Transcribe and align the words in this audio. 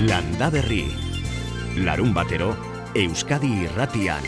Landa 0.00 0.48
Berri. 0.48 0.86
Larun 1.84 2.14
batero, 2.16 2.54
Euskadi 2.96 3.50
irratian. 3.66 4.24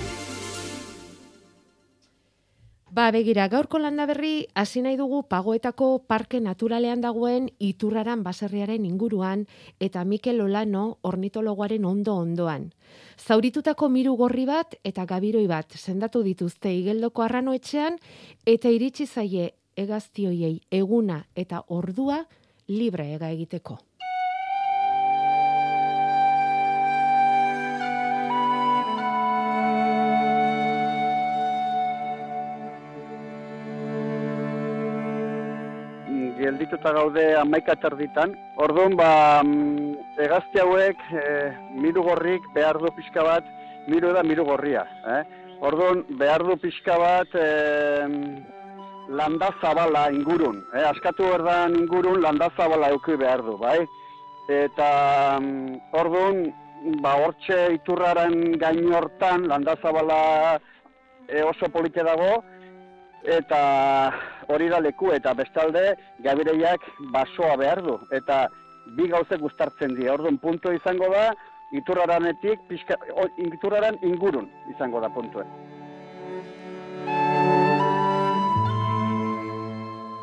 Ba, 2.92 3.06
begira, 3.08 3.46
gaurko 3.48 3.78
landa 3.80 4.04
berri, 4.04 4.44
hasi 4.52 4.82
nahi 4.84 4.98
dugu 5.00 5.22
pagoetako 5.32 6.04
parke 6.04 6.42
naturalean 6.44 7.00
dagoen 7.00 7.46
iturraran 7.56 8.20
baserriaren 8.20 8.84
inguruan 8.84 9.46
eta 9.80 10.04
Mikel 10.04 10.42
Olano 10.44 10.98
ornitologoaren 11.00 11.86
ondo 11.88 12.18
ondoan. 12.20 12.74
Zauritutako 13.16 13.88
miru 13.88 14.12
gorri 14.20 14.44
bat 14.44 14.76
eta 14.84 15.06
gabiroi 15.06 15.46
bat 15.46 15.72
sendatu 15.72 16.20
dituzte 16.22 16.68
igeldoko 16.68 17.24
arranoetxean 17.24 17.96
eta 18.44 18.68
iritsi 18.68 19.06
zaie 19.06 19.54
egaztioiei 19.74 20.58
eguna 20.68 21.22
eta 21.34 21.64
ordua 21.68 22.26
libre 22.68 23.08
ega 23.14 23.32
egiteko. 23.32 23.78
Geldituta 36.72 36.92
gaude 36.92 37.36
amaika 37.36 37.74
terditan. 37.76 38.34
Orduan, 38.56 38.96
ba, 38.96 39.42
mm, 39.44 39.94
egazti 40.18 40.58
hauek, 40.58 40.96
e, 41.12 41.52
miru 41.76 42.02
gorrik 42.02 42.42
behar 42.54 42.78
du 42.78 42.88
pixka 42.96 43.22
bat, 43.22 43.44
miru 43.88 44.12
da 44.12 44.22
miru 44.22 44.44
gorria. 44.44 44.86
Eh? 45.06 45.22
Orduan, 45.60 46.04
behar 46.18 46.42
du 46.42 46.56
pixka 46.56 46.96
bat, 46.98 47.28
e, 47.34 48.08
landa 49.08 49.50
zabala 49.60 50.10
ingurun. 50.10 50.64
Eh? 50.74 50.84
Askatu 50.84 51.24
berdan 51.24 51.76
ingurun, 51.76 52.22
landa 52.22 52.48
zabala 52.56 52.90
euki 52.90 53.16
behar 53.16 53.42
du, 53.42 53.58
bai? 53.58 53.86
Eta, 54.48 55.38
mm, 55.40 55.92
orduan, 55.92 56.54
ba, 57.02 57.16
hortxe 57.20 57.74
iturraren 57.74 58.56
gain 58.58 58.92
hortan, 58.94 59.46
landa 59.46 59.76
zabala 59.82 60.58
e, 61.28 61.42
oso 61.42 61.68
polite 61.68 62.02
dago, 62.02 62.42
eta 63.22 64.12
hori 64.52 64.68
da 64.68 64.80
leku 64.80 65.12
eta 65.16 65.34
bestalde 65.34 65.82
gabireiak 66.24 66.84
basoa 67.14 67.56
behar 67.56 67.82
du 67.82 67.98
eta 68.12 68.46
bi 68.96 69.08
gauze 69.08 69.38
gustartzen 69.38 69.94
die. 69.96 70.10
Orduan 70.10 70.38
puntu 70.42 70.72
izango 70.74 71.08
da 71.12 71.30
iturraranetik 71.72 72.66
pixka 72.68 72.98
iturraran 73.40 73.98
ingurun 74.02 74.50
izango 74.74 75.00
da 75.00 75.08
puntue. 75.12 75.46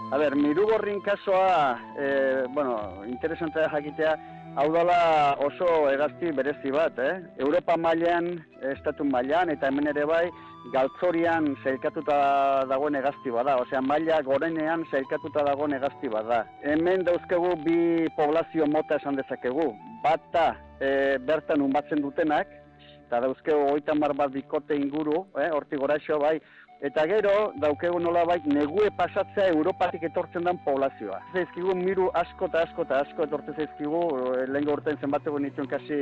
A 0.10 0.18
ber, 0.18 0.34
mirugorrin 0.36 1.02
kasoa, 1.06 1.78
e, 1.94 2.08
bueno, 2.50 3.06
interesantea 3.06 3.70
jakitea, 3.70 4.16
hau 4.56 4.68
dela 4.74 5.36
oso 5.46 5.90
egazti 5.92 6.32
berezi 6.36 6.72
bat, 6.72 6.98
eh? 7.00 7.20
Europa 7.38 7.78
mailan, 7.78 8.38
estatu 8.74 9.06
mailan 9.06 9.50
eta 9.54 9.70
hemen 9.70 9.90
ere 9.92 10.06
bai, 10.10 10.26
galtzorian 10.74 11.54
zeilkatuta 11.64 12.18
dagoen 12.70 12.98
egazti 13.00 13.32
bada, 13.34 13.58
osea 13.64 13.82
maila 13.82 14.22
gorenean 14.26 14.86
zeilkatuta 14.92 15.46
dagoen 15.48 15.74
egazti 15.78 16.12
bada. 16.12 16.44
Hemen 16.64 17.06
dauzkegu 17.08 17.56
bi 17.66 18.08
poblazio 18.18 18.68
mota 18.68 19.00
esan 19.00 19.20
dezakegu, 19.20 19.70
bata 20.04 20.52
e, 20.80 21.18
bertan 21.26 21.64
unbatzen 21.66 22.04
dutenak, 22.04 22.52
eta 23.08 23.24
dauzkegu 23.26 23.72
oitan 23.74 24.02
bar 24.02 24.14
bat 24.14 24.34
bikote 24.34 24.76
inguru, 24.78 25.24
eh, 25.42 25.50
horti 25.50 25.80
goraixo 25.82 26.20
bai, 26.22 26.38
eta 26.82 27.04
gero 27.12 27.52
daukegu 27.60 28.00
nola 28.00 28.24
bai 28.26 28.40
negue 28.46 28.90
pasatzea 28.96 29.50
Europatik 29.52 30.04
etortzen 30.08 30.46
den 30.48 30.60
poblazioa. 30.64 31.20
Zaizkigu 31.34 31.76
miru 31.76 32.08
asko 32.16 32.48
eta 32.48 32.64
asko 32.68 32.86
eta 32.88 33.02
asko 33.04 33.26
etortzen 33.28 33.58
zaizkigu, 33.58 34.04
e, 34.20 34.46
lehen 34.48 34.68
gaurten 34.70 35.00
zenbateko 35.04 35.40
nituen 35.44 35.68
kasi 35.68 36.00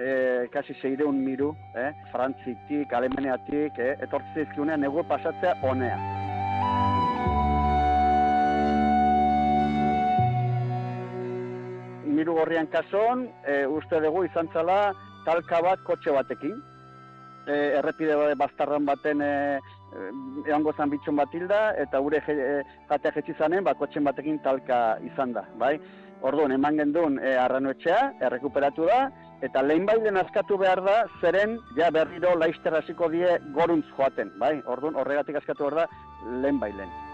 e, 0.00 0.46
kasi 0.52 0.74
seireun 0.80 1.20
miru, 1.20 1.50
eh? 1.76 1.90
Frantzitik, 2.12 2.92
Alemaniatik, 2.96 3.76
eh? 3.78 3.96
etortzi 4.06 4.44
zizkiunean 4.44 4.80
nego 4.80 5.04
pasatzea 5.04 5.58
honea. 5.62 5.98
Miru 12.08 12.34
gorrian 12.40 12.72
kason, 12.72 13.28
e, 13.44 13.66
uste 13.68 14.00
dugu 14.00 14.24
izan 14.24 14.48
zala 14.54 14.94
talka 15.26 15.60
bat 15.64 15.84
kotxe 15.84 16.16
batekin. 16.16 16.56
E, 17.48 17.54
errepide 17.80 18.16
bastarran 18.40 18.84
baten 18.88 19.20
e, 19.24 19.32
eango 20.46 20.72
zan 20.76 20.90
bitxon 20.90 21.16
bat 21.18 21.34
hilda, 21.34 21.60
eta 21.82 22.00
gure 22.04 22.20
jatea 22.26 23.12
jetzi 23.16 23.34
zanen, 23.38 23.64
ba, 23.64 23.74
kotxen 23.74 24.04
batekin 24.04 24.38
talka 24.44 24.98
izan 25.06 25.34
da, 25.36 25.44
bai? 25.58 25.76
Orduan, 26.22 26.52
eman 26.52 26.76
gendun 26.76 27.18
e, 27.18 27.34
arranoetxea, 27.40 28.00
errekuperatu 28.28 28.86
da, 28.90 29.02
eta 29.46 29.62
lehen 29.64 29.86
bailen 29.88 30.20
askatu 30.20 30.58
behar 30.60 30.82
da, 30.84 30.96
zeren 31.20 31.58
ja 31.78 31.90
berriro 31.90 32.34
laizter 32.38 32.76
hasiko 32.76 33.08
die 33.12 33.38
goruntz 33.56 33.86
joaten, 33.96 34.34
bai? 34.42 34.58
Orduan, 34.66 34.98
horregatik 35.00 35.40
askatu 35.40 35.68
behar 35.68 35.82
da, 35.82 36.02
lehen 36.44 36.60
bailen. 36.60 37.09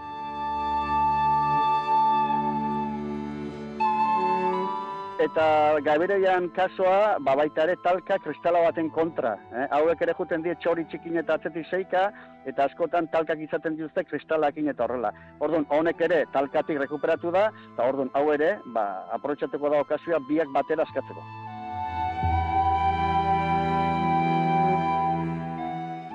Eta 5.17 5.79
gabereian 5.81 6.51
kasoa, 6.53 7.17
ba 7.25 7.33
baita 7.39 7.63
ere 7.63 7.75
talka 7.83 8.19
kristala 8.21 8.61
baten 8.61 8.91
kontra. 8.93 9.31
Eh? 9.49 9.65
Hauek 9.79 10.03
ere 10.05 10.13
juten 10.19 10.43
die 10.45 10.53
txori 10.61 10.85
txikin 10.91 11.17
eta 11.23 11.39
atzetik 11.39 11.65
seika, 11.71 12.03
eta 12.45 12.67
askotan 12.69 13.09
talkak 13.09 13.41
izaten 13.41 13.79
dituzte 13.79 14.05
kristalakin 14.05 14.69
eta 14.69 14.85
horrela. 14.85 15.11
Orduan, 15.39 15.65
honek 15.73 16.05
ere 16.05 16.21
talkatik 16.37 16.77
rekuperatu 16.85 17.33
da, 17.33 17.47
eta 17.73 17.89
orduan, 17.89 18.13
hau 18.13 18.29
ere, 18.35 18.53
ba, 18.77 18.85
aprotxatuko 19.17 19.73
da 19.73 19.81
okazioa 19.87 20.21
biak 20.29 20.53
batera 20.53 20.85
askatzeko. 20.85 21.25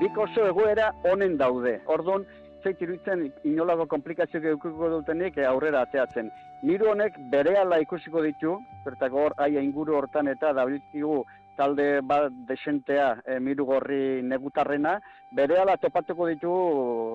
bik 0.03 0.17
oso 0.19 0.47
egoera 0.51 0.89
honen 1.07 1.37
daude. 1.39 1.77
Orduan, 1.95 2.25
zeit 2.65 2.81
iruditzen 2.83 3.29
inolako 3.47 3.87
komplikazio 3.93 4.41
geukiko 4.43 4.89
dutenik 4.97 5.39
eh, 5.39 5.47
aurrera 5.47 5.85
ateatzen. 5.87 6.31
Miru 6.63 6.93
honek 6.93 7.17
bere 7.31 7.57
ikusiko 7.83 8.23
ditu, 8.23 8.57
bertako 8.85 9.23
hor 9.25 9.35
aia 9.37 9.61
inguru 9.61 9.97
hortan 9.97 10.29
eta 10.29 10.53
dabiltkigu 10.53 11.25
talde 11.57 12.01
bat 12.01 12.33
desentea 12.49 13.17
e, 13.27 13.39
miru 13.39 13.65
gorri 13.67 14.23
negutarrena, 14.23 15.01
bere 15.33 15.57
topatuko 15.81 16.27
ditu 16.29 16.53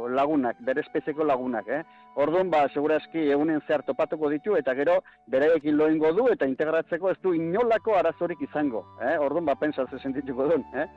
lagunak, 0.09 0.57
bere 0.59 0.81
espezieko 0.81 1.23
lagunak. 1.23 1.67
Eh? 1.67 1.83
Orduan, 2.15 2.49
ba, 2.49 2.67
segurazki 2.73 3.29
egunen 3.31 3.61
zehar 3.67 3.83
topatuko 3.83 4.29
ditu, 4.29 4.55
eta 4.55 4.73
gero 4.75 5.01
bereekin 5.27 5.77
loingo 5.77 6.11
du, 6.13 6.27
eta 6.27 6.45
integratzeko 6.45 7.11
ez 7.11 7.17
du 7.23 7.33
inolako 7.33 7.95
arazorik 7.95 8.41
izango. 8.41 8.85
Eh? 9.01 9.17
Orduan, 9.17 9.45
ba, 9.45 9.55
pentsatzen 9.55 9.99
sentituko 9.99 10.49
duen. 10.51 10.65
Eh? 10.73 10.87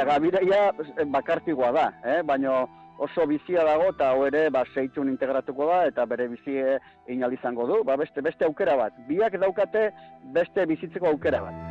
eta 0.00 0.14
gabireia 0.14 0.60
eh, 0.70 1.04
bakartigoa 1.04 1.72
da, 1.76 1.88
eh? 2.04 2.20
baina 2.24 2.62
oso 3.00 3.26
bizia 3.26 3.64
dago 3.64 3.88
eta 3.94 4.10
hau 4.12 4.26
ere 4.28 4.48
ba, 4.52 4.62
seitun 4.74 5.08
integratuko 5.08 5.66
da 5.70 5.80
eta 5.88 6.04
bere 6.06 6.28
bizie 6.28 6.76
inal 7.08 7.32
izango 7.32 7.66
du, 7.66 7.80
ba, 7.84 7.96
beste, 7.96 8.20
beste 8.22 8.44
aukera 8.44 8.76
bat. 8.76 8.96
Biak 9.08 9.38
daukate 9.40 9.88
beste 10.36 10.66
bizitzeko 10.68 11.08
aukera 11.14 11.42
bat. 11.48 11.66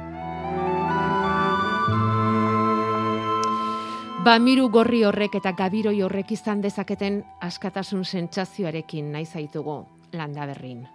Bamiru 4.25 4.67
gorri 4.67 5.05
horrek 5.07 5.37
eta 5.39 5.53
gabiroi 5.55 6.01
horrek 6.03 6.33
izan 6.35 6.61
dezaketen 6.65 7.21
askatasun 7.45 8.03
sentsazioarekin 8.03 9.13
nahi 9.13 9.25
zaitugu 9.25 9.83
landa 10.11 10.49
berrin. 10.49 10.87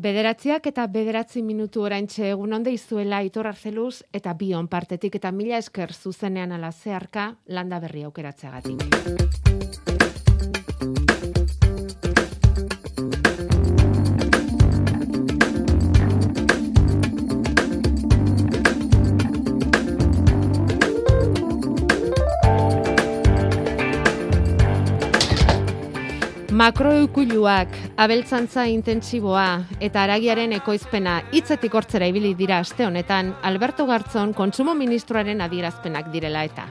Bederatziak 0.00 0.64
eta 0.70 0.86
bederatzi 0.88 1.42
minutu 1.44 1.82
oraintxe 1.84 2.30
egun 2.30 2.56
onde 2.56 2.72
izuela 2.72 3.18
Aitor 3.20 3.50
Arzeluz 3.50 4.00
eta 4.16 4.32
Bion 4.32 4.70
partetik 4.72 5.18
eta 5.20 5.32
mila 5.40 5.60
esker 5.60 5.92
zuzenean 5.92 6.56
ala 6.56 6.72
zeharka 6.72 7.26
landa 7.58 7.82
berri 7.84 8.06
aukeratzeagatik. 8.08 9.89
Makroikuiluak, 26.60 27.72
abeltzantza 27.96 28.66
intentsiboa 28.68 29.62
eta 29.80 30.02
aragiaren 30.02 30.52
ekoizpena 30.58 31.14
hitzetik 31.32 31.72
hortzera 31.72 32.04
ibili 32.10 32.34
dira 32.36 32.58
aste 32.60 32.84
honetan 32.84 33.30
Alberto 33.48 33.86
Gartzon 33.88 34.34
kontsumo 34.36 34.74
ministroaren 34.76 35.40
adierazpenak 35.40 36.12
direla 36.12 36.44
eta. 36.44 36.66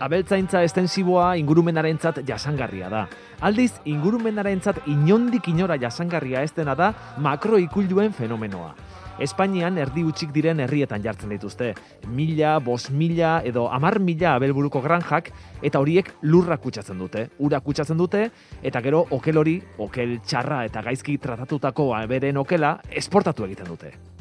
abeltzaintza 0.00 0.62
estensiboa 0.64 1.36
ingurumenarentzat 1.36 2.22
jasangarria 2.26 2.88
da. 2.88 3.04
Aldiz, 3.40 3.72
ingurumenarentzat 3.84 4.88
inondik 4.88 5.48
inora 5.52 5.76
jasangarria 5.76 6.42
ez 6.42 6.52
dena 6.56 6.74
da 6.74 6.94
makroikulduen 7.18 8.12
fenomenoa. 8.16 8.72
Espainian 9.22 9.78
erdi 9.78 10.02
utxik 10.04 10.32
diren 10.34 10.60
herrietan 10.64 11.02
jartzen 11.04 11.30
dituzte. 11.30 11.72
Mila, 12.10 12.58
bos 12.58 12.90
mila 12.90 13.36
edo 13.46 13.68
amar 13.70 14.00
mila 14.00 14.34
abelburuko 14.34 14.82
granjak 14.82 15.30
eta 15.62 15.82
horiek 15.82 16.10
lurra 16.22 16.58
kutsatzen 16.58 16.98
dute. 16.98 17.28
Ura 17.38 17.60
kutsatzen 17.60 18.00
dute 18.00 18.28
eta 18.62 18.82
gero 18.82 19.04
okel 19.10 19.38
hori, 19.38 19.60
okel 19.78 20.18
txarra 20.26 20.64
eta 20.64 20.82
gaizki 20.82 21.18
tratatutako 21.18 21.92
beren 22.08 22.42
okela 22.42 22.78
esportatu 22.90 23.44
egiten 23.46 23.70
dute. 23.70 24.13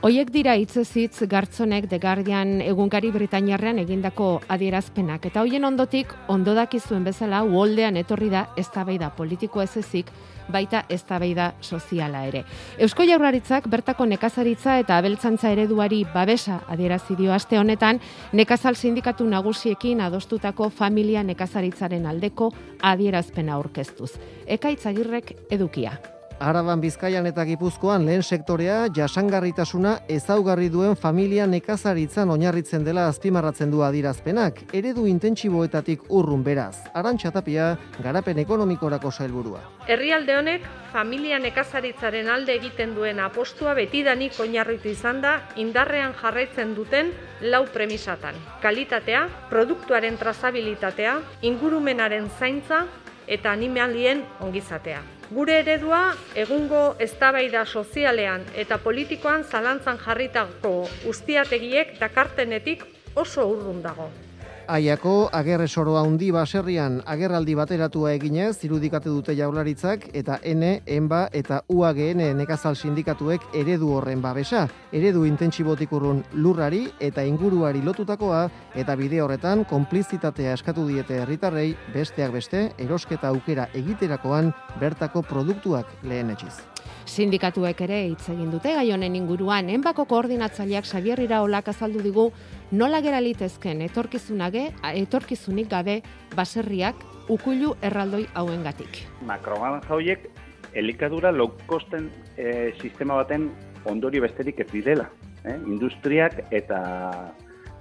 Hoiek 0.00 0.30
dira 0.32 0.54
hitzezitz 0.56 1.26
gartzonek 1.28 1.84
The 1.90 1.98
Guardian 2.00 2.62
egunkari 2.64 3.10
Britainiarrean 3.12 3.76
egindako 3.82 4.28
adierazpenak 4.48 5.26
eta 5.28 5.42
hoien 5.44 5.66
ondotik 5.68 6.14
ondo 6.32 6.54
dakizuen 6.56 7.02
bezala 7.04 7.42
uoldean 7.44 7.98
etorri 8.00 8.30
da 8.32 8.46
eztabaida 8.56 9.10
politiko 9.18 9.60
ez 9.60 9.74
ezik 9.76 10.08
baita 10.48 10.86
eztabaida 10.88 11.50
soziala 11.60 12.22
ere. 12.30 12.46
Eusko 12.78 13.04
Jaurlaritzak 13.04 13.68
bertako 13.68 14.06
nekazaritza 14.08 14.78
eta 14.80 14.96
abeltzantza 14.96 15.52
ereduari 15.52 16.06
babesa 16.14 16.62
adierazi 16.66 17.18
dio 17.18 17.34
aste 17.36 17.58
honetan 17.60 18.00
nekazal 18.32 18.80
sindikatu 18.80 19.26
nagusiekin 19.28 20.00
adostutako 20.00 20.70
familia 20.70 21.26
nekazaritzaren 21.28 22.08
aldeko 22.08 22.48
adierazpena 22.80 23.60
aurkeztuz. 23.60 24.14
Ekaitzagirrek 24.46 25.34
edukia. 25.50 25.92
Araban 26.40 26.80
Bizkaian 26.80 27.26
eta 27.28 27.44
Gipuzkoan 27.44 28.06
lehen 28.08 28.22
sektorea 28.24 28.86
jasangarritasuna 28.96 29.90
ezaugarri 30.08 30.70
duen 30.72 30.94
familia 30.96 31.44
nekazaritzan 31.46 32.32
oinarritzen 32.32 32.86
dela 32.86 33.04
azpimarratzen 33.10 33.68
du 33.68 33.82
adirazpenak, 33.84 34.62
eredu 34.72 35.04
intentsiboetatik 35.10 36.08
urrun 36.08 36.40
beraz. 36.46 36.78
Arantxa 36.96 37.34
Tapia, 37.34 37.74
garapen 38.00 38.40
ekonomikorako 38.40 39.12
sailburua. 39.12 39.60
Herrialde 39.84 40.38
honek 40.38 40.64
familia 40.94 41.42
nekazaritzaren 41.44 42.32
alde 42.32 42.56
egiten 42.56 42.96
duen 42.96 43.20
apostua 43.20 43.76
betidanik 43.76 44.40
oinarritu 44.40 44.88
izan 44.96 45.20
da 45.20 45.36
indarrean 45.60 46.16
jarraitzen 46.24 46.72
duten 46.74 47.12
lau 47.52 47.66
premisatan. 47.68 48.40
Kalitatea, 48.64 49.28
produktuaren 49.52 50.16
trazabilitatea, 50.16 51.20
ingurumenaren 51.52 52.32
zaintza 52.40 52.86
eta 53.28 53.52
animalien 53.52 54.24
ongizatea. 54.40 55.19
Gure 55.30 55.60
eredua 55.60 55.98
egungo 56.42 56.80
eztabaida 57.04 57.60
sozialean 57.64 58.48
eta 58.62 58.80
politikoan 58.82 59.44
zalantzan 59.46 60.00
jarritako 60.02 60.72
ustiategiek 61.12 61.92
dakartenetik 62.00 62.82
oso 63.14 63.46
urrun 63.52 63.78
dago. 63.84 64.08
Aiako 64.70 65.26
agerre 65.34 65.64
soroa 65.66 66.04
handi 66.06 66.28
baserrian 66.30 67.00
agerraldi 67.10 67.56
bateratua 67.58 68.12
eginez 68.14 68.52
irudikatu 68.68 69.16
dute 69.16 69.34
jaularitzak 69.34 70.06
eta 70.14 70.36
N, 70.46 70.76
ENBA 70.86 71.24
eta 71.34 71.58
UAGN 71.74 72.22
nekazal 72.38 72.78
sindikatuek 72.78 73.48
eredu 73.64 73.90
horren 73.96 74.22
babesa. 74.22 74.68
Eredu 74.94 75.24
intentsibotik 75.26 75.90
urrun 75.98 76.22
lurrari 76.38 76.84
eta 77.02 77.26
inguruari 77.26 77.82
lotutakoa 77.82 78.46
eta 78.78 78.94
bide 78.94 79.18
horretan 79.24 79.66
konplizitatea 79.66 80.54
eskatu 80.54 80.86
diete 80.86 81.18
herritarrei 81.24 81.72
besteak 81.90 82.38
beste 82.38 82.68
erosketa 82.78 83.34
aukera 83.34 83.66
egiterakoan 83.74 84.54
bertako 84.78 85.26
produktuak 85.26 85.98
lehen 86.04 86.30
etxiz. 86.30 86.69
Sindikatuek 87.10 87.80
ere 87.82 87.96
hitz 88.06 88.28
egin 88.30 88.52
dute 88.52 88.70
gai 88.76 88.84
honen 88.94 89.16
inguruan, 89.18 89.66
enbako 89.74 90.04
koordinatzaileak 90.12 90.86
Xabier 90.86 91.18
Iraolak 91.24 91.66
azaldu 91.72 92.02
digu 92.04 92.28
nola 92.70 93.00
gera 93.02 93.18
litezken 93.24 93.80
etorkizunage, 93.82 94.68
etorkizunik 94.94 95.66
gabe 95.72 95.96
baserriak 96.36 97.00
ukulu 97.34 97.72
erraldoi 97.82 98.28
hauengatik. 98.38 99.00
Makroman 99.26 99.82
jauiek 99.88 100.28
elikadura 100.78 101.32
low 101.34 101.48
costen 101.66 102.06
e, 102.36 102.70
sistema 102.78 103.16
baten 103.18 103.48
ondori 103.90 104.22
besterik 104.22 104.62
ez 104.62 104.68
direla. 104.70 105.08
Eh? 105.42 105.56
Industriak 105.66 106.44
eta 106.54 106.78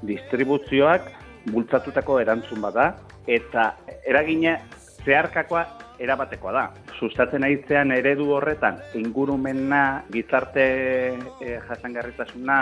distribuzioak 0.09 1.05
bultzatutako 1.53 2.17
erantzun 2.23 2.65
bada 2.65 2.95
eta 3.29 3.75
eragina 4.09 4.57
zeharkakoa 5.05 5.67
erabatekoa 5.99 6.53
da. 6.55 6.63
Sustatzen 6.99 7.43
aitzean 7.43 7.91
eredu 7.91 8.29
horretan 8.35 8.79
ingurumena, 8.99 10.05
gizarte 10.11 10.65
e, 11.41 11.59
jasangarritasuna 11.67 12.59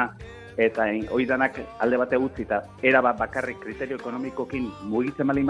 eta 0.57 0.87
oidanak 1.13 1.59
alde 1.79 1.97
bate 2.01 2.17
utzi 2.17 2.47
eta 2.47 2.63
era 2.81 3.01
bat 3.05 3.19
bakarrik 3.19 3.59
kriterio 3.61 3.97
ekonomikokin 4.01 4.71
mugitzen 4.89 5.27
bali 5.27 5.45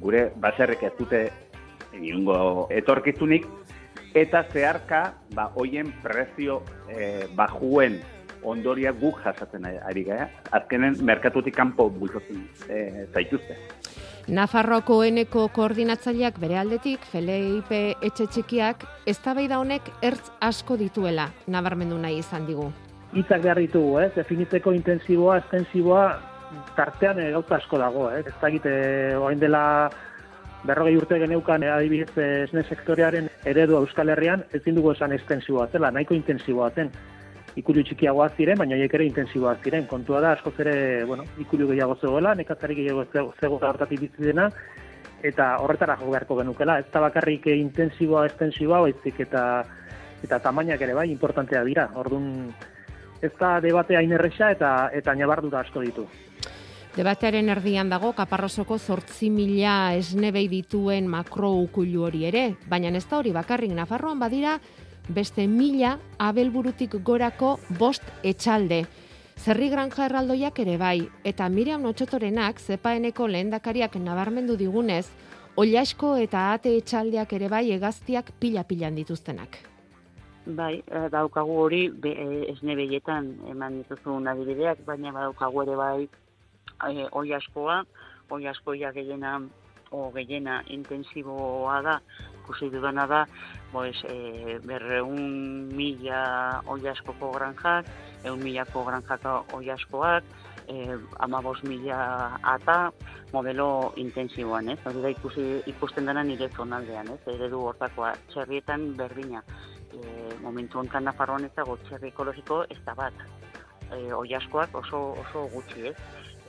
gure 0.00 0.30
baserrek 0.36 0.82
ez 0.82 0.92
dute 0.98 1.20
inungo 1.96 2.68
etorkizunik, 2.70 3.46
eta 4.16 4.44
zeharka, 4.52 5.14
ba, 5.34 5.50
hoien 5.56 5.92
prezio 6.02 6.62
e, 6.88 7.26
bajuen 7.36 8.00
ondoria 8.46 8.92
guk 8.92 9.20
jasatzen 9.24 9.66
ari 9.66 10.04
gara. 10.06 10.28
Azkenen, 10.56 10.96
merkatutik 11.04 11.56
kanpo 11.56 11.88
bultzotzen 11.90 12.46
e, 12.68 13.06
zaituzte. 13.12 13.58
Nafarroko 14.26 15.04
eneko 15.06 15.44
koordinatzaileak 15.54 16.40
bere 16.42 16.56
aldetik, 16.58 17.04
Felipe 17.12 17.94
Etxetxikiak, 18.02 18.82
ez 19.06 19.18
honek 19.22 19.82
ertz 20.02 20.32
asko 20.40 20.76
dituela, 20.76 21.30
nabarmendu 21.46 21.96
nahi 21.96 22.18
izan 22.18 22.44
digu. 22.44 22.72
Itzak 23.14 23.42
behar 23.42 23.58
ditugu, 23.58 24.00
eh? 24.00 24.10
definitzeko 24.16 24.72
intensiboa, 24.72 25.38
estensiboa, 25.38 26.18
tartean 26.74 27.20
e, 27.20 27.30
gauza 27.30 27.54
asko 27.54 27.78
dago. 27.78 28.10
Eh? 28.10 28.24
Ez 28.26 28.34
da 28.40 28.48
egite, 28.48 29.16
oain 29.16 29.38
dela 29.38 29.90
berrogei 30.64 30.96
urte 30.96 31.20
geneukan 31.22 31.62
e, 31.62 31.70
adibidez 31.70 32.10
esne 32.18 32.64
sektorearen 32.66 33.30
eredu 33.44 33.76
Euskal 33.78 34.08
Herrian, 34.08 34.42
ez 34.52 34.64
dugu 34.66 34.90
esan 34.90 35.12
estensiboa 35.12 35.68
zela, 35.70 35.92
nahiko 35.92 36.14
intensiboa 36.14 36.72
zen 36.74 36.90
ikulu 37.56 37.82
txikiagoa 37.88 38.28
ziren, 38.36 38.58
baina 38.60 38.76
horiek 38.76 38.94
ere 38.98 39.06
intensiboa 39.08 39.56
ziren. 39.64 39.86
Kontua 39.88 40.20
da, 40.20 40.34
askoz 40.36 40.54
ere, 40.64 40.76
bueno, 41.08 41.24
ikulu 41.40 41.70
gehiago 41.72 41.96
zegoela, 42.00 42.34
nekatzari 42.36 42.76
gehiago 42.82 43.06
zego 43.40 43.58
hortatik 43.60 44.00
bizi 44.00 44.28
dena, 44.28 44.50
eta 45.24 45.56
horretara 45.64 45.96
jo 46.00 46.10
beharko 46.12 46.36
genukela. 46.42 46.78
Ez 46.82 46.90
da 46.92 47.02
bakarrik 47.08 47.48
intensiboa, 47.54 48.26
estensiboa, 48.30 48.84
baizik 48.86 49.20
eta 49.26 49.42
eta 50.24 50.38
tamainak 50.42 50.80
ere 50.80 50.94
bai, 50.96 51.10
importantea 51.12 51.62
dira. 51.64 51.88
Orduan, 51.96 52.48
ez 53.22 53.32
da 53.40 53.56
debate 53.60 53.96
hain 53.96 54.12
erresa 54.12 54.50
eta, 54.52 54.90
eta 54.92 55.14
nabardura 55.14 55.60
asko 55.64 55.84
ditu. 55.84 56.06
Debatearen 56.96 57.50
erdian 57.52 57.90
dago 57.92 58.14
kaparrosoko 58.16 58.78
zortzi 58.78 59.28
mila 59.28 59.92
esnebei 59.98 60.46
dituen 60.48 61.10
makro 61.12 61.50
ukulu 61.60 62.06
hori 62.08 62.24
ere, 62.24 62.46
baina 62.68 62.88
ez 62.88 63.04
da 63.04 63.18
hori 63.18 63.34
bakarrik 63.36 63.74
Nafarroan 63.76 64.18
badira 64.18 64.54
beste 65.08 65.46
mila 65.46 65.98
abelburutik 66.18 66.96
gorako 67.04 67.58
bost 67.78 68.02
etxalde. 68.22 68.84
Zerri 69.36 69.68
granja 69.68 70.06
erraldoiak 70.06 70.58
ere 70.58 70.76
bai, 70.80 71.08
eta 71.24 71.48
Miriam 71.48 71.82
Notxotorenak 71.82 72.58
zepaeneko 72.60 73.26
lehendakariak 73.28 73.96
nabarmendu 74.00 74.56
digunez, 74.56 75.06
Oliasko 75.56 76.16
eta 76.20 76.52
ate 76.52 76.74
etxaldeak 76.76 77.32
ere 77.32 77.48
bai 77.48 77.70
egaztiak 77.72 78.32
pila-pilan 78.40 78.94
dituztenak. 78.94 79.56
Bai, 80.46 80.82
eh, 80.86 81.08
daukagu 81.10 81.56
hori 81.58 81.88
be, 81.88 82.10
eh, 82.12 82.52
esne 82.52 82.76
behietan 82.76 83.32
eman 83.50 83.82
dituzun 83.82 84.28
adibideak, 84.28 84.84
baina 84.86 85.12
daukagu 85.12 85.62
ere 85.62 85.76
bai 85.76 86.08
e, 86.84 87.08
oiaskoa, 87.12 87.84
oiaskoia 88.30 88.92
gehiena 88.92 89.40
o 89.90 90.10
gehiena 90.12 90.62
intensiboa 90.66 91.80
da, 91.82 92.00
ikusi 92.42 92.70
dudana 92.70 93.06
da, 93.06 93.26
pues, 93.76 93.96
e, 94.08 94.58
berreun 94.64 95.68
mila 95.76 96.62
oiaskoko 96.72 97.28
granjak, 97.34 97.90
eun 98.24 98.40
milako 98.40 98.86
granjak 98.86 99.26
oiaskoak, 99.52 100.24
e, 100.66 100.96
amabos 101.20 101.60
mila 101.68 102.38
ata, 102.54 102.78
modelo 103.34 103.92
intensiboan, 104.00 104.70
ez? 104.72 104.78
Hori 104.88 105.02
da 105.04 105.12
ikusi, 105.12 105.44
ikusten 105.68 106.08
dena 106.08 106.22
nire 106.24 106.48
zonaldean, 106.56 107.12
ez? 107.18 107.20
Eredu 107.34 107.60
hortakoa, 107.68 108.14
txerrietan 108.32 108.94
berdina. 108.96 109.44
E, 109.92 110.00
momentu 110.40 110.80
honetan 110.80 111.04
Nafarroan 111.10 111.44
ez 111.44 111.52
dago 111.60 111.76
txerri 111.84 112.14
ekologiko 112.14 112.62
ez 112.72 112.80
da 112.88 112.96
bat. 112.96 113.26
E, 113.92 114.06
oiaskoak 114.22 114.80
oso, 114.80 115.02
oso 115.20 115.44
gutxi, 115.52 115.90
ez? 115.92 115.96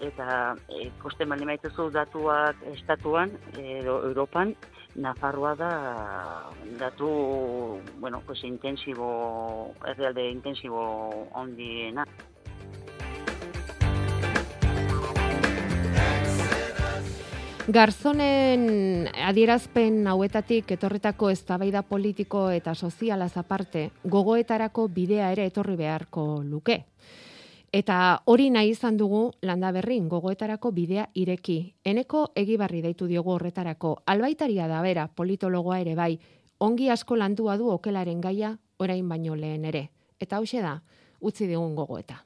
Eta 0.01 0.55
e, 0.69 0.89
koste 1.01 1.25
mali 1.25 1.45
maituzu 1.45 1.89
datuak 1.93 2.63
estatuan, 2.73 3.31
edo 3.57 4.01
Europan, 4.09 4.55
Nafarroa 4.97 5.53
da 5.55 5.71
datu, 6.79 7.79
bueno, 7.99 8.21
pues 8.25 8.43
intensibo, 8.43 9.73
errealde 9.85 10.31
intensibo 10.31 11.27
ondiena. 11.33 12.05
Garzonen 17.67 19.09
adierazpen 19.27 20.05
hauetatik 20.07 20.69
etorritako 20.71 21.29
eztabaida 21.29 21.81
politiko 21.83 22.45
eta 22.49 22.73
sozialaz 22.73 23.33
aparte, 23.37 23.89
gogoetarako 24.03 24.87
bidea 24.87 25.33
ere 25.35 25.49
etorri 25.51 25.75
beharko 25.75 26.41
luke. 26.47 26.85
Eta 27.77 28.23
hori 28.25 28.47
nahi 28.49 28.71
izan 28.73 28.95
dugu 28.97 29.19
landa 29.45 29.69
berrin 29.75 30.07
gogoetarako 30.09 30.71
bidea 30.73 31.03
ireki. 31.13 31.57
Eneko 31.85 32.23
egibarri 32.41 32.79
deitu 32.81 33.05
diogu 33.05 33.35
horretarako. 33.35 33.91
Albaitaria 34.13 34.65
da 34.71 34.79
bera, 34.81 35.03
politologoa 35.13 35.77
ere 35.83 35.93
bai, 35.93 36.15
ongi 36.57 36.89
asko 36.89 37.19
landua 37.21 37.57
du 37.61 37.69
okelaren 37.69 38.21
gaia 38.21 38.55
orain 38.79 39.05
baino 39.09 39.35
lehen 39.35 39.69
ere. 39.69 39.83
Eta 40.17 40.39
hause 40.41 40.63
da, 40.65 40.73
utzi 41.21 41.45
digun 41.45 41.77
gogoeta. 41.77 42.17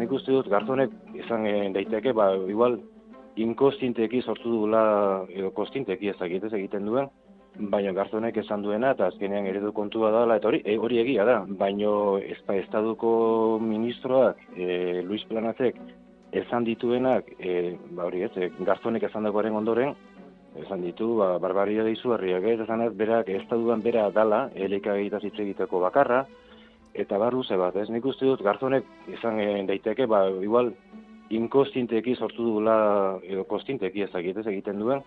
Nik 0.00 0.12
uste 0.12 0.32
dut 0.32 0.48
garzonek 0.48 1.00
izan 1.20 1.44
eh, 1.44 1.66
daiteke, 1.74 2.16
ba, 2.16 2.32
igual 2.48 2.80
inkostinteki 3.36 4.22
sortu 4.22 4.50
dugula, 4.50 4.82
edo 5.32 5.52
kostinteki 5.56 6.08
ez 6.12 6.18
dakit 6.18 6.44
ez 6.44 6.52
egiten 6.56 6.86
duen, 6.88 7.10
baina 7.72 7.92
garzonek 7.96 8.36
esan 8.42 8.62
duena 8.62 8.90
eta 8.92 9.06
azkenean 9.10 9.46
eredu 9.48 9.72
kontua 9.76 10.10
dela 10.12 10.36
eta 10.36 10.48
hori 10.48 10.60
e, 10.64 10.76
hori 10.76 10.98
egia 11.00 11.24
da, 11.24 11.38
baino 11.60 12.18
ezpa 12.18 12.56
estaduko 12.60 13.58
ministroak 13.62 14.40
e, 14.56 15.02
Luis 15.04 15.24
Planatek 15.28 15.78
esan 16.36 16.66
dituenak, 16.68 17.30
e, 17.38 17.76
ba 17.96 18.08
hori 18.08 18.26
ez, 18.26 18.32
e, 18.36 18.50
garzonek 18.60 19.06
esan 19.08 19.26
ondoren, 19.26 19.94
esan 20.56 20.82
ditu, 20.82 21.16
ba, 21.16 21.38
barbaria 21.38 21.84
dizu 21.84 22.12
herriak, 22.12 22.44
ez 22.44 22.60
esan 22.60 22.82
ez, 22.82 22.92
berak 22.92 23.28
estaduan 23.28 23.82
bera 23.82 24.10
dala, 24.10 24.50
eleka 24.54 24.96
egitaz 24.96 25.22
hitz 25.24 25.38
egiteko 25.38 25.80
bakarra, 25.80 26.26
eta 26.94 27.18
bar 27.18 27.32
luze 27.32 27.56
bat, 27.56 27.76
ez? 27.76 27.88
Nik 27.88 28.04
uste 28.04 28.26
dut 28.26 28.42
garzonek 28.42 28.84
izan 29.08 29.38
daiteke, 29.68 30.06
ba, 30.06 30.28
igual, 30.42 30.72
inkostinteki 31.30 32.14
sortu 32.14 32.44
dugula, 32.44 32.76
edo 33.26 33.44
kostinteki 33.44 34.02
ez 34.02 34.10
dakit 34.12 34.38
egiten 34.46 34.78
duen, 34.80 35.02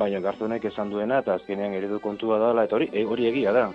baina 0.00 0.20
garzonek 0.20 0.64
esan 0.64 0.90
duena 0.90 1.20
eta 1.20 1.34
azkenean 1.34 1.74
eredu 1.74 2.00
kontua 2.00 2.38
dela 2.38 2.64
eta 2.64 2.76
hori 2.76 2.90
e, 2.92 3.04
hori 3.04 3.26
egia 3.28 3.52
da. 3.52 3.66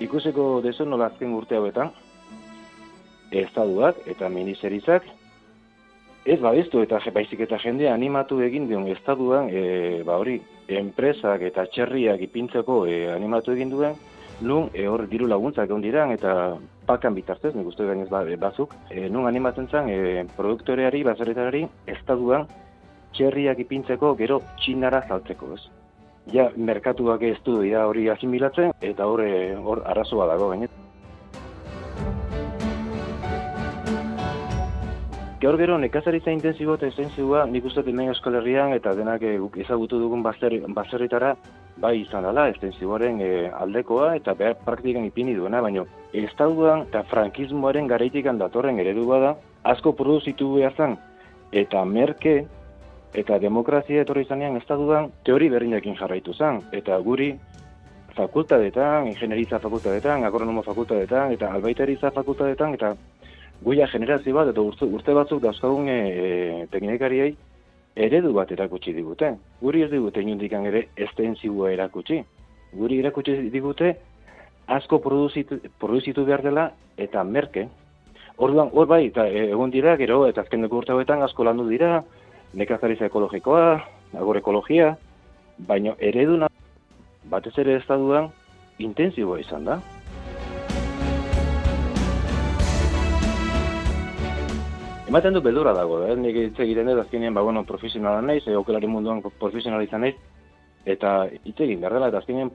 Ikusiko 0.00 0.60
dezu 0.62 0.84
nola 0.86 1.08
azken 1.10 1.32
urte 1.34 1.56
hauetan, 1.58 1.90
estaduak 3.30 3.96
eta 4.08 4.28
ministerizak 4.28 5.04
ez 6.28 6.38
babestu 6.40 6.82
eta 6.84 7.00
baizik 7.12 7.40
eta 7.40 7.58
jendea 7.62 7.94
animatu 7.94 8.40
egin 8.44 8.68
dion 8.68 8.86
estaduan 8.92 9.48
e, 9.50 10.02
ba 10.04 10.18
hori 10.20 10.38
enpresak 10.68 11.42
eta 11.42 11.66
txerriak 11.72 12.20
ipintzeko 12.28 12.84
e, 12.86 13.06
animatu 13.12 13.52
egin 13.52 13.70
duen 13.70 13.96
nun 14.40 14.70
e, 14.72 14.86
hor 14.86 15.06
diru 15.10 15.26
laguntzak 15.26 15.68
egon 15.68 15.82
diran 15.82 16.12
eta 16.14 16.32
pakan 16.86 17.14
bitartez, 17.14 17.54
nik 17.54 17.66
uste 17.68 17.86
gainez 17.86 18.08
ba, 18.08 18.22
bazuk, 18.40 18.74
e, 18.90 19.08
nun 19.08 19.26
animatzen 19.26 19.68
zen 19.68 19.90
e, 19.92 20.24
produktoreari, 20.36 21.02
baserritarari, 21.04 21.66
estaduan 21.86 22.46
txerriak 23.16 23.58
ipintzeko 23.64 24.14
gero 24.16 24.40
txinara 24.62 25.02
saltzeko, 25.08 25.52
ez? 25.54 25.62
Ja, 26.32 26.50
merkatuak 26.56 27.22
ez 27.24 27.38
du 27.44 27.62
ja 27.64 27.86
hori 27.88 28.08
asimilatzen, 28.12 28.74
eta 28.84 29.06
hor, 29.08 29.24
hor 29.64 29.82
arazoa 29.88 30.26
dago, 30.28 30.50
gainet. 30.52 30.87
Gaur 35.38 35.54
gero 35.54 35.76
nekazaritza 35.78 36.32
intensibo 36.34 36.74
eta 36.74 36.88
estensiboa 36.90 37.44
nik 37.46 37.66
uste 37.68 37.84
dut 37.84 37.92
hemen 37.92 38.08
Euskal 38.10 38.34
Herrian 38.40 38.72
eta 38.74 38.90
denak 38.98 39.22
e, 39.22 39.36
guk 39.38 39.54
ezagutu 39.62 40.00
dugun 40.02 40.22
baser, 40.24 40.56
baserritara 40.74 41.36
bai 41.78 41.92
izan 42.00 42.24
dela 42.26 42.48
estensiboaren 42.50 43.20
e, 43.22 43.28
aldekoa 43.54 44.16
eta 44.18 44.34
behar 44.34 44.56
praktikan 44.64 45.04
ipini 45.06 45.36
duena, 45.36 45.60
baina 45.62 45.84
estaduan 46.24 46.82
eta 46.88 47.04
frankismoaren 47.12 47.86
garaitikan 47.86 48.40
datorren 48.40 48.80
eredua 48.82 49.20
da 49.22 49.30
asko 49.74 49.92
produzitu 50.00 50.56
behar 50.56 50.74
zen. 50.74 50.96
Eta 51.52 51.84
merke 51.84 52.34
eta 53.14 53.38
demokrazia 53.38 54.02
etorri 54.02 54.26
zanean 54.26 54.58
estaduan 54.58 55.12
teori 55.22 55.52
berdinekin 55.54 55.94
jarraitu 56.02 56.34
zen. 56.34 56.64
Eta 56.72 56.98
guri 56.98 57.30
fakultadetan, 58.18 59.06
ingenieritza 59.12 59.62
fakultadetan, 59.62 60.26
agronomo 60.26 60.66
fakultadetan 60.66 61.38
eta 61.38 61.52
albaitariza 61.54 62.10
fakultadetan 62.10 62.74
eta 62.74 62.96
guia 63.64 63.88
generazio 63.90 64.34
bat 64.34 64.50
eta 64.52 64.62
urte, 64.62 64.86
urte 64.86 65.14
batzuk 65.14 65.42
dauzkagun 65.42 65.88
e, 65.90 66.66
teknikariei 66.72 67.34
eredu 67.98 68.32
bat 68.36 68.50
erakutsi 68.54 68.94
digute. 68.94 69.32
Guri 69.60 69.82
ez 69.82 69.90
digute 69.90 70.22
inundikan 70.22 70.66
ere 70.70 70.88
estensiboa 70.96 71.72
erakutsi. 71.74 72.20
Guri 72.78 73.00
erakutsi 73.02 73.36
digute 73.50 73.96
asko 74.68 75.00
produzitu, 75.02 75.58
produzitu 75.80 76.24
behar 76.28 76.44
dela 76.44 76.70
eta 76.96 77.24
merke. 77.24 77.66
Orduan, 78.38 78.70
hor 78.72 78.86
bai, 78.86 79.08
eta 79.08 79.26
e, 79.26 79.48
egon 79.50 79.72
dira, 79.74 79.96
gero, 79.98 80.22
eta 80.28 80.44
azkeneko 80.44 80.78
urte 80.78 80.94
hauetan 80.94 81.24
asko 81.26 81.44
landu 81.48 81.66
dira, 81.66 82.04
nekazaritza 82.54 83.08
ekologikoa, 83.10 83.80
agroekologia, 84.14 84.92
baina 85.58 85.96
ereduna 85.98 86.46
batez 87.28 87.56
ere 87.58 87.74
estaduan 87.80 88.30
intensiboa 88.78 89.40
izan 89.42 89.66
da. 89.66 89.80
Ematen 95.08 95.32
du 95.32 95.40
beldura 95.40 95.72
dago, 95.72 96.02
eh? 96.04 96.14
nik 96.20 96.36
hitz 96.36 96.58
egiten 96.60 96.90
dut 96.90 96.98
azkenean, 97.00 97.32
ba, 97.32 97.40
bueno, 97.40 97.62
profesionala 97.64 98.20
naiz, 98.20 98.42
e, 98.44 98.56
okelari 98.58 98.90
munduan 98.92 99.22
profesionala 99.40 99.86
izan 99.86 100.02
naiz, 100.04 100.18
eta 100.84 101.12
hitz 101.32 101.54
egin 101.64 101.80
behar 101.80 101.96
dela, 101.96 102.10
eta 102.12 102.20
azkenean 102.20 102.50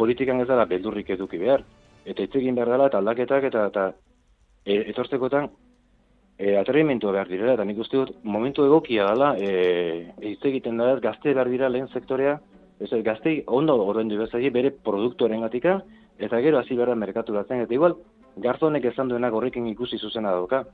politikan 0.00 0.42
ez 0.42 0.48
dela 0.48 0.64
beldurrik 0.66 1.12
eduki 1.14 1.38
behar. 1.38 1.62
Eta 2.02 2.26
hitz 2.26 2.34
egin 2.42 2.58
behar 2.58 2.74
dela, 2.74 2.90
eta 2.90 2.98
aldaketak, 2.98 3.46
eta, 3.52 3.68
eta 3.70 3.86
e, 4.66 4.80
etortzekotan, 4.90 5.46
e, 6.42 6.56
atrementua 6.58 7.14
behar 7.14 7.30
direla, 7.30 7.54
eta 7.54 7.70
nik 7.70 7.78
uste 7.86 8.00
dut, 8.00 8.14
momentu 8.26 8.66
egokia 8.66 9.06
dela, 9.12 9.36
e, 9.38 10.10
hitz 10.26 10.42
egiten 10.50 10.82
da, 10.82 10.96
gazte 11.06 11.30
behar 11.30 11.54
dira 11.54 11.70
lehen 11.70 11.86
sektorea, 11.94 12.40
ez, 12.82 12.90
gaztei 13.06 13.44
ondo 13.46 13.78
ordendu 13.78 14.18
bezaile 14.26 14.50
bere 14.50 14.74
produktoren 14.74 15.46
gatika, 15.46 15.78
eta 16.18 16.42
gero 16.42 16.58
hasi 16.58 16.74
behar 16.74 16.96
da 16.96 17.02
merkaturatzen, 17.06 17.62
eta 17.62 17.78
igual, 17.78 18.00
garzonek 18.42 18.90
esan 18.90 19.14
duenak 19.14 19.38
horrekin 19.38 19.70
ikusi 19.70 20.02
zuzena 20.02 20.34
dauka. 20.34 20.66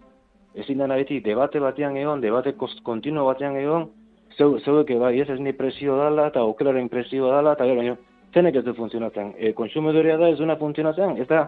Ezin 0.55 0.79
dena 0.79 0.97
beti 0.97 1.21
debate 1.21 1.61
batean 1.61 1.97
egon, 1.97 2.21
debate 2.21 2.55
kontinuo 2.85 3.27
batean 3.27 3.57
egon, 3.57 3.89
zeu, 4.37 4.59
zeuek 4.61 4.93
bai, 5.01 5.19
ez 5.21 5.29
ez 5.31 5.39
ni 5.41 5.53
presio 5.53 5.97
dala, 5.99 6.29
eta 6.33 6.45
okelaren 6.47 6.89
presio 6.89 7.31
dala, 7.33 7.55
eta 7.57 7.67
gero, 7.69 7.97
zenek 8.35 8.61
ez 8.61 8.65
du 8.65 8.75
funtzionatzen. 8.75 9.35
E, 9.37 9.53
kontsumidorea 9.59 10.17
da 10.21 10.31
ez 10.33 10.39
duena 10.39 10.57
funtzionatzen, 10.57 11.17
ez 11.23 11.29
da, 11.29 11.45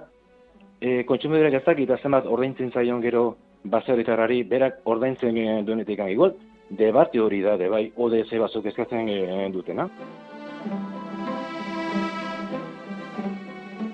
e, 0.81 1.03
kontsumidoreak 1.09 1.61
ez 1.61 1.65
dakit, 1.67 1.95
zenbat 2.03 2.27
ordaintzen 2.27 2.73
zaion 2.73 3.03
gero 3.05 3.25
baserritarrari, 3.65 4.43
berak 4.45 4.81
ordaintzen 4.85 5.37
e, 5.37 5.51
duenetik 5.67 6.03
igual, 6.09 6.35
debate 6.71 7.21
hori 7.21 7.43
da, 7.43 7.57
de 7.57 7.69
bai, 7.69 7.85
ODS 7.97 8.39
batzuk 8.47 8.67
eskatzen 8.73 9.09
e, 9.09 9.21
dutena. 9.53 9.89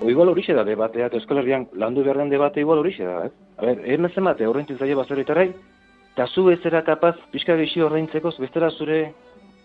Igual 0.09 0.29
horixe 0.29 0.53
da 0.53 0.63
debatea, 0.63 1.07
eta 1.07 1.17
Euskal 1.17 1.41
Herrian 1.41 1.67
landu 1.73 2.03
behar 2.03 2.17
den 2.17 2.29
debate 2.29 2.61
igual 2.61 2.79
horixe 2.79 3.05
da, 3.05 3.25
ez? 3.25 3.33
A 3.57 3.65
ber, 3.65 3.81
hemen 3.85 4.11
zenbate 4.13 4.47
horreintzen 4.47 4.77
zaio 4.77 4.97
baserritarrai, 4.99 5.49
eta 6.13 6.27
zu 6.27 6.49
ez 6.51 6.59
zera 6.61 6.83
kapaz 6.83 7.15
pixka 7.31 7.55
geixi 7.55 7.81
horreintzeko, 7.81 8.31
bestela 8.39 8.69
zure 8.71 9.13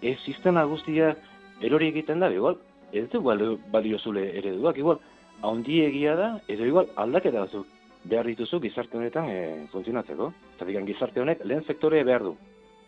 e, 0.01 0.17
sistema 0.25 0.65
guztia 0.65 1.15
erori 1.61 1.89
egiten 1.93 2.21
da, 2.21 2.33
igual, 2.33 2.59
ez 2.93 3.09
du 3.11 3.21
balio, 3.21 3.59
balio 3.71 3.99
zule 3.99 4.31
ereduak, 4.39 4.79
igual, 4.79 4.99
haundi 5.43 5.83
egia 5.85 6.17
da, 6.17 6.33
edo 6.49 6.67
igual 6.67 6.89
aldaketa 6.97 7.47
batzuk 7.47 7.67
behar 8.05 8.27
dituzu 8.27 8.61
gizarte 8.63 8.99
honetan 8.99 9.29
e, 9.31 9.39
funtzionatzeko. 9.73 10.33
Zertikan 10.59 10.87
gizarte 10.89 11.23
honek 11.23 11.45
lehen 11.47 11.65
sektore 11.67 12.03
behar 12.05 12.27
du. 12.27 12.35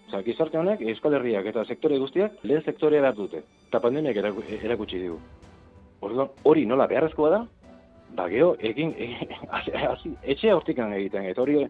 Osa, 0.09 0.21
gizarte 0.27 0.59
honek, 0.61 0.83
Euskal 0.93 1.17
Herriak 1.19 1.47
eta 1.53 1.65
sektore 1.65 1.99
guztiak 2.03 2.43
lehen 2.43 2.65
sektore 2.65 3.01
behar 3.01 3.17
dute. 3.17 3.45
Eta 3.69 3.81
pandemiak 3.81 4.19
eraku- 4.21 4.45
erakutsi 4.61 5.01
digu. 5.07 5.21
Orduan, 6.05 6.29
hori 6.45 6.67
nola 6.69 6.85
beharrezkoa 6.85 7.31
da, 7.33 7.41
ba 8.17 8.27
geho, 8.29 8.51
egin, 8.61 8.93
e, 9.01 9.07
hasi, 9.89 10.13
etxe 10.23 10.53
hortikan 10.53 10.93
egiten, 10.93 11.25
eta 11.31 11.41
hori 11.41 11.63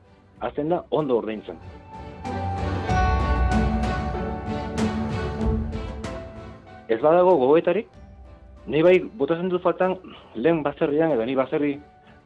azten 0.43 0.73
da 0.73 0.81
ondo 0.91 1.21
ordaintzen. 1.21 1.61
Ez 6.91 6.99
badago 7.01 7.37
gogoetarik, 7.45 7.87
ni 8.67 8.83
bai 8.83 8.97
botatzen 9.23 9.49
dut 9.53 9.63
faltan 9.63 9.97
lehen 10.35 10.65
bazerrian, 10.67 11.15
eta 11.15 11.29
ni 11.29 11.39
bazerri 11.39 11.73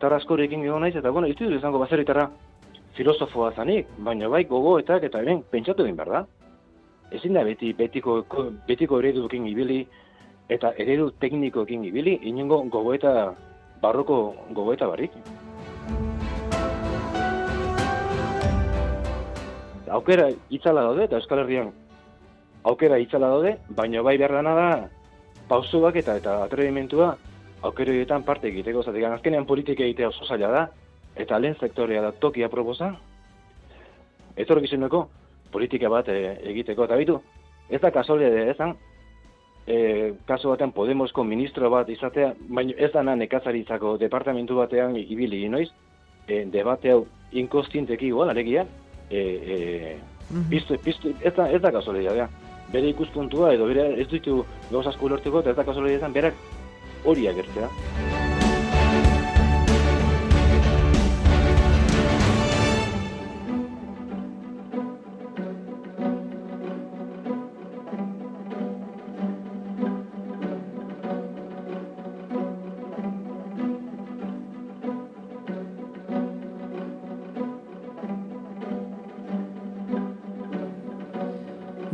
tarraskorekin 0.01 0.65
egon 0.65 0.87
naiz, 0.87 0.97
eta 0.97 1.13
bueno, 1.13 1.29
ez 1.29 1.37
dut 1.37 1.53
izango 1.53 1.85
bazerritara 1.85 2.29
filosofoa 2.97 3.53
zanik, 3.53 3.93
baina 3.99 4.33
bai 4.33 4.47
gogoetak 4.49 5.05
eta 5.07 5.21
hemen 5.21 5.45
pentsatu 5.53 5.85
egin 5.85 6.01
behar 6.01 6.15
da. 6.17 6.27
Ezin 7.13 7.37
da 7.37 7.45
beti 7.45 7.75
betiko, 7.77 8.23
betiko 8.67 8.99
eredukin 9.01 9.47
ibili, 9.49 9.83
eta 10.49 10.73
eredu 10.77 11.11
teknikoekin 11.21 11.85
ibili, 11.85 12.19
inengo 12.23 12.63
gogoeta, 12.73 13.35
barroko 13.83 14.35
gogoeta 14.57 14.89
barik. 14.89 15.13
Aukera 19.89 20.29
itzala 20.51 20.83
daude, 20.89 21.05
eta 21.05 21.17
Euskal 21.17 21.45
Herrian 21.45 21.73
aukera 22.69 22.99
itzala 23.01 23.31
daude, 23.33 23.57
baina 23.77 24.03
bai 24.03 24.17
behar 24.19 24.35
dena 24.39 24.55
da 24.55 24.69
pausuak 25.49 25.97
eta 25.97 26.17
eta 26.21 26.43
atrebimentua 26.45 27.15
aukera 27.63 27.95
horietan 27.95 28.25
parte 28.25 28.49
egiteko, 28.49 28.83
zatik 28.83 29.05
azkenean 29.09 29.47
politika 29.47 29.85
egitea 29.85 30.11
oso 30.13 30.27
zaila 30.27 30.51
da, 30.53 30.67
eta 31.17 31.39
lehen 31.39 31.57
sektorea 31.59 32.03
da 32.03 32.13
tokia 32.13 32.49
proposa, 32.49 32.93
etorkizuneko 34.37 35.09
politika 35.51 35.89
bat 35.91 36.09
e, 36.13 36.37
egiteko. 36.53 36.85
Eta 36.85 36.99
bitu, 37.01 37.19
ez 37.71 37.81
da 37.83 37.91
kasualidade 37.91 38.51
ezan, 38.53 38.77
e, 39.69 40.15
kasu 40.27 40.49
batean 40.49 40.73
Podemosko 40.73 41.25
ministro 41.25 41.69
bat 41.71 41.89
izatea, 41.93 42.33
baina 42.49 42.75
ez 42.77 42.91
da 42.95 43.03
nekazaritzako 43.05 43.97
departamentu 44.01 44.57
batean 44.57 44.97
ibili 44.97 45.45
inoiz, 45.45 45.69
e, 46.27 46.45
debate 46.53 46.95
hau 46.95 47.03
inkostinteki 47.33 48.09
igual, 48.09 48.33
alegia, 48.33 48.65
e, 49.11 49.21
e, 49.21 49.97
piztu, 50.51 50.79
piztu, 50.85 51.13
ez 51.21 51.35
da, 51.37 51.51
ez 51.53 51.61
da 51.61 51.73
kasualidadea. 51.73 52.29
Bere 52.73 52.89
ikuspuntua 52.93 53.53
edo 53.57 53.69
bere 53.69 53.91
ez 54.01 54.09
ditu 54.11 54.43
gauzazko 54.71 55.09
ulertuko, 55.09 55.45
eta 55.45 55.53
ez 55.53 55.61
da 55.61 55.69
kasualidadea 55.69 56.17
berak 56.17 56.43
hori 57.05 57.29
agertzea. 57.29 58.28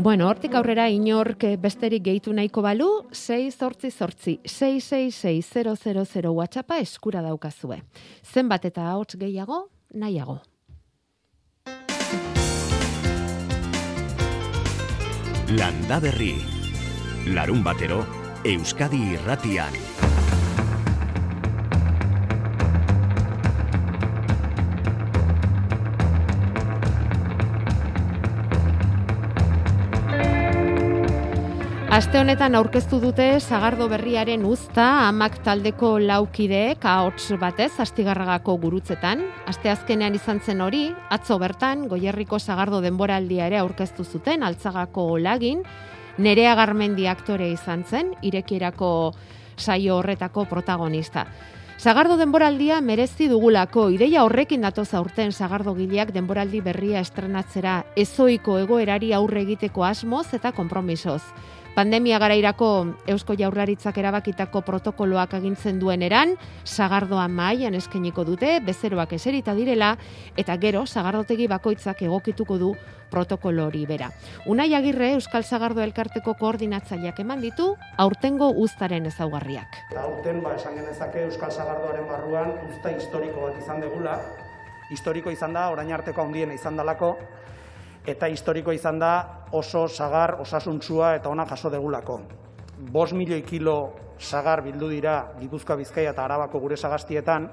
Bueno, 0.04 0.26
hortik 0.28 0.52
aurrera 0.52 0.84
inork 0.92 1.46
besterik 1.62 2.02
gehitu 2.04 2.34
nahiko 2.36 2.60
balu, 2.60 2.88
6 3.16 3.56
zortzi 3.56 3.88
zortzi, 3.88 4.34
666 4.44 6.28
WhatsAppa 6.28 6.76
eskura 6.84 7.22
daukazue. 7.24 7.80
Zenbat 8.20 8.66
eta 8.68 8.90
hots 8.98 9.16
gehiago, 9.16 9.70
nahiago. 9.94 10.42
Landa 15.56 16.00
Berri. 16.04 16.34
Larun 17.32 17.64
batero, 17.64 18.04
Euskadi 18.44 19.00
irratian. 19.16 20.03
Aste 31.94 32.18
honetan 32.18 32.56
aurkeztu 32.58 32.98
dute 32.98 33.24
Sagardo 33.38 33.84
berriaren 33.86 34.42
uzta 34.50 35.06
amak 35.06 35.36
taldeko 35.46 35.92
laukideek 36.02 36.82
ahots 36.90 37.28
batez 37.38 37.68
Astigarragako 37.84 38.56
gurutzetan. 38.64 39.22
Aste 39.46 39.70
azkenean 39.70 40.18
izan 40.18 40.40
zen 40.42 40.64
hori, 40.64 40.88
atzo 41.14 41.38
bertan 41.38 41.86
Goierriko 41.86 42.40
Sagardo 42.42 42.82
denboraldia 42.82 43.46
ere 43.46 43.62
aurkeztu 43.62 44.02
zuten 44.02 44.42
Altzagako 44.42 45.06
Olagin, 45.20 45.62
Nerea 46.18 46.56
Garmendi 46.58 47.06
aktore 47.06 47.52
izan 47.52 47.86
zen, 47.86 48.10
irekierako 48.26 48.90
saio 49.54 50.00
horretako 50.00 50.48
protagonista. 50.50 51.28
Sagardo 51.78 52.16
denboraldia 52.18 52.80
merezi 52.80 53.28
dugulako 53.30 53.90
ideia 53.94 54.26
horrekin 54.26 54.66
datoz 54.66 54.88
aurten 54.98 55.30
Sagardo 55.30 55.78
gileak 55.78 56.10
denboraldi 56.10 56.60
berria 56.60 57.06
estrenatzera 57.06 57.84
ezoiko 57.94 58.58
egoerari 58.58 59.12
aurre 59.14 59.46
egiteko 59.46 59.84
asmoz 59.86 60.32
eta 60.34 60.50
konpromisoz. 60.50 61.22
Pandemia 61.74 62.20
garairako 62.22 62.68
Eusko 63.10 63.34
Jaurlaritzak 63.34 63.96
erabakitako 63.98 64.60
protokoloak 64.62 65.32
agintzen 65.34 65.80
duen 65.82 66.04
eran, 66.06 66.36
sagardoa 66.62 67.24
mailan 67.26 67.74
eskeniko 67.74 68.22
dute, 68.28 68.60
bezeroak 68.62 69.16
eserita 69.16 69.56
direla, 69.58 69.96
eta 70.38 70.54
gero, 70.62 70.84
sagardotegi 70.86 71.48
bakoitzak 71.50 72.04
egokituko 72.06 72.60
du 72.62 72.70
protokolo 73.10 73.66
hori 73.66 73.82
bera. 73.90 74.12
Unai 74.46 74.68
agirre 74.78 75.10
Euskal 75.16 75.42
Sagardo 75.42 75.82
Elkarteko 75.82 76.36
koordinatzaileak 76.38 77.18
eman 77.26 77.42
ditu, 77.42 77.72
aurtengo 77.98 78.52
uztaren 78.54 79.10
ezaugarriak. 79.10 79.80
Aurten, 79.98 80.44
ba, 80.46 80.54
esan 80.54 80.78
genezake 80.78 81.26
Euskal 81.26 81.50
Sagardoaren 81.50 82.06
barruan 82.06 82.54
uzta 82.70 82.94
historiko 82.94 83.48
bat 83.48 83.58
izan 83.58 83.82
degula. 83.82 84.20
Historiko 84.94 85.34
izan 85.34 85.58
da, 85.58 85.72
orain 85.74 85.90
arteko 85.90 86.22
handiena 86.22 86.54
izan 86.54 86.78
dalako, 86.78 87.16
eta 88.06 88.28
historiko 88.28 88.72
izan 88.72 88.98
da 88.98 89.12
oso 89.52 89.86
sagar 89.88 90.36
osasuntsua 90.40 91.14
eta 91.16 91.28
ona 91.28 91.46
jaso 91.46 91.70
degulako. 91.70 92.20
Bos 92.92 93.12
milioi 93.12 93.42
kilo 93.42 93.94
sagar 94.18 94.62
bildu 94.62 94.88
dira 94.88 95.32
Gipuzkoa 95.40 95.76
Bizkaia 95.76 96.10
eta 96.10 96.24
Arabako 96.24 96.60
gure 96.60 96.76
sagastietan, 96.76 97.48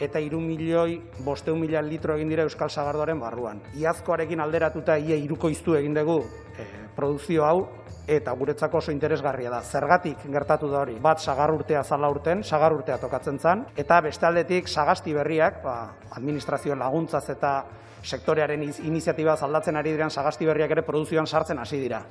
eta 0.00 0.20
iru 0.20 0.40
milioi 0.40 0.98
bosteun 1.24 1.60
mila 1.60 1.80
litro 1.82 2.16
egin 2.16 2.28
dira 2.28 2.44
Euskal 2.44 2.70
Sagardoaren 2.70 3.20
barruan. 3.20 3.62
Iazkoarekin 3.80 4.40
alderatuta 4.40 4.98
ia 4.98 5.16
iruko 5.16 5.48
iztu 5.48 5.76
egin 5.78 5.94
dugu 5.96 6.18
e, 6.58 6.66
produzio 6.96 7.44
hau, 7.44 7.66
eta 8.06 8.32
guretzako 8.38 8.78
oso 8.78 8.92
interesgarria 8.92 9.50
da. 9.50 9.62
Zergatik 9.62 10.26
gertatu 10.30 10.68
da 10.70 10.82
hori, 10.84 10.98
bat 11.02 11.20
sagar 11.20 11.50
urtea 11.54 11.82
zala 11.82 12.10
urten, 12.12 12.44
sagar 12.44 12.76
urtea 12.76 12.98
tokatzen 13.02 13.38
zan, 13.38 13.64
eta 13.76 14.00
beste 14.04 14.26
aldetik 14.26 14.68
sagasti 14.68 15.14
berriak, 15.16 15.62
ba, 15.64 15.76
administrazioen 16.18 16.78
laguntzaz 16.78 17.24
eta 17.34 17.56
sektorearen 18.06 18.62
iniziatiba 18.62 19.34
aldatzen 19.34 19.76
ari 19.76 19.92
diren 19.92 20.10
sagasti 20.10 20.46
berriak 20.46 20.70
ere 20.70 20.86
produzioan 20.86 21.26
sartzen 21.26 21.58
hasi 21.58 21.80
dira. 21.82 22.04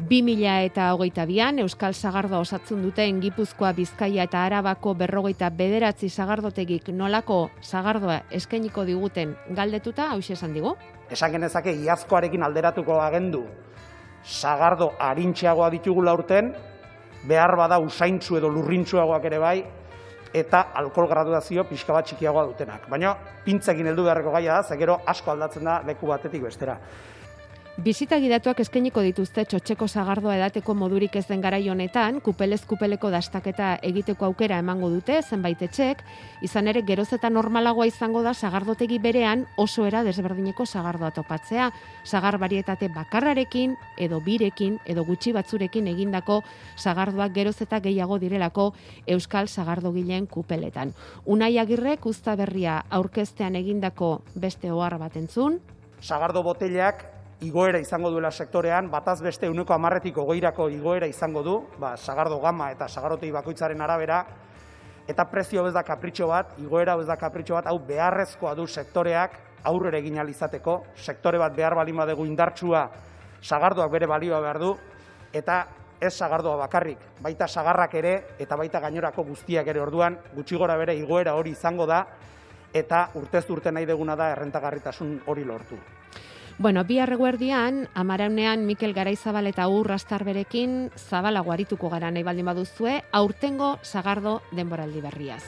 2000 0.00 0.64
eta 0.64 0.86
hogeita 0.94 1.26
bian, 1.28 1.58
Euskal 1.60 1.94
Sagardoa 1.94 2.40
osatzen 2.40 2.82
duten 2.82 3.20
Gipuzkoa, 3.20 3.72
Bizkaia 3.76 4.24
eta 4.24 4.44
Arabako 4.46 4.94
berrogeita 4.96 5.50
bederatzi 5.50 6.08
sagardotegik 6.08 6.88
nolako 6.88 7.50
sagardoa 7.60 8.22
eskainiko 8.30 8.86
diguten 8.88 9.36
galdetuta, 9.56 10.10
hau 10.10 10.18
esan 10.18 10.54
digu? 10.56 10.74
Esan 11.10 11.32
genezake, 11.32 11.76
iazkoarekin 11.84 12.42
alderatuko 12.42 13.00
agendu 13.00 13.44
sagardo 14.24 14.92
harintxeagoa 14.98 15.70
ditugu 15.70 16.02
laurten, 16.04 16.52
behar 17.28 17.56
bada 17.56 17.78
usaintzu 17.80 18.38
edo 18.38 18.48
lurrintzuagoak 18.48 19.24
ere 19.30 19.38
bai, 19.38 19.58
eta 20.32 20.66
alkohol 20.74 21.08
graduazio 21.10 21.64
pixka 21.68 21.92
bat 21.92 22.06
txikiagoa 22.06 22.46
dutenak. 22.52 22.88
Baina 22.90 23.14
pintzekin 23.44 23.90
heldu 23.90 24.04
beharreko 24.06 24.32
gaia 24.36 24.60
da, 24.60 24.74
zegero 24.74 25.00
asko 25.06 25.32
aldatzen 25.32 25.64
da 25.64 25.80
leku 25.86 26.06
batetik 26.10 26.42
bestera. 26.42 26.76
Bizita 27.80 28.18
gidatuak 28.20 28.58
eskeniko 28.60 29.00
dituzte 29.00 29.46
txotxeko 29.48 29.86
zagardoa 29.88 30.34
edateko 30.36 30.74
modurik 30.76 31.14
ez 31.16 31.22
den 31.30 31.40
garai 31.40 31.62
honetan, 31.72 32.18
kupelez 32.20 32.58
kupeleko 32.68 33.08
dastaketa 33.08 33.70
egiteko 33.88 34.26
aukera 34.26 34.58
emango 34.60 34.90
dute, 34.92 35.14
zenbait 35.22 35.62
etxek, 35.64 36.02
izan 36.44 36.66
ere 36.68 36.82
geroz 36.84 37.06
eta 37.16 37.30
normalagoa 37.32 37.86
izango 37.88 38.20
da 38.26 38.34
zagardotegi 38.34 38.98
berean 39.00 39.46
oso 39.56 39.86
era 39.88 40.02
desberdineko 40.04 40.66
zagardoa 40.66 41.08
topatzea, 41.16 41.70
zagar 42.04 42.36
barietate 42.42 42.90
bakarrarekin, 42.92 43.78
edo 43.96 44.18
birekin, 44.26 44.76
edo 44.84 45.06
gutxi 45.08 45.32
batzurekin 45.32 45.88
egindako 45.88 46.42
zagardoak 46.76 47.32
geroz 47.32 47.54
eta 47.64 47.80
gehiago 47.80 48.18
direlako 48.20 48.74
Euskal 49.06 49.48
Zagardogileen 49.48 50.26
kupeletan. 50.26 50.92
Unai 51.24 51.56
agirrek 51.56 52.04
usta 52.04 52.36
berria 52.36 52.82
aurkeztean 52.90 53.56
egindako 53.56 54.18
beste 54.34 54.68
ohar 54.68 54.98
bat 55.00 55.16
entzun. 55.16 55.62
Zagardo 56.04 56.44
botellak 56.44 57.19
igoera 57.40 57.78
izango 57.80 58.10
duela 58.12 58.30
sektorean, 58.30 58.90
bataz 58.92 59.20
beste 59.24 59.48
uneko 59.48 59.72
amarretiko 59.72 60.24
goirako 60.28 60.68
igoera 60.68 61.06
izango 61.08 61.42
du, 61.42 61.56
ba, 61.80 61.96
sagardo 61.96 62.38
gama 62.40 62.70
eta 62.72 62.88
sagarotei 62.88 63.30
bakoitzaren 63.32 63.80
arabera, 63.80 64.24
eta 65.08 65.24
prezio 65.24 65.64
bez 65.64 65.72
da 65.72 65.82
kapritxo 65.82 66.28
bat, 66.28 66.52
igoera 66.60 66.96
bez 67.00 67.06
da 67.08 67.16
kapritxo 67.16 67.56
bat, 67.56 67.66
hau 67.66 67.78
beharrezkoa 67.78 68.54
du 68.54 68.66
sektoreak 68.66 69.38
aurrera 69.64 69.98
egin 69.98 70.20
izateko, 70.28 70.84
sektore 70.96 71.38
bat 71.38 71.56
behar 71.56 71.74
balin 71.74 71.96
badegu 71.96 72.26
indartsua 72.26 72.88
sagardoak 73.42 73.90
bere 73.90 74.06
balioa 74.06 74.40
behar 74.40 74.58
du, 74.58 74.74
eta 75.32 75.66
ez 76.00 76.12
sagardoa 76.12 76.56
bakarrik, 76.56 76.98
baita 77.20 77.48
sagarrak 77.48 77.94
ere 77.94 78.14
eta 78.38 78.56
baita 78.56 78.80
gainorako 78.80 79.24
guztiak 79.24 79.66
ere. 79.68 79.80
Orduan, 79.80 80.16
gutxi 80.34 80.56
gora 80.56 80.76
bere 80.76 80.96
igoera 80.96 81.34
hori 81.36 81.52
izango 81.52 81.86
da, 81.86 82.06
eta 82.72 83.08
urtez 83.14 83.44
urte 83.50 83.72
nahi 83.72 83.86
deguna 83.86 84.16
da 84.16 84.30
errentagarritasun 84.32 85.22
hori 85.26 85.44
lortu. 85.44 85.76
Bueno, 86.60 86.84
bi 86.84 86.98
arreguerdian, 86.98 87.88
amaraunean 87.94 88.66
Mikel 88.66 88.92
Garaizabal 88.92 89.46
eta 89.48 89.64
Ur 89.72 89.88
berekin 90.26 90.90
zabala 90.94 91.40
guarituko 91.40 91.88
gara 91.88 92.10
nahi 92.10 92.22
baldin 92.22 92.44
baduzue, 92.44 93.00
aurtengo 93.12 93.78
sagardo 93.82 94.42
denboraldi 94.52 95.00
berriaz. 95.00 95.42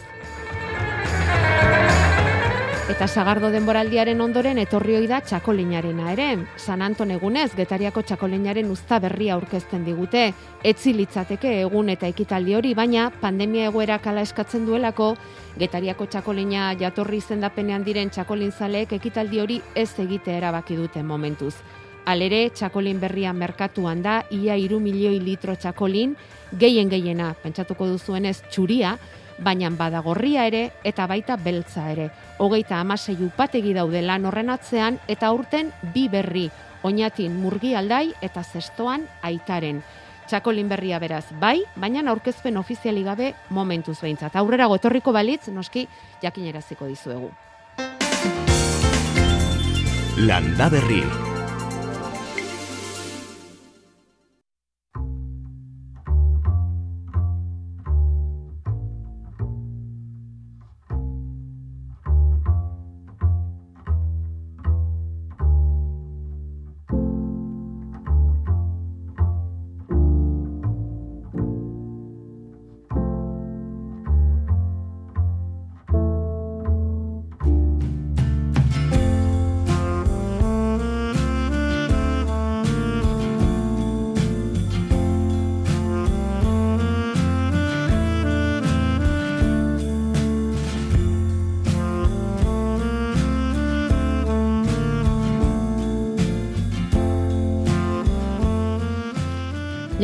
Eta 2.91 3.07
sagardo 3.07 3.47
denboraldiaren 3.55 4.21
ondoren 4.21 4.59
etorri 4.59 4.97
da 5.07 5.21
txakolinarena 5.23 6.09
ere. 6.13 6.27
San 6.59 6.83
Anton 6.83 7.13
egunez, 7.15 7.53
getariako 7.55 8.03
txakolinaren 8.03 8.71
usta 8.75 8.99
berria 8.99 9.37
aurkezten 9.37 9.85
digute. 9.85 10.33
Etzi 10.65 10.93
litzateke 10.93 11.61
egun 11.61 11.89
eta 11.95 12.09
ekitaldi 12.11 12.57
hori, 12.59 12.75
baina 12.75 13.13
pandemia 13.21 13.69
egoera 13.71 14.01
kala 14.03 14.27
eskatzen 14.27 14.67
duelako, 14.67 15.15
getariako 15.59 16.07
txakolina 16.07 16.73
jatorri 16.81 17.23
izendapenean 17.23 17.85
diren 17.87 18.11
txakolinzaleek 18.11 18.93
ekitaldi 18.99 19.41
hori 19.41 19.63
ez 19.77 19.93
egite 20.03 20.35
erabaki 20.35 20.77
dute 20.77 21.03
momentuz. 21.03 21.55
Alere, 22.05 22.49
txakolin 22.51 22.99
berria 22.99 23.33
merkatuan 23.33 24.03
da, 24.03 24.25
ia 24.31 24.57
iru 24.59 24.81
milioi 24.83 25.21
litro 25.23 25.55
txakolin, 25.55 26.17
gehien 26.59 26.91
gehiena, 26.91 27.31
pentsatuko 27.45 27.87
duzuenez, 27.87 28.41
txuria, 28.51 28.97
baina 29.39 29.71
badagorria 29.71 30.47
ere 30.47 30.73
eta 30.85 31.07
baita 31.07 31.37
beltza 31.37 31.91
ere. 31.91 32.11
Hogeita 32.39 32.81
amasei 32.81 33.17
upategi 33.23 33.73
daude 33.75 34.03
lan 34.03 34.27
horren 34.27 34.51
atzean 34.51 34.99
eta 35.09 35.33
urten 35.33 35.73
bi 35.95 36.09
berri. 36.09 36.51
oinatin 36.83 37.37
murgi 37.39 37.77
aldai 37.77 38.13
eta 38.21 38.43
zestoan 38.43 39.07
aitaren. 39.23 39.83
Txakolin 40.27 40.69
berria 40.69 40.99
beraz, 40.99 41.27
bai, 41.39 41.63
baina 41.77 42.03
aurkezpen 42.11 42.57
ofiziali 42.57 43.03
gabe 43.03 43.35
momentuz 43.51 44.01
behintzat. 44.01 44.37
Aurrera 44.37 44.67
gotorriko 44.67 45.13
balitz, 45.13 45.49
noski, 45.49 45.87
jakineraziko 46.23 46.87
dizuegu. 46.87 47.31
Landa 50.17 50.69
Berri. 50.69 51.32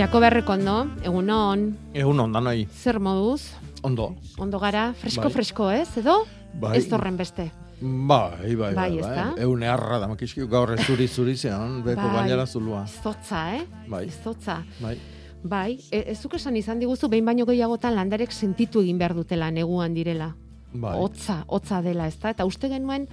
Jako 0.08 0.20
berrekondo, 0.24 0.74
egun 1.04 1.28
on, 1.30 1.64
Egun 1.92 2.20
on, 2.20 2.32
danoi. 2.32 2.66
zer 2.72 2.96
moduz? 2.98 3.42
Ondo. 3.82 4.14
Ondo 4.38 4.58
gara, 4.58 4.94
fresko 4.94 5.28
Bai. 5.66 5.80
ez, 5.82 5.96
edo? 5.98 6.24
Bai. 6.54 6.78
Ez 6.78 6.88
torren 6.88 7.16
beste. 7.16 7.50
Bai, 7.80 8.54
bai, 8.56 8.56
bai. 8.56 8.74
Bai, 8.74 8.98
ezta? 8.98 9.34
Egun 9.36 9.62
eharra 9.62 9.98
da 9.98 10.08
makizki, 10.08 10.46
gaur 10.48 10.72
ez 10.72 10.80
zuri 10.86 11.36
zean, 11.36 11.82
beko 11.84 12.00
Bai. 12.00 12.14
bainara 12.22 12.46
zulua. 12.46 12.84
Izotza, 12.86 13.54
eh? 13.56 13.66
Bai. 13.86 14.06
Izotza. 14.06 14.62
Bai. 14.80 14.96
Bai, 15.42 15.78
e, 15.92 16.04
ez 16.06 16.18
zuk 16.22 16.34
esan 16.34 16.56
izan 16.56 16.78
diguzu, 16.80 17.08
behin 17.08 17.26
baino 17.26 17.44
gehiagotan 17.44 17.94
landarek 17.94 18.32
sentitu 18.32 18.80
egin 18.80 18.96
behar 18.98 19.14
dutela 19.14 19.50
neguan 19.50 19.92
direla. 19.94 20.34
Bai. 20.72 20.96
Hotza, 20.98 21.44
hotza 21.46 21.82
dela, 21.82 22.06
ezta? 22.08 22.30
Eta 22.30 22.46
uste 22.46 22.68
genuen, 22.70 23.06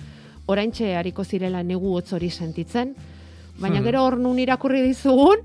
oraintxe 0.46 0.96
hariko 0.96 1.24
zirela 1.26 1.62
negu 1.62 1.94
hotz 1.98 2.14
hori 2.14 2.30
sentitzen, 2.30 2.96
baina 3.60 3.80
Hmm. 3.80 3.84
gero 3.86 4.04
hor 4.06 4.18
nun 4.18 4.40
irakurri 4.40 4.82
dizugun, 4.82 5.38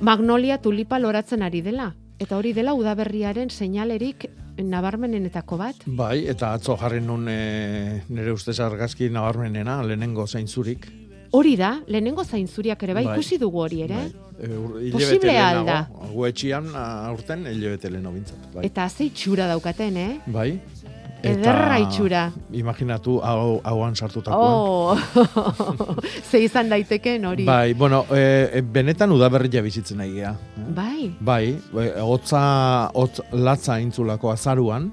magnolia 0.00 0.58
tulipa 0.58 0.98
loratzen 0.98 1.42
ari 1.42 1.60
dela. 1.62 1.94
Eta 2.18 2.36
hori 2.36 2.52
dela 2.52 2.74
udaberriaren 2.74 3.50
seinalerik 3.50 4.26
nabarmenenetako 4.58 5.56
bat. 5.60 5.84
Bai, 5.86 6.24
eta 6.26 6.52
atzo 6.56 6.74
jarri 6.80 7.00
nun 7.00 7.28
e, 7.30 8.02
nire 8.08 8.32
ustez 8.34 8.58
argazki 8.60 9.08
nabarmenena, 9.14 9.82
lehenengo 9.86 10.26
zainzurik. 10.26 10.88
Hori 11.30 11.54
da, 11.60 11.74
lehenengo 11.86 12.24
zainzuriak 12.24 12.82
ere, 12.82 12.94
bai, 12.96 13.04
Bai. 13.04 13.14
ikusi 13.18 13.38
dugu 13.38 13.60
hori 13.60 13.82
ere. 13.84 13.98
E, 14.38 14.48
ur- 14.48 14.78
hilabete 14.80 14.92
Posiblea 14.96 15.48
al 15.50 15.56
lehenago, 15.60 16.08
Gu 16.14 16.26
etxian 16.26 16.68
aurten 16.74 17.46
hilabete 17.52 17.90
leheno 17.92 18.12
bintzat. 18.14 18.48
Bai. 18.54 18.64
Eta 18.66 18.88
ze 18.88 19.04
itxura 19.10 19.46
daukaten, 19.46 19.96
eh? 19.96 20.20
bai. 20.26 20.60
Ederra 21.22 21.78
itxura. 21.82 22.28
Imaginatu 22.54 23.18
hau, 23.24 23.58
hauan 23.66 23.96
sartutakoan. 23.98 24.52
Oh, 24.54 24.96
ze 26.30 26.44
izan 26.44 26.68
daiteken 26.70 27.24
hori. 27.26 27.44
Bai, 27.48 27.74
bueno, 27.74 28.04
e, 28.14 28.60
benetan 28.62 29.12
udaberria 29.12 29.62
bizitzen 29.64 29.98
nahi 29.98 30.12
gea. 30.20 30.34
Bai. 30.76 31.10
Bai, 31.20 31.56
e, 31.56 31.88
hotza, 32.04 32.42
hotz 32.94 33.20
latza 33.32 33.80
intzulako 33.82 34.30
azaruan, 34.30 34.92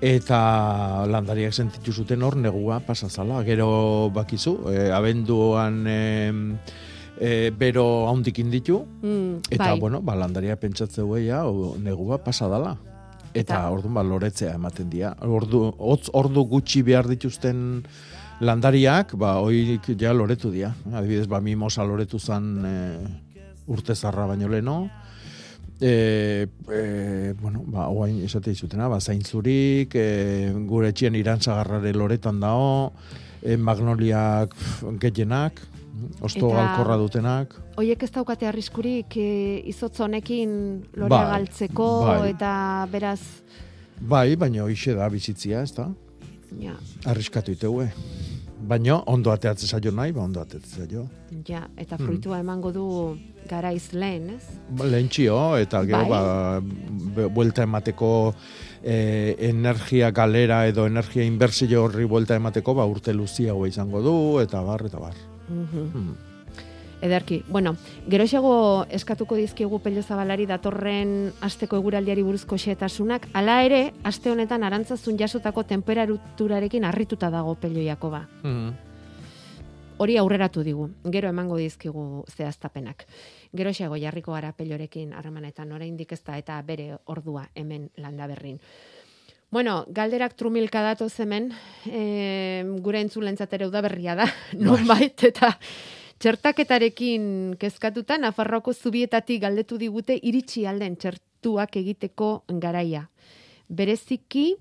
eta 0.00 1.06
landariak 1.08 1.52
sentitu 1.56 1.92
zuten 1.92 2.22
hor 2.22 2.36
negua 2.36 2.80
pasazala. 2.84 3.42
Gero 3.44 4.10
bakizu, 4.12 4.58
e, 4.72 4.90
abenduan 4.92 5.82
e, 5.86 5.98
e, 7.20 7.50
bero 7.56 8.06
haundik 8.08 8.38
inditu, 8.40 8.84
Mm, 9.02 9.40
eta, 9.50 9.72
bai. 9.72 9.80
bueno, 9.80 10.00
ba, 10.00 10.16
landaria 10.16 10.56
pentsatze 10.56 11.02
o, 11.02 11.76
negua 11.78 12.18
pasadala. 12.18 12.76
Eta, 13.30 13.42
Eta- 13.42 13.70
orduan 13.70 13.94
ba, 13.94 14.02
loretzea 14.02 14.54
ematen 14.58 14.88
dira. 14.90 15.14
Ordu, 15.22 15.62
hotz 15.78 16.10
ordu 16.12 16.44
gutxi 16.50 16.82
behar 16.82 17.06
dituzten 17.08 17.84
landariak, 18.40 19.14
ba, 19.14 19.36
oirik 19.44 19.92
ja 20.00 20.12
loretu 20.12 20.50
dira. 20.50 20.72
Adibidez, 20.92 21.28
ba, 21.28 21.40
mimosa 21.40 21.84
loretu 21.84 22.18
zan 22.18 22.50
e, 22.66 22.74
urte 23.68 23.94
zarra 23.94 24.26
baino 24.26 24.48
leno. 24.48 24.88
E, 25.80 26.46
e, 26.68 27.34
bueno, 27.40 27.62
ba, 27.66 27.88
oain 27.88 28.18
esate 28.24 28.50
dizutena, 28.50 28.88
ba, 28.88 29.00
zaintzurik, 29.00 29.94
e, 29.94 30.50
gure 30.68 30.90
etxien 30.90 31.14
irantzagarrare 31.14 31.94
loretan 31.94 32.40
dao, 32.40 32.92
e, 33.42 33.56
magnoliak 33.56 34.56
gehienak, 35.00 35.62
osto 36.20 36.48
Eta- 36.48 36.56
galkorra 36.56 36.96
dutenak. 36.96 37.54
Oiek 37.76 38.02
ez 38.02 38.10
daukate 38.10 38.46
arriskurik 38.46 39.16
e, 39.16 39.62
izotz 39.66 40.00
honekin 40.00 40.82
lorea 40.96 41.08
Bai, 41.08 41.30
galtzeko 41.32 41.88
bai. 42.06 42.30
eta 42.30 42.86
beraz, 42.92 43.20
Bai, 44.00 44.34
baina 44.36 44.64
hoxe 44.64 44.94
da 44.94 45.08
bizitzia, 45.12 45.62
ez 45.62 45.74
da? 45.76 45.88
ja, 46.58 46.72
Arriskatu 47.04 47.52
itegue. 47.52 47.90
Baina 48.60 48.98
ondo 49.06 49.30
ateatze 49.32 49.66
zaio 49.66 49.90
nahi, 49.92 50.12
ba 50.12 50.20
ondo 50.22 50.40
ateatze 50.40 50.82
zaio. 50.84 51.06
ja, 51.48 51.66
eta 51.76 51.96
Hmm. 51.96 52.06
fruitua 52.06 52.38
emango 52.40 52.72
du 52.72 53.16
garaiz 53.48 53.92
lehen, 53.92 54.30
ez? 54.30 54.42
Ba, 54.70 54.84
Lehentxio, 54.84 55.56
eta 55.56 55.82
gero 55.84 56.06
Bai. 56.08 56.10
ba, 56.10 57.28
buelta 57.28 57.62
emateko 57.62 58.34
e, 58.82 59.36
energia 59.38 60.10
galera 60.10 60.66
edo 60.66 60.86
energia 60.86 61.24
inbertsio 61.24 61.84
horri 61.84 62.04
buelta 62.04 62.36
emateko 62.36 62.74
ba, 62.74 62.84
urte 62.84 63.12
luziagoa 63.14 63.68
izango 63.68 64.00
du, 64.02 64.40
eta 64.40 64.60
bar, 64.62 64.84
eta 64.86 64.98
bar. 64.98 65.14
Mhm. 65.50 65.92
Hmm. 65.92 66.14
Ederki, 67.00 67.42
bueno, 67.48 67.76
geroxago 68.12 68.84
eskatuko 68.92 69.38
dizkigu 69.38 69.78
pello 69.80 70.02
zabalari 70.02 70.44
datorren 70.46 71.32
asteko 71.40 71.78
eguraldiari 71.80 72.22
buruzko 72.22 72.58
xetasunak, 72.60 73.26
hala 73.32 73.62
ere, 73.64 73.94
aste 74.04 74.30
honetan 74.30 74.66
arantzazun 74.68 75.16
jasotako 75.16 75.64
temperaturarekin 75.64 76.84
harrituta 76.84 77.30
dago 77.32 77.54
pello 77.54 77.80
Jakoba. 77.80 78.26
Hmm. 78.42 78.76
Hori 80.00 80.16
aurreratu 80.16 80.62
digu, 80.64 80.90
gero 81.12 81.28
emango 81.28 81.56
dizkigu 81.60 82.24
zehaztapenak. 82.28 83.06
Geroxago 83.56 83.96
jarriko 84.00 84.32
gara 84.32 84.52
pellorekin 84.56 85.12
harremanetan 85.12 85.72
oraindik 85.72 86.12
ez 86.12 86.22
da 86.24 86.38
eta 86.40 86.60
bere 86.62 86.98
ordua 87.04 87.48
hemen 87.54 87.90
landaberrin. 87.96 88.60
Bueno, 89.50 89.84
galderak 89.90 90.36
trumilka 90.38 90.82
datoz 90.82 91.12
hemen, 91.18 91.50
e, 91.86 92.62
gure 92.84 93.00
entzulentzat 93.02 93.56
ere 93.58 93.66
udaberria 93.66 94.14
da, 94.14 94.28
nonbait, 94.66 95.24
eta 95.26 95.56
txertaketarekin 96.22 97.56
kezkatuta, 97.58 98.18
Nafarroako 98.22 98.74
zubietatik 98.74 99.42
galdetu 99.42 99.78
digute 99.80 100.14
iritsi 100.22 100.66
alden 100.70 100.94
txertuak 100.96 101.80
egiteko 101.82 102.44
garaia. 102.62 103.08
Bereziki, 103.66 104.52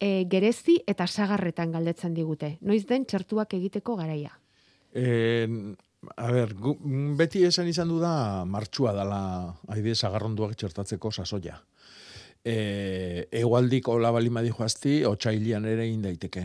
e, 0.00 0.24
gerezi 0.30 0.78
eta 0.88 1.06
sagarretan 1.06 1.72
galdetzen 1.76 2.14
digute. 2.14 2.56
Noiz 2.62 2.84
den 2.88 3.04
txertuak 3.04 3.52
egiteko 3.58 3.96
garaia. 4.00 4.32
E, 4.96 5.46
a 6.16 6.32
ber, 6.32 6.54
gu, 6.56 6.76
beti 7.18 7.44
esan 7.44 7.68
izan 7.68 7.92
du 7.92 8.00
da 8.00 8.44
martxua 8.48 8.94
dala 8.96 9.20
adibidez 9.68 10.02
agarronduak 10.08 10.56
txertatzeko 10.56 11.12
sasoia. 11.12 11.58
E, 12.46 13.26
egualdik 13.34 13.88
hola 13.90 14.12
bali 14.14 14.30
madijo 14.30 14.62
asti, 14.62 15.00
otxailian 15.08 15.64
ere 15.66 15.82
egin 15.88 16.04
daiteke. 16.04 16.44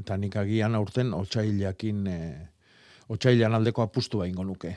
Eta 0.00 0.16
nik 0.18 0.34
agian 0.40 0.74
aurten 0.74 1.12
otxailiakin, 1.14 2.00
e, 2.10 2.16
otxailian 3.14 3.54
aldeko 3.54 3.84
apustu 3.84 4.24
ingo 4.26 4.44
nuke. 4.44 4.74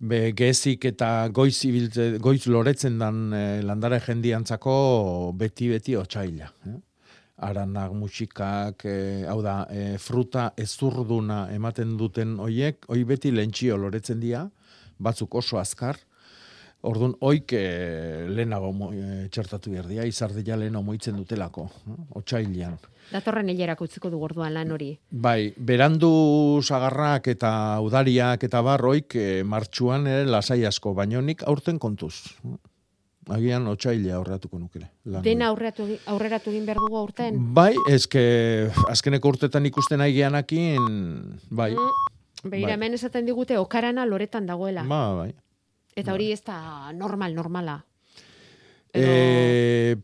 Be, 0.00 0.32
gezik 0.36 0.88
eta 0.88 1.28
goiz, 1.28 1.58
ibiltze, 1.68 2.08
goiz 2.24 2.46
loretzen 2.48 2.96
dan 2.98 3.20
e, 3.36 3.44
landare 3.62 4.00
jendiantzako 4.06 4.74
beti-beti 5.36 5.96
otxaila. 6.00 6.50
Eh? 6.70 6.80
aranak, 7.36 7.92
musikak, 7.92 8.84
e, 8.84 9.24
hau 9.28 9.40
da, 9.42 9.64
e, 9.70 9.98
fruta 9.98 10.52
ezurduna 10.56 11.48
ematen 11.54 11.96
duten 11.98 12.38
hoiek, 12.38 12.86
hoi 12.88 13.02
beti 13.04 13.32
lentxio 13.34 13.76
loretzen 13.80 14.20
dira, 14.22 14.44
batzuk 14.98 15.34
oso 15.34 15.58
azkar, 15.58 15.98
Orduan, 16.84 17.14
oik 17.24 17.52
e, 17.56 18.26
lehenago 18.28 18.68
e, 18.92 19.28
txertatu 19.32 19.70
behar 19.72 19.86
dira, 19.88 20.04
izardila 20.04 20.56
leheno 20.60 20.82
moitzen 20.84 21.16
dutelako, 21.16 21.64
eh, 21.88 21.94
otxailian. 22.20 22.74
Datorren 23.12 23.48
hilerak 23.48 23.80
utziko 23.84 24.10
du 24.12 24.20
orduan 24.24 24.52
lan 24.52 24.70
hori. 24.74 24.90
Bai, 25.10 25.54
berandu 25.56 26.10
sagarrak 26.64 27.28
eta 27.32 27.80
udariak 27.84 28.44
eta 28.44 28.60
barroik 28.64 29.16
e, 29.16 29.42
martxuan 29.44 30.06
ere 30.06 30.26
lasai 30.28 30.64
asko, 30.68 30.92
baino 30.94 31.20
nik 31.24 31.42
aurten 31.48 31.78
kontuz. 31.80 32.14
Agian 33.32 33.64
otxailea 33.70 34.18
aurratuko 34.18 34.58
nukele. 34.60 34.90
Dena 35.24 35.46
aurreratu, 35.48 35.86
egi- 35.88 36.00
aurreratu 36.12 36.50
egin 36.52 36.66
behar 36.68 36.82
dugu 36.84 36.98
aurten. 37.00 37.38
Bai, 37.56 37.70
eske 37.88 38.24
azkeneko 38.92 39.30
urtetan 39.32 39.64
ikusten 39.70 40.00
aigeanakin, 40.04 41.38
bai, 41.50 41.72
Mm. 41.72 42.10
Begira, 42.44 42.66
Bai. 42.68 42.72
hemen 42.74 42.92
esaten 42.92 43.24
digute 43.24 43.56
okarana 43.56 44.04
loretan 44.04 44.44
dagoela. 44.44 44.82
Ba, 44.84 45.14
bai. 45.16 45.30
Eta 45.96 46.12
hori 46.12 46.32
ez 46.32 46.42
da 46.42 46.92
normal, 46.92 47.34
normala. 47.34 47.84
Eh, 48.94 49.96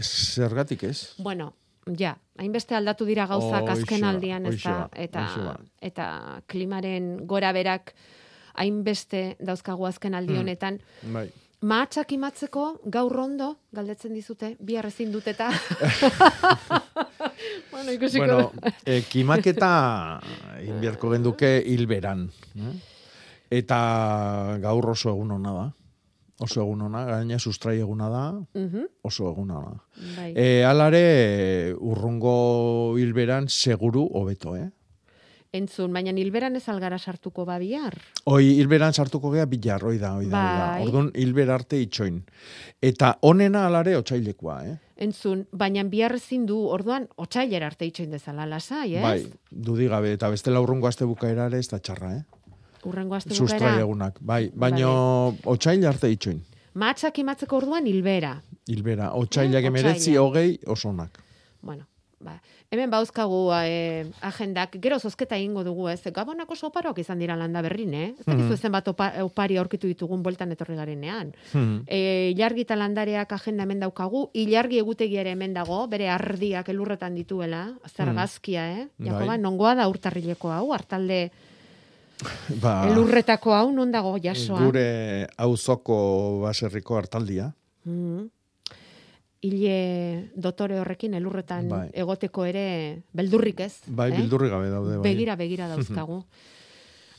zergatik 0.00 0.82
ez? 0.84 1.14
Bueno, 1.18 1.54
ja, 1.98 2.16
hainbeste 2.38 2.74
aldatu 2.76 3.04
dira 3.08 3.26
gauzak 3.26 3.68
azken 3.72 4.00
ba, 4.04 4.10
aldian, 4.10 4.46
ez 4.46 4.60
da, 4.62 4.76
ba, 4.84 4.88
eta, 5.06 5.24
ba. 5.44 5.56
eta 5.80 6.06
klimaren 6.46 7.26
gora 7.26 7.52
berak 7.56 7.94
hainbeste 8.56 9.36
dauzkagu 9.40 9.86
azken 9.86 10.14
aldi 10.14 10.32
Hmm. 10.34 10.40
honetan. 10.44 10.80
Bai. 11.12 11.30
Mahatsak 11.66 12.12
imatzeko 12.12 12.80
gaur 12.84 13.16
ondo, 13.18 13.56
galdetzen 13.72 14.12
dizute, 14.14 14.56
bihar 14.60 14.86
ezin 14.86 15.10
dut 15.12 15.26
eta... 15.26 15.48
bueno, 17.72 17.92
ikusiko 17.92 18.26
Bueno, 18.26 18.52
eh, 18.84 19.02
kimaketa 19.08 20.20
inbierko 20.66 21.10
genduke 21.10 21.62
hilberan. 21.66 22.30
eh? 22.56 22.74
Eta 23.56 24.58
gaur 24.62 24.90
oso 24.92 25.10
egun 25.14 25.30
hona 25.38 25.52
da. 25.56 25.66
Oso 26.44 26.60
egun 26.60 26.82
hona, 26.84 27.04
gaina 27.08 27.38
sustrai 27.40 27.78
eguna 27.80 28.10
da, 28.12 28.24
Mhm, 28.54 28.82
oso 29.08 29.30
egun 29.30 29.50
hona. 29.50 29.70
bai. 30.18 30.32
E, 30.36 30.64
alare, 30.68 31.72
urrungo 31.80 32.96
hilberan 32.98 33.48
seguru 33.48 34.02
hobeto, 34.12 34.54
eh? 34.56 34.68
Entzun, 35.56 35.92
baina 35.94 36.10
hilberan 36.12 36.56
ez 36.56 36.68
algara 36.68 36.98
sartuko 36.98 37.46
ba 37.46 37.56
bihar. 37.58 37.94
Hoi, 38.26 38.58
hilberan 38.58 38.92
sartuko 38.92 39.30
gea 39.32 39.46
bilar, 39.46 39.82
hoi 39.82 39.96
da, 39.96 40.10
hoi 40.18 40.26
da. 40.26 40.42
Bai. 40.74 40.82
Orduan, 40.84 41.10
hilber 41.14 41.48
arte 41.54 41.80
itxoin. 41.80 42.18
Eta 42.82 43.14
onena 43.22 43.64
alare 43.66 43.96
otsailekoa, 43.96 44.58
eh? 44.66 44.76
Entzun, 44.98 45.46
baina 45.52 45.84
bihar 45.84 46.14
ezin 46.18 46.44
du, 46.44 46.58
orduan, 46.68 47.08
otxailera 47.16 47.66
arte 47.72 47.86
itxoin 47.88 48.10
dezala 48.10 48.44
lasai, 48.44 48.96
ez? 48.96 49.02
Bai, 49.02 49.32
dudigabe, 49.50 50.12
eta 50.12 50.28
bestela 50.28 50.60
urrungo 50.60 50.88
aste 50.88 51.04
bukaera 51.08 51.46
ere 51.46 51.58
ez 51.64 51.68
da 51.68 51.78
txarra, 51.78 52.12
eh? 52.18 52.24
Urrengo 52.86 53.14
aste 53.18 53.34
bukaera. 53.38 53.80
egunak, 53.82 54.18
bai. 54.20 54.50
Baino, 54.54 55.34
otsail 55.44 55.84
arte 55.86 56.10
itxoin. 56.14 56.40
Mahatsak 56.74 57.18
imatzeko 57.18 57.56
orduan 57.56 57.86
hilbera. 57.86 58.36
Hilbera, 58.68 59.12
otsailak 59.14 59.64
Eh, 59.64 59.66
emeretzi, 59.72 60.16
hogei, 60.16 60.58
osonak. 60.66 61.18
Bueno, 61.62 61.86
ba, 62.20 62.40
hemen 62.70 62.90
bauzkagu 62.90 63.50
eh, 63.62 64.06
agendak, 64.20 64.76
gero 64.82 64.98
zozketa 64.98 65.36
egingo 65.36 65.62
dugu, 65.64 65.88
ez? 65.88 66.02
Gabonako 66.12 66.54
soparoak 66.56 66.98
izan 66.98 67.18
dira 67.18 67.36
landa 67.36 67.62
berrin, 67.62 67.94
eh? 67.94 68.14
Ez 68.18 68.26
dakizu 68.26 68.48
Mhm. 68.52 68.56
zenbat 68.60 68.88
opa- 68.88 69.12
opari 69.22 69.56
aurkitu 69.56 69.86
ditugun 69.86 70.22
bueltan 70.22 70.52
etorri 70.52 70.76
garenean. 70.76 71.32
Mhm. 71.54 71.82
E, 71.86 72.32
ilargi 72.36 72.60
eta 72.66 72.76
landareak 72.76 73.32
agenda 73.32 73.62
hemen 73.62 73.80
daukagu, 73.80 74.28
ilargi 74.34 74.78
egutegia 74.78 75.20
ere 75.22 75.30
hemen 75.32 75.54
dago, 75.54 75.86
bere 75.88 76.08
ardiak 76.08 76.68
elurretan 76.68 77.14
dituela, 77.14 77.72
zergazkia, 77.88 78.70
eh? 78.82 78.88
Bai. 78.98 79.08
Jakoba, 79.10 79.38
nongoa 79.38 79.74
da 79.74 79.88
urtarrileko 79.88 80.50
hau, 80.50 80.72
hartalde 80.72 81.30
Ba, 82.62 82.86
elurretako 82.88 83.52
hau, 83.52 83.68
non 83.72 83.92
dago 83.92 84.14
jasoa? 84.22 84.62
gure 84.64 85.26
auzoko 85.36 86.40
baserriko 86.46 86.96
hartaldia. 86.96 87.50
Mm. 87.84 88.30
Ile 89.46 90.30
dotore 90.34 90.80
horrekin 90.80 91.14
elurretan 91.14 91.68
Bai. 91.68 91.90
egoteko 91.92 92.46
ere 92.48 93.02
beldurrik 93.12 93.60
ez. 93.60 93.74
Bai, 93.86 94.10
eh? 94.12 94.16
bildurri 94.16 94.48
gabe 94.48 94.70
daude, 94.72 94.96
bai. 94.96 95.04
Begira, 95.12 95.36
begira 95.36 95.68
dauzkagu. 95.74 96.22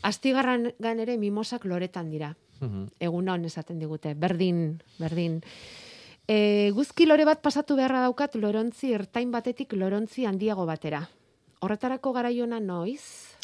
Astigarran 0.07 0.71
gan 0.79 0.99
ere 0.99 1.17
mimosak 1.17 1.65
loretan 1.65 2.10
dira. 2.10 2.33
Mhm. 2.60 2.88
Egun 2.99 3.29
hon 3.29 3.45
esaten 3.45 3.79
digute. 3.79 4.15
Berdin, 4.17 4.81
berdin. 4.97 5.41
E, 6.27 6.71
guzki 6.75 7.05
lore 7.05 7.23
bat 7.23 7.39
pasatu 7.41 7.77
beharra 7.77 8.01
daukat 8.03 8.36
lorontzi 8.36 8.91
ertain 8.97 9.31
batetik 9.31 9.71
lorontzi 9.77 10.25
handiago 10.25 10.65
batera. 10.65 11.05
Horretarako 11.62 12.12
garaiona 12.13 12.60
noiz? 12.60 13.37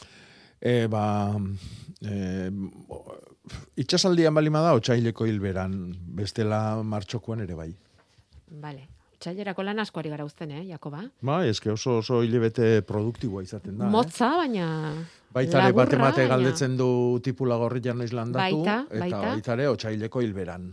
E, 0.63 0.87
ba, 0.87 1.35
e, 1.99 2.47
itxasaldian 3.83 4.33
balima 4.35 4.61
da, 4.63 4.73
otsaileko 4.77 5.25
hilberan, 5.27 5.73
bestela 6.15 6.81
martxokoan 6.87 7.43
ere 7.43 7.55
bai. 7.57 7.71
Bale. 8.63 8.85
Txailerako 9.23 9.63
lan 9.63 9.79
asko 9.79 10.01
ari 10.01 10.09
gara 10.11 10.25
uzten, 10.27 10.51
eh, 10.51 10.65
Jakoba? 10.67 11.01
Ba, 11.23 11.41
eske 11.47 11.71
oso 11.71 11.97
oso 12.01 12.21
hilebete 12.25 12.81
produktiboa 12.87 13.43
izaten 13.45 13.77
da. 13.79 13.87
Motza, 13.91 14.33
baina... 14.41 14.65
eh? 14.91 15.03
Baitare 15.33 15.71
bate 15.73 15.95
laburra, 15.95 16.01
mate 16.03 16.21
baina- 16.21 16.29
galdetzen 16.35 16.75
du 16.77 16.87
tipula 17.23 17.55
gorrian 17.57 17.97
noiz 17.97 18.11
landatu, 18.13 18.59
Baita, 18.61 18.75
eta 18.91 18.99
baita. 19.05 19.21
baitare 19.31 19.67
otsaileko 19.71 20.21
hilberan. 20.21 20.67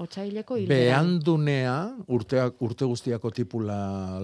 Otsaileko 0.00 0.56
hilberan. 0.56 0.78
Behaldunea, 0.86 1.74
urteak, 2.16 2.62
urte 2.64 2.86
guztiako 2.88 3.30
tipula 3.36 3.76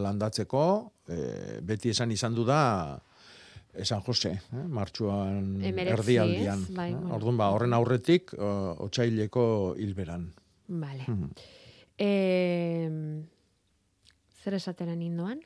landatzeko, 0.07 0.63
e, 1.11 1.19
beti 1.63 1.91
esan 1.93 2.15
izan 2.15 2.35
du 2.39 2.47
da, 2.49 2.63
San 3.85 4.01
Jose, 4.03 4.31
eh? 4.31 4.65
martxuan 4.69 5.59
erdialdian. 5.63 6.67
Bai, 6.75 6.91
eh? 6.93 7.13
Orduan, 7.15 7.37
ba, 7.41 7.51
horren 7.55 7.75
aurretik, 7.77 8.33
o, 8.35 8.75
otsaileko 8.89 9.75
hilberan. 9.79 10.29
Vale. 10.69 11.05
Mhm. 11.07 11.31
E, 11.99 12.89
zer 14.43 14.55
esateren 14.55 15.03
indoan? 15.03 15.41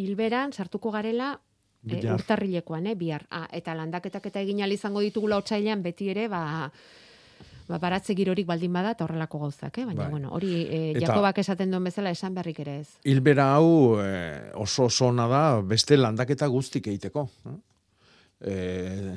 Hilberan 0.00 0.52
sartuko 0.52 0.90
garela 0.94 1.34
e, 1.84 2.00
urtarrilekoan, 2.12 2.86
eh, 2.86 2.94
bihar. 2.94 3.26
Ah, 3.30 3.46
eta 3.52 3.74
landaketak 3.74 4.26
eta 4.26 4.40
egin 4.40 4.64
izango 4.70 5.00
ditugula 5.00 5.36
otsailean 5.36 5.82
beti 5.82 6.08
ere, 6.10 6.28
ba, 6.28 6.72
ba 7.70 7.78
baratze 7.78 8.14
girorik 8.18 8.48
baldin 8.48 8.72
bada 8.74 8.94
eta 8.96 9.06
horrelako 9.06 9.40
gauzak, 9.44 9.78
eh? 9.78 9.86
baina 9.86 10.02
Bai. 10.02 10.10
bueno, 10.10 10.34
hori 10.34 10.52
e, 10.66 10.80
Jakobak 10.98 11.38
esaten 11.42 11.70
duen 11.70 11.86
bezala 11.86 12.10
esan 12.10 12.34
berrik 12.34 12.60
ere 12.64 12.80
ez. 12.82 12.88
Hilbera 13.06 13.52
hau 13.54 13.98
e, 14.02 14.12
oso 14.58 14.88
oso 14.90 15.10
ona 15.12 15.28
da 15.30 15.42
beste 15.62 15.98
landaketa 16.00 16.48
guztik 16.50 16.90
egiteko. 16.90 17.28
eh? 17.46 17.58
E, 18.40 18.54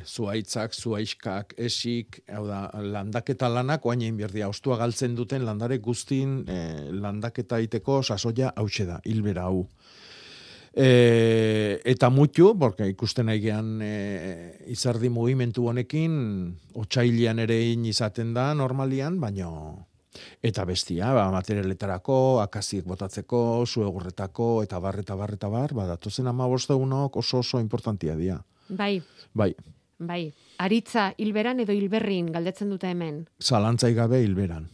zuaitzak, 0.03 0.73
zuaiskak, 0.75 1.53
esik, 1.57 2.19
hau 2.35 2.43
da, 2.45 2.65
landaketa 2.75 3.47
lanak 3.47 3.85
oain 3.87 4.01
egin 4.03 4.17
behar 4.19 4.33
dira. 4.35 4.49
Ostua 4.51 4.77
galtzen 4.81 5.15
duten 5.15 5.45
landare 5.47 5.77
guztin 5.79 6.41
e, 6.43 6.57
landaketa 6.91 7.61
egiteko 7.63 8.01
sasoia 8.03 8.51
hause 8.59 8.85
da, 8.89 8.99
hilbera 9.07 9.47
hau. 9.47 9.63
E, 10.73 11.81
eta 11.85 12.09
mutu, 12.09 12.57
porque 12.57 12.87
ikusten 12.89 13.29
aigean 13.29 13.79
e, 13.85 14.65
izardi 14.73 15.09
mugimentu 15.13 15.67
honekin, 15.69 16.13
otsailean 16.73 17.39
ere 17.39 17.59
izaten 17.61 18.33
da 18.33 18.53
normalian, 18.53 19.19
baino 19.21 19.87
Eta 20.45 20.61
bestia, 20.65 21.07
ba, 21.13 21.31
materialetarako, 21.33 22.39
akaziek 22.43 22.85
botatzeko, 22.85 23.65
zuegurretako, 23.65 24.61
eta 24.61 24.77
bar, 24.79 24.99
eta 25.01 25.15
bar, 25.17 25.33
eta 25.33 25.49
bar, 25.49 25.73
ba, 25.73 25.87
datozen 25.89 26.27
ama 26.27 26.45
egunok 26.45 27.17
oso 27.17 27.39
oso 27.39 27.59
importantia 27.59 28.15
dira. 28.15 28.43
Bai, 28.69 29.01
Bai, 29.33 29.55
bai. 29.97 30.33
Aritza 30.61 31.13
hilberan 31.17 31.59
edo 31.59 31.73
hilberrin 31.73 32.31
galdetzen 32.31 32.69
dute 32.69 32.87
hemen. 32.87 33.27
zalantzai 33.41 33.93
gabe 33.93 34.21
hilberan. 34.21 34.69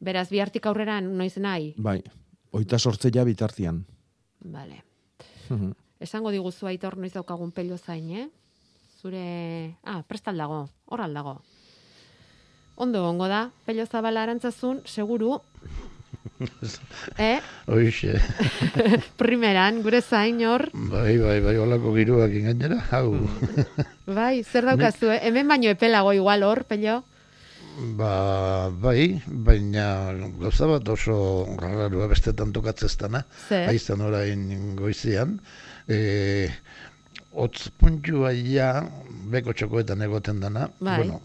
Beraz, 0.00 0.28
bihartik 0.30 0.66
aurrera 0.66 1.00
noiz 1.00 1.36
nahi. 1.38 1.74
Bai, 1.78 2.02
oita 2.52 2.78
sortzeia 2.78 3.24
bitartian. 3.24 3.86
Vale. 4.40 4.84
Mhm. 5.50 5.72
Esango 6.00 6.30
diguzu 6.34 6.66
aitor 6.66 6.96
noiz 6.98 7.12
daukagun 7.14 7.50
pello 7.52 7.78
zain, 7.78 8.10
eh? 8.10 8.28
Zure... 9.00 9.76
Ah, 9.84 10.02
prestal 10.06 10.36
dago, 10.36 10.68
hor 10.86 11.00
dago. 11.12 11.40
Ondo 12.76 12.98
egongo 12.98 13.28
da, 13.28 13.50
pello 13.64 13.86
zabala 13.86 14.22
arantzazun, 14.24 14.80
seguru, 14.84 15.40
eh? 17.18 17.40
Hoixe, 17.70 18.18
Primeran, 19.20 19.82
gure 19.84 20.00
zain 20.02 20.40
hor, 20.44 20.68
bai, 20.72 21.16
bai, 21.18 21.38
bai, 21.44 21.56
olako 21.58 21.94
giroak 21.94 22.32
gainera, 22.32 22.80
hau. 22.90 23.14
bai, 24.06 24.42
zer 24.42 24.64
daukazu, 24.66 25.12
eh? 25.14 25.20
Hemen 25.28 25.48
baino 25.48 25.70
epelago 25.70 26.12
igual 26.12 26.42
hor, 26.42 26.64
pello? 26.64 27.02
Ba, 27.74 28.70
bai, 28.70 29.20
baina 29.26 30.14
gauza 30.38 30.66
bat 30.70 30.88
oso 30.94 31.14
rararua 31.58 32.06
bestetan 32.12 32.52
tokatzeztana, 32.54 33.24
aizan 33.56 34.04
orain 34.06 34.76
goizian, 34.78 35.40
e, 35.90 36.46
otz 37.32 37.72
puntua 37.80 38.30
ja 38.36 38.68
beko 39.32 39.56
txokoetan 39.58 40.06
egoten 40.06 40.38
dana, 40.44 40.68
Bai. 40.78 41.00
bueno, 41.00 41.18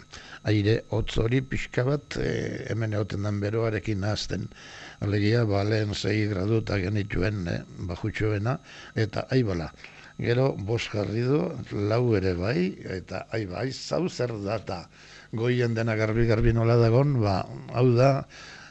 aire 0.50 0.80
hotz 0.90 1.20
hori 1.22 1.44
pixka 1.46 1.86
bat 1.86 2.18
e, 2.18 2.34
hemen 2.72 2.98
egoten 2.98 3.30
dan 3.30 3.38
beroarekin 3.44 4.02
nahazten. 4.02 4.50
Alegia, 5.06 5.46
ba, 5.46 5.62
lehen 5.64 5.94
zei 5.94 6.26
graduta 6.34 6.82
genituen 6.82 7.46
e, 7.46 7.60
bajutxoena, 7.94 8.58
eta 8.98 9.28
aibala. 9.38 9.70
Gero, 10.20 10.50
bos 10.58 10.82
jarri 10.92 11.22
du, 11.24 11.46
lau 11.88 12.02
ere 12.18 12.34
bai, 12.36 12.74
eta 12.98 13.28
aiba, 13.38 13.62
zau 13.70 14.10
zer 14.10 14.34
data 14.44 14.82
goien 15.34 15.74
dena 15.76 15.96
garbi-garbi 15.96 16.54
nola 16.54 16.76
dagon, 16.80 17.20
ba, 17.22 17.44
hau 17.74 17.89
da, 17.96 18.26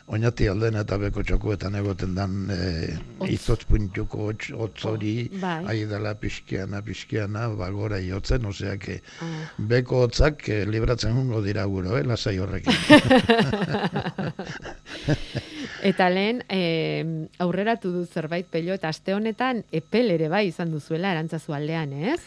oinati 0.09 0.47
alden 0.49 0.75
eta 0.81 0.97
beko 0.97 1.21
txokoetan 1.23 1.75
egoten 1.77 2.14
dan 2.16 2.49
e, 2.51 2.97
Hotz. 3.18 3.29
izotz 3.35 3.64
puntuko 3.68 4.18
hotz, 4.31 4.47
hotz 4.57 4.85
hori, 4.88 5.29
Bai. 5.40 5.64
aidala 5.75 6.14
pixkiana, 6.16 6.81
pixkiana, 6.83 7.49
ba, 7.53 7.68
gora 7.71 7.99
iotzen, 8.01 8.44
oseak, 8.49 8.88
Ah. 9.21 9.27
beko 9.59 10.01
hotzak 10.07 10.49
eh, 10.49 10.64
libratzen 10.66 11.12
jungo 11.12 11.42
dira 11.44 11.64
guro, 11.68 11.99
eh, 11.99 12.05
lasai 12.09 12.38
horrekin. 12.38 12.73
Eta 15.83 16.09
lehen, 16.11 16.42
eh, 16.49 17.29
aurreratu 17.38 17.92
du 17.92 18.07
zerbait 18.07 18.47
pello, 18.51 18.75
eta 18.75 18.88
aste 18.88 19.14
honetan 19.14 19.62
epel 19.71 20.11
ere 20.16 20.29
bai 20.33 20.47
izan 20.49 20.73
duzuela 20.75 21.11
arantzazu 21.12 21.53
aldean, 21.55 21.92
ez? 21.92 22.18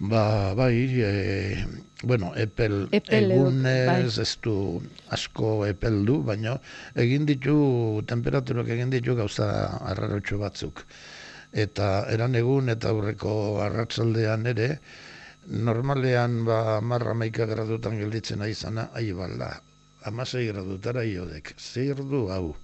Ba, 0.00 0.54
bai, 0.54 0.72
e, 1.02 1.66
bueno, 2.02 2.32
epel, 2.36 2.88
Epel 2.92 3.32
egunez 3.32 3.86
bai. 3.86 4.02
ez 4.06 4.38
du 4.42 4.80
asko 5.10 5.66
epeldu, 5.66 6.22
baina 6.22 6.58
egin 6.94 7.26
ditu, 7.26 8.02
temperaturak 8.06 8.68
egin 8.74 8.90
ditu 8.90 9.16
gauza 9.18 9.48
arrarotxo 9.90 10.38
batzuk. 10.38 10.84
Eta 11.52 12.06
eran 12.12 12.36
egun 12.38 12.68
eta 12.68 12.92
aurreko 12.92 13.32
arratsaldean 13.64 14.46
ere, 14.46 14.68
normalean 15.48 16.44
ba 16.44 16.80
marra 16.80 17.14
maika 17.14 17.46
gradutan 17.46 17.98
gelditzen 17.98 18.42
aizana, 18.42 18.90
ahi 18.94 19.12
bala, 19.12 19.56
amasei 20.04 20.46
gradutara 20.52 21.04
iodek, 21.04 21.54
zer 21.58 22.04
du 22.04 22.28
hau. 22.30 22.54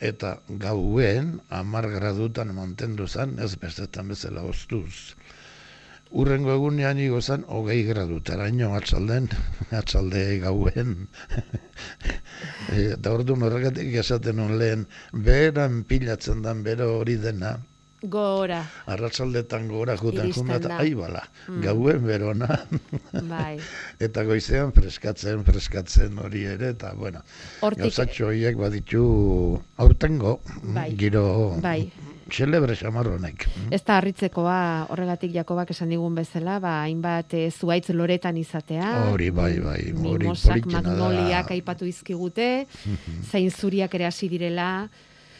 Eta 0.00 0.38
gauen, 0.48 1.40
amar 1.50 1.90
gradutan 1.90 2.54
mantendu 2.56 3.06
zen, 3.06 3.36
ez 3.38 3.56
bestetan 3.60 4.08
bezala 4.08 4.46
ostuz. 4.48 5.14
Urrengo 6.10 6.50
egunean 6.56 6.98
igo 6.98 7.20
zen, 7.22 7.44
hogei 7.46 7.84
gradutara 7.86 8.48
ino 8.50 8.72
atzalden, 8.74 9.28
atzalde 9.80 10.40
gauen. 10.42 11.06
eta 12.74 13.12
ordu 13.14 13.36
horregatik 13.38 13.94
esaten 14.02 14.40
nun 14.42 14.56
lehen, 14.58 14.86
beheran 15.12 15.84
pilatzen 15.86 16.42
dan 16.42 16.64
bero 16.66 16.96
hori 17.00 17.16
dena, 17.16 17.58
Gora, 18.02 18.62
arratsaldetan 18.88 19.66
gora 19.68 19.92
juten 20.00 20.30
da. 20.64 20.78
aibala, 20.80 21.20
Mm. 21.48 21.60
gauen 21.60 22.00
berona. 22.06 22.48
bai. 23.28 23.58
eta 24.00 24.22
goizean 24.24 24.72
freskatzen, 24.72 25.44
freskatzen 25.44 26.16
hori 26.18 26.46
ere, 26.48 26.70
eta 26.70 26.94
bueno, 26.96 27.20
Hortik- 27.60 27.82
gauzatxo 27.84 28.30
horiek 28.30 28.56
baditu 28.56 29.60
aurtengo, 29.76 30.40
Bai. 30.62 30.96
giro 30.96 31.58
Bai. 31.60 31.92
Xelebre 32.30 32.76
xamarronek. 32.78 33.46
Ez 33.70 33.82
da 33.84 33.98
harritzekoa 33.98 34.86
horregatik 34.90 35.34
Jakobak 35.34 35.70
esan 35.74 35.92
digun 35.92 36.14
bezala, 36.18 36.58
ba, 36.62 36.80
hainbat 36.86 37.34
e, 37.34 37.44
zuaitz 37.50 37.90
loretan 37.94 38.36
izatea. 38.40 39.10
Hori 39.10 39.30
bai, 39.30 39.52
bai, 39.60 39.82
hori 39.92 40.26
Mimosak, 40.26 40.62
politena 40.62 40.80
da. 40.80 40.88
magnoliak 40.96 41.50
aipatu 41.56 41.86
izkigute, 41.90 42.66
zein 43.30 43.50
zuriak 43.50 43.94
ere 43.94 44.06
hasi 44.10 44.28
direla, 44.32 44.88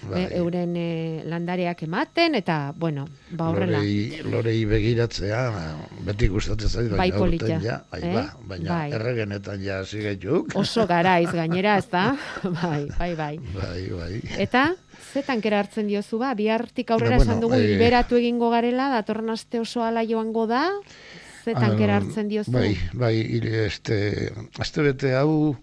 Bai. 0.00 0.22
e, 0.22 0.38
euren 0.38 0.72
e, 0.80 1.22
landareak 1.28 1.82
ematen, 1.84 2.34
eta, 2.38 2.72
bueno, 2.76 3.04
ba 3.36 3.50
horrela. 3.50 3.82
Lorei, 3.82 4.22
lorei 4.32 4.64
begiratzea, 4.64 5.40
beti 6.06 6.28
gustatzen 6.32 6.70
zait, 6.72 6.94
Bai 6.96 7.10
polita, 7.12 7.58
ja, 7.60 7.82
ai, 7.92 8.00
eh? 8.08 8.14
ba, 8.14 8.24
baina 8.48 8.70
Bai. 8.78 8.92
erregenetan 8.96 9.60
ja 9.60 9.82
zigeituk. 9.84 10.54
Oso 10.56 10.86
garaiz 10.88 11.28
gainera, 11.40 11.76
ez 11.82 11.90
da? 11.92 12.14
bai, 12.62 12.86
bai, 12.96 13.10
bai. 13.18 13.34
Bai, 13.52 13.82
bai. 13.92 14.14
Eta, 14.40 14.70
ze 15.12 15.22
tankera 15.26 15.58
hartzen 15.60 15.86
diozu 15.90 16.18
ba? 16.18 16.34
Bihartik 16.34 16.90
aurrera 16.90 17.16
Ba, 17.18 17.24
bueno, 17.24 17.32
esan 17.32 17.40
dugu 17.42 17.54
eh, 17.58 17.66
liberatu 17.74 18.16
egingo 18.20 18.50
garela, 18.50 18.88
datorren 18.92 19.30
aste 19.30 19.60
oso 19.60 19.82
ala 19.82 20.04
joango 20.06 20.46
da, 20.46 20.66
ze 21.44 21.54
tankera 21.54 21.96
Ah, 21.96 22.00
hartzen 22.02 22.28
diozu? 22.28 22.52
Bai, 22.52 22.76
bai, 22.92 23.14
este, 23.66 24.30
azte 24.58 24.82
bete 24.82 25.14
hau 25.14 25.56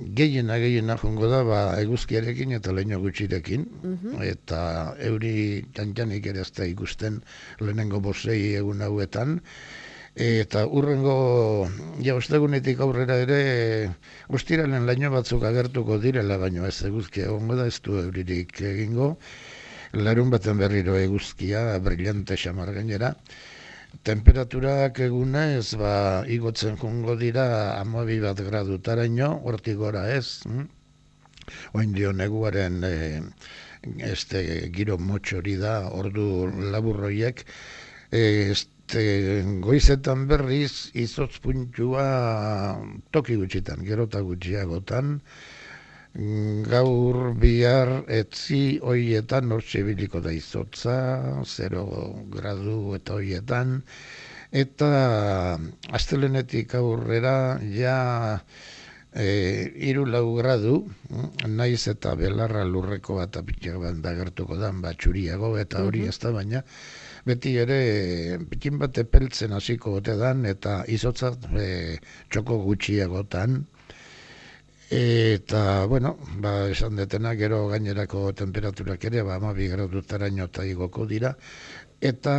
gehiena 0.00 0.56
gehiena 0.62 0.96
jongo 0.96 1.28
da, 1.28 1.42
ba, 1.44 1.58
eguzkiarekin 1.82 2.52
eta 2.56 2.72
leño 2.72 3.00
gutxirekin, 3.02 3.66
Mhm. 3.82 4.22
eta 4.22 4.60
euri 4.98 5.66
jantjanik 5.76 6.26
ere 6.26 6.40
ez 6.40 6.52
da 6.56 6.64
ikusten 6.64 7.22
lehenengo 7.60 8.00
bosei 8.00 8.54
egun 8.54 8.80
hauetan, 8.80 9.40
eta 10.20 10.66
urrengo 10.68 11.66
ja 12.04 12.14
ostegunetik 12.18 12.80
aurrera 12.84 13.16
ere 13.24 13.38
ostiralen 14.28 14.84
laino 14.84 15.08
batzuk 15.14 15.46
agertuko 15.48 15.96
direla 16.02 16.36
baino 16.36 16.66
ez 16.68 16.76
eguzkia 16.84 17.30
egongo 17.30 17.56
da 17.56 17.64
ez 17.70 17.78
du 17.80 17.96
euririk 18.02 18.60
egingo 18.60 19.14
larun 19.96 20.28
baten 20.30 20.60
berriro 20.60 20.98
eguzkia 21.00 21.78
brillante 21.80 22.36
xamar 22.36 22.74
gainera 22.76 23.14
temperaturak 24.04 25.00
egunez 25.06 25.72
ba 25.80 25.94
igotzen 26.28 26.76
jongo 26.76 27.16
dira 27.16 27.80
amabi 27.80 28.20
bat 28.20 28.44
gradutaraino 28.44 29.30
hortik 29.44 29.80
gora 29.80 30.04
ez 30.12 30.42
hm? 30.44 30.66
oin 31.80 31.94
dio 31.96 32.12
neguaren 32.12 32.84
e, 32.84 33.22
este 34.04 34.68
giro 34.68 34.98
motxori 34.98 35.56
da 35.56 35.88
ordu 35.88 36.28
laburroiek 36.74 37.46
e, 38.12 38.52
este 38.90 39.44
goizetan 39.62 40.26
berriz 40.26 40.90
izotz 40.98 41.38
puntua 41.38 42.02
toki 43.14 43.36
gutxitan 43.38 43.84
gerota 43.86 44.18
gutxiagotan 44.26 45.20
gaur 46.66 47.18
bihar 47.38 47.92
etzi 48.10 48.80
hoietan 48.82 49.52
hortxe 49.54 49.84
da 50.24 50.32
izotza, 50.32 50.96
0 51.44 52.26
gradu 52.34 52.96
eta 52.96 53.14
hoietan, 53.14 53.84
eta 54.50 54.90
astelenetik 55.92 56.74
aurrera 56.74 57.60
ja 57.62 58.42
e, 59.14 59.70
iru 59.90 60.04
lau 60.06 60.34
gradu, 60.34 60.90
mm, 61.10 61.46
naiz 61.46 61.86
eta 61.86 62.16
belarra 62.16 62.64
lurreko 62.64 63.14
bat 63.22 63.36
apitxak 63.36 63.78
bat 63.78 64.02
dagertuko 64.02 64.56
dan, 64.56 64.80
bat 64.82 64.98
txuriago 64.98 65.56
eta 65.58 65.84
hori 65.84 66.00
Mhm. 66.00 66.08
ez 66.08 66.18
da 66.18 66.32
baina, 66.32 66.64
beti 67.26 67.56
ere 67.62 68.38
pikin 68.50 68.78
bat 68.78 68.98
epeltzen 68.98 69.52
hasiko 69.52 69.98
ote 70.00 70.16
dan, 70.16 70.46
eta 70.46 70.84
izotza 70.88 71.34
e, 71.56 71.98
txoko 72.30 72.62
gutxiagotan, 72.64 73.62
Eta, 74.90 75.86
bueno, 75.86 76.16
ba, 76.42 76.66
esan 76.66 76.96
detena, 76.98 77.36
gero 77.38 77.68
gainerako 77.70 78.32
temperaturak 78.34 79.04
ere, 79.06 79.22
ba, 79.22 79.36
amabi 79.38 79.68
gradutaraino 79.70 80.48
eta 80.50 80.64
igoko 80.66 81.06
dira. 81.06 81.30
Eta 82.00 82.32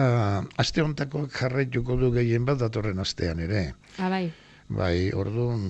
aste 0.59 0.83
hontakoak 0.83 1.31
jarraituko 1.31 1.95
du 1.95 2.09
gehien 2.11 2.43
bat 2.43 2.59
datorren 2.59 2.99
astean 2.99 3.39
ere. 3.39 3.61
Ah, 3.97 4.09
bai. 4.11 4.25
Bai, 4.67 5.13
orduan, 5.15 5.63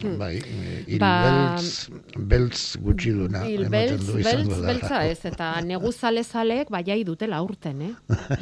Hmm. 0.00 0.16
bai, 0.18 0.36
eh, 0.38 0.84
hil 0.86 0.98
Ba- 0.98 1.56
beltz, 1.56 1.90
beltz 2.16 2.76
gutxiduna 2.80 3.42
Il 3.48 3.66
ematen 3.66 3.98
beltz, 4.22 4.48
da. 4.48 4.66
beltza 4.66 5.00
ez, 5.06 5.18
eta 5.28 5.50
neguzale 5.72 6.22
zaleek 6.24 6.70
baiai 6.72 7.02
dutela 7.04 7.42
urten, 7.44 7.82
eh? 7.82 7.94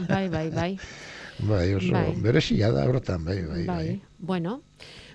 Bai, 0.09 0.29
bai, 0.29 0.51
bai. 0.55 0.79
Bai, 1.39 1.75
oso, 1.75 1.93
Bai. 1.95 2.15
berezia 2.23 2.71
da 2.75 2.85
hortan, 2.91 3.25
bai, 3.25 3.43
bai, 3.43 3.65
bai. 3.67 3.67
Bai, 3.67 4.01
bueno, 4.19 4.63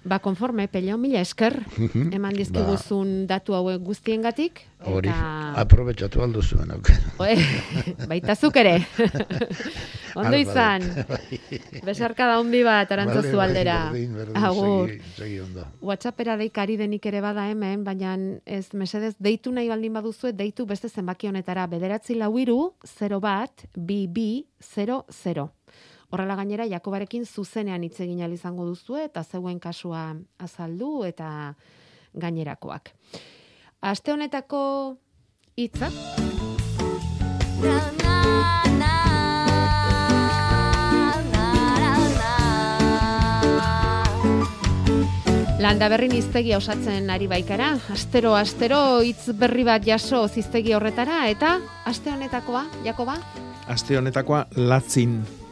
ba, 0.06 0.20
konforme, 0.20 0.68
peleo 0.68 0.98
mila 0.98 1.22
esker, 1.22 1.62
Mhm. 1.78 2.14
eman 2.14 2.34
dizkiguzun 2.36 3.26
datu 3.28 3.54
hauek 3.56 3.82
guztiengatik, 3.82 4.62
Hori, 4.86 5.08
eta... 5.10 5.54
aprobetsatu 5.62 6.22
aldo 6.22 6.42
zuen, 6.42 6.72
baita 8.10 8.36
zuk 8.36 8.56
ere. 8.58 8.86
Ondo 10.16 10.38
izan. 10.38 10.84
Besarka 11.86 12.28
da 12.30 12.36
hondi 12.40 12.62
bat, 12.64 12.92
arantzazu 12.92 13.40
aldera. 13.42 13.78
Agur. 14.36 14.90
segi- 14.90 15.02
segi. 15.18 15.64
WhatsAppera 15.82 16.36
deikari 16.38 16.78
denik 16.78 17.06
ere 17.10 17.22
bada 17.22 17.48
hemen, 17.50 17.84
baina 17.84 18.14
ez 18.46 18.68
mesedez 18.74 19.16
deitu 19.20 19.52
nahi 19.52 19.70
baldin 19.72 19.94
baduzu, 19.94 20.32
deitu 20.34 20.66
beste 20.70 20.90
zenbaki 20.90 21.28
honetara 21.32 21.66
bederatzi 21.68 22.16
lau 22.16 22.38
iru, 22.38 22.74
0 22.86 23.20
bat, 23.20 23.66
bi 23.76 24.06
bi, 24.08 24.46
0, 24.62 25.04
0. 25.24 25.50
Horrela 26.14 26.36
gainera, 26.38 26.68
Jakobarekin 26.70 27.26
zuzenean 27.26 27.84
hitz 27.84 27.98
egin 28.04 28.20
izango 28.32 28.68
duzu 28.70 29.00
eta 29.02 29.24
zeuen 29.24 29.60
kasua 29.60 30.14
azaldu 30.38 31.04
eta 31.08 31.56
gainerakoak. 32.14 32.92
Aste 33.82 34.14
honetako 34.14 34.98
hitza 35.58 35.90
Landa 45.64 45.88
berri 45.90 46.10
niztegia 46.12 46.58
osatzen 46.60 47.10
ari 47.10 47.26
baikara, 47.26 47.74
astero 47.90 48.36
astero 48.36 49.02
hitz 49.02 49.32
berri 49.34 49.64
bat 49.64 49.82
jaso 49.82 50.28
ziztegi 50.28 50.76
horretara 50.78 51.24
eta 51.30 51.58
aste 51.90 52.12
honetakoa, 52.14 52.68
Jakoba, 52.86 53.18
Aste 53.68 53.96
honetakoa 53.98 54.48
latzin. 54.58 55.43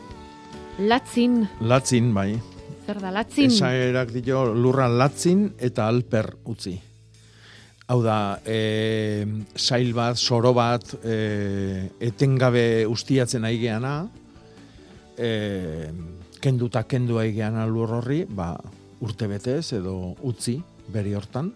Latzin, 0.88 1.48
Latzin, 1.62 2.14
bai. 2.14 2.40
zer 2.86 3.00
da 3.02 3.12
latzin? 3.14 3.52
Esaerak 3.52 4.12
dio 4.16 4.46
lurra 4.54 4.88
latzin 4.90 5.52
eta 5.60 5.88
alper 5.88 6.34
utzi. 6.50 6.74
Hau 7.92 8.00
da, 8.04 8.40
e, 8.46 9.26
sail 9.56 9.92
bat, 9.94 10.18
soro 10.18 10.54
bat, 10.56 10.94
e, 11.04 11.90
etengabe 12.00 12.86
ustiatzen 12.88 13.44
aigeana, 13.46 14.08
e, 15.18 15.32
kenduta 16.42 16.86
kendu 16.88 17.20
aigeana 17.20 17.66
lur 17.68 17.98
horri, 18.00 18.24
ba, 18.26 18.56
urte 19.02 19.28
betez 19.28 19.74
edo 19.78 20.16
utzi, 20.24 20.56
bere 20.92 21.16
hortan. 21.16 21.52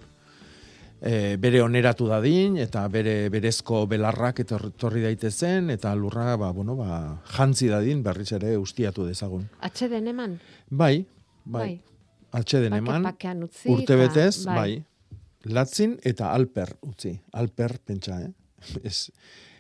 E, 1.06 1.36
bere 1.38 1.62
oneratu 1.62 2.08
dadin, 2.10 2.56
eta 2.58 2.88
bere 2.90 3.30
berezko 3.30 3.84
belarrak 3.90 4.40
etorri 4.42 5.04
daitezen, 5.04 5.70
eta 5.70 5.94
lurra, 5.94 6.34
ba, 6.42 6.50
bueno, 6.56 6.74
ba, 6.80 7.20
jantzi 7.36 7.70
dadin, 7.70 8.02
berriz 8.06 8.32
ere 8.34 8.56
ustiatu 8.58 9.06
dezagun. 9.06 9.46
Atxeden 9.68 10.10
eman? 10.10 10.40
Bai, 10.70 11.06
bai. 11.46 11.62
Bai. 11.62 11.76
Atxeden 12.36 12.74
Bake 12.74 13.30
eman, 13.30 13.44
utzi, 13.46 13.70
urte 13.72 13.96
betez, 14.00 14.46
bai. 14.48 14.56
bai. 14.58 15.20
Latzin 15.56 16.00
eta 16.04 16.32
alper 16.34 16.74
utzi. 16.84 17.14
Alper, 17.38 17.78
pentsa, 17.86 18.20
eh? 18.26 18.32
Ez, 18.90 19.12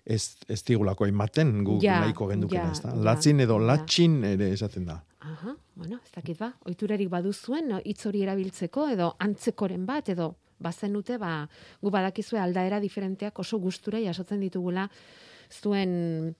ez, 0.05 0.23
ez 0.49 0.57
digulako 0.65 1.05
ematen 1.05 1.59
gu 1.65 1.75
Ja, 1.83 1.99
nahiko 2.01 2.27
gendukena, 2.29 2.71
ja, 2.73 2.89
ja, 2.89 2.93
Latzin 3.05 3.41
edo 3.41 3.59
ja. 3.59 3.67
latxin 3.71 4.23
ere 4.25 4.49
esaten 4.53 4.85
da. 4.89 5.03
Aha. 5.25 5.55
bueno, 5.75 5.97
ez 6.05 6.11
dakit 6.13 6.37
ba, 6.39 6.51
oiturarik 6.69 7.09
baduzuen, 7.09 7.71
hitz 7.83 8.05
hori 8.05 8.21
erabiltzeko, 8.23 8.87
edo 8.93 9.11
antzekoren 9.19 9.85
bat, 9.85 10.09
edo 10.13 10.35
bazenute, 10.59 11.17
ba, 11.17 11.47
gu 11.81 11.91
badakizue 11.91 12.39
aldaera 12.39 12.79
diferenteak 12.79 13.39
oso 13.39 13.59
gustura 13.59 13.99
jasotzen 13.99 14.39
ditugula 14.39 14.89
zuen 15.51 16.35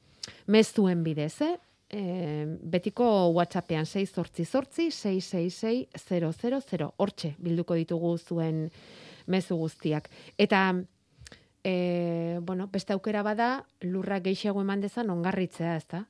mezuen 0.47 1.03
bidez, 1.03 1.41
eh? 1.41 1.55
E, 1.95 2.45
betiko 2.65 3.05
WhatsAppean 3.35 3.85
6 3.85 4.09
sortzi 4.09 4.45
sortzi 4.45 4.89
666 4.91 6.89
hortxe 6.97 7.35
bilduko 7.37 7.75
ditugu 7.77 8.17
zuen 8.17 8.71
mezu 9.27 9.55
guztiak. 9.55 10.09
Eta 10.37 10.73
e, 11.63 12.39
bueno, 12.41 12.67
beste 12.73 12.93
aukera 12.93 13.21
bada 13.23 13.65
lurra 13.81 14.19
gehiago 14.19 14.61
eman 14.61 14.81
dezan 14.81 15.09
ongarritzea, 15.09 15.75
ezta? 15.77 16.05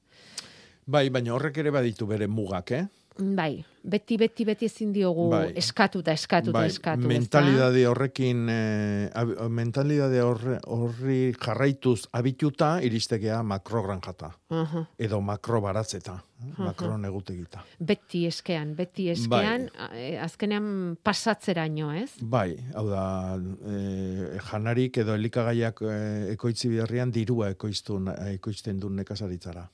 Bai, 0.85 1.09
baina 1.09 1.33
horrek 1.33 1.57
ere 1.63 1.71
baditu 1.75 2.07
bere 2.07 2.27
mugak, 2.27 2.71
eh? 2.71 2.85
Bai, 3.17 3.63
beti, 3.87 4.17
beti, 4.19 4.43
beti 4.43 4.65
ezin 4.67 4.89
diogu 4.91 5.29
Bai. 5.31 5.53
eskatu 5.55 6.01
eta 6.03 6.11
eskatu 6.11 6.49
eta 6.49 6.57
bai, 6.59 6.67
eskatu. 6.67 7.07
mentalidade 7.07 7.85
horrekin, 7.87 8.41
eh, 8.51 9.09
ab- 9.15 9.47
mentalidade 9.49 10.19
horre, 10.21 10.57
horri 10.67 11.33
jarraituz 11.39 12.09
abituta 12.11 12.81
iristegea 12.83 13.41
makrogranjata. 13.43 14.33
Aha. 14.49 14.83
Edo 14.99 15.21
makro 15.21 15.61
baratzeta, 15.61 16.17
Aha. 16.51 16.63
makro 16.65 16.97
negutegita. 16.97 17.63
Beti 17.79 18.25
eskean, 18.27 18.75
beti 18.75 19.07
eskean, 19.09 19.69
a- 19.79 19.89
azkenean 20.25 20.97
pasatzeraino, 21.01 21.93
ez? 21.93 22.11
Bai, 22.21 22.57
hau 22.75 22.87
da, 22.89 23.39
e, 23.39 24.39
janarik 24.51 24.97
edo 24.97 25.15
elikagaiak 25.15 25.79
e, 25.87 26.31
ekoitzi 26.33 26.67
biderrian 26.67 27.11
dirua 27.15 27.49
ekoiztu, 27.55 28.01
ekoizten 28.33 28.77
du 28.79 28.89
nekazaritzara. 28.89 29.69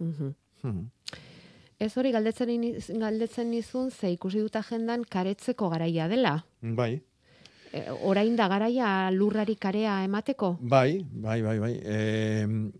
Mhm. 0.00 0.32
Hmm. 0.62 0.88
Ez 1.78 1.92
hori 1.96 2.10
galdetzen, 2.10 2.50
iniz- 2.50 2.90
galdetzen 2.98 3.50
nizun, 3.50 3.90
ze 3.90 4.10
ikusi 4.10 4.40
dut 4.40 4.56
agendan 4.56 5.04
karetzeko 5.04 5.68
garaia 5.70 6.08
dela. 6.08 6.44
Bai, 6.60 7.02
E, 7.68 7.82
orain 8.08 8.36
da 8.36 8.46
garaia 8.48 9.10
lurrari 9.12 9.56
karea 9.60 9.98
emateko? 10.06 10.54
Bai, 10.60 11.04
bai, 11.04 11.42
bai, 11.44 11.58
bai. 11.60 11.72
E, 11.84 11.98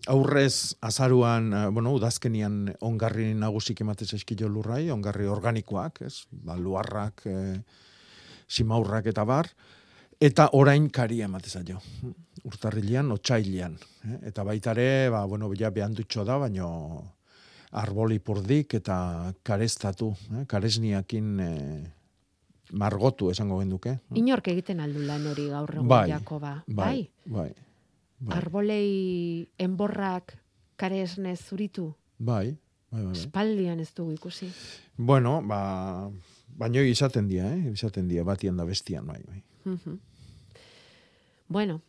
aurrez 0.08 0.76
azaruan, 0.80 1.52
eh, 1.52 1.66
bueno, 1.68 1.92
udazkenian 1.92 2.72
ongarri 2.80 3.34
nagusik 3.36 3.82
ematez 3.84 4.14
eskilo 4.16 4.48
lurrai, 4.48 4.88
ongarri 4.90 5.28
organikoak, 5.28 6.02
ez? 6.08 6.24
Ba, 6.30 6.56
luarrak, 6.56 7.26
e, 7.26 7.36
simaurrak 8.48 9.10
eta 9.12 9.26
bar, 9.28 9.50
eta 10.20 10.48
orain 10.56 10.88
karia 10.88 11.28
ematez 11.28 11.60
jo. 11.68 11.82
Urtarrilean, 12.48 13.12
otxailian. 13.12 13.76
Eh? 14.06 14.18
Eta 14.30 14.42
baitare, 14.42 15.10
ba, 15.10 15.26
bueno, 15.26 15.52
ja 15.52 15.70
behandutxo 15.70 16.24
da, 16.24 16.38
baino 16.38 17.17
arboli 17.72 18.18
purdik 18.18 18.74
eta 18.78 19.32
karestatu, 19.44 20.12
eh? 20.32 20.44
karesniakin 20.48 21.40
e, 21.40 21.52
margotu 22.72 23.30
esango 23.32 23.60
genduke. 23.60 23.98
Inork 24.16 24.48
egiten 24.52 24.80
aldu 24.84 25.04
lan 25.06 25.26
hori 25.30 25.48
gaur 25.52 25.74
egun 25.74 25.88
Bai, 25.88 26.08
Jakoba. 26.10 26.54
bai, 26.66 27.08
bai. 27.24 27.50
bai. 28.20 28.36
Arbolei 28.36 29.48
enborrak 29.58 30.36
karesne 30.76 31.36
zuritu. 31.36 31.92
Bai, 32.18 32.56
bai, 32.90 33.02
bai. 33.02 33.04
bai. 33.10 33.18
Espaldian 33.18 33.80
ez 33.80 33.92
dugu 33.94 34.16
ikusi. 34.16 34.50
Bueno, 34.96 35.40
ba, 35.46 36.10
baino 36.58 36.82
izaten 36.82 37.28
dira, 37.28 37.52
eh? 37.54 37.72
Izaten 37.72 38.08
dira, 38.08 38.24
batian 38.24 38.56
da 38.56 38.64
bestian, 38.64 39.06
bai, 39.06 39.22
bai. 39.26 39.42
Mhm. 39.64 39.98
bueno, 41.48 41.80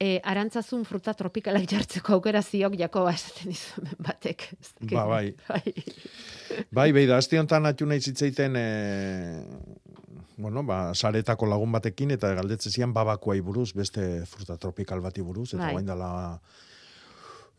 e, 0.00 0.18
arantzazun 0.24 0.84
fruta 0.88 1.14
tropikalak 1.16 1.66
jartzeko 1.70 2.16
aukera 2.18 2.42
ziok 2.42 2.76
Jakoba 2.78 3.14
esaten 3.14 3.54
dizuen 3.54 3.90
batek. 3.98 4.46
Ba, 4.92 5.06
bai. 5.10 5.26
bai. 5.48 5.74
Bai, 6.70 6.90
bai, 6.92 7.06
da, 7.10 7.18
azte 7.18 7.38
honetan 7.40 7.66
atxu 7.70 7.86
nahi 7.88 8.00
zitzeiten, 8.00 8.56
e, 8.56 9.42
bueno, 10.36 10.64
ba, 10.66 10.78
saretako 10.94 11.48
lagun 11.50 11.72
batekin, 11.74 12.14
eta 12.16 12.34
galdetze 12.38 12.70
zian 12.70 12.92
babakoai 12.94 13.40
buruz, 13.40 13.72
beste 13.74 14.24
fruta 14.30 14.58
tropikal 14.60 15.02
bati 15.04 15.22
buruz, 15.22 15.52
eta 15.54 15.64
Bai. 15.64 15.72
guain 15.76 15.90
dela 15.90 16.10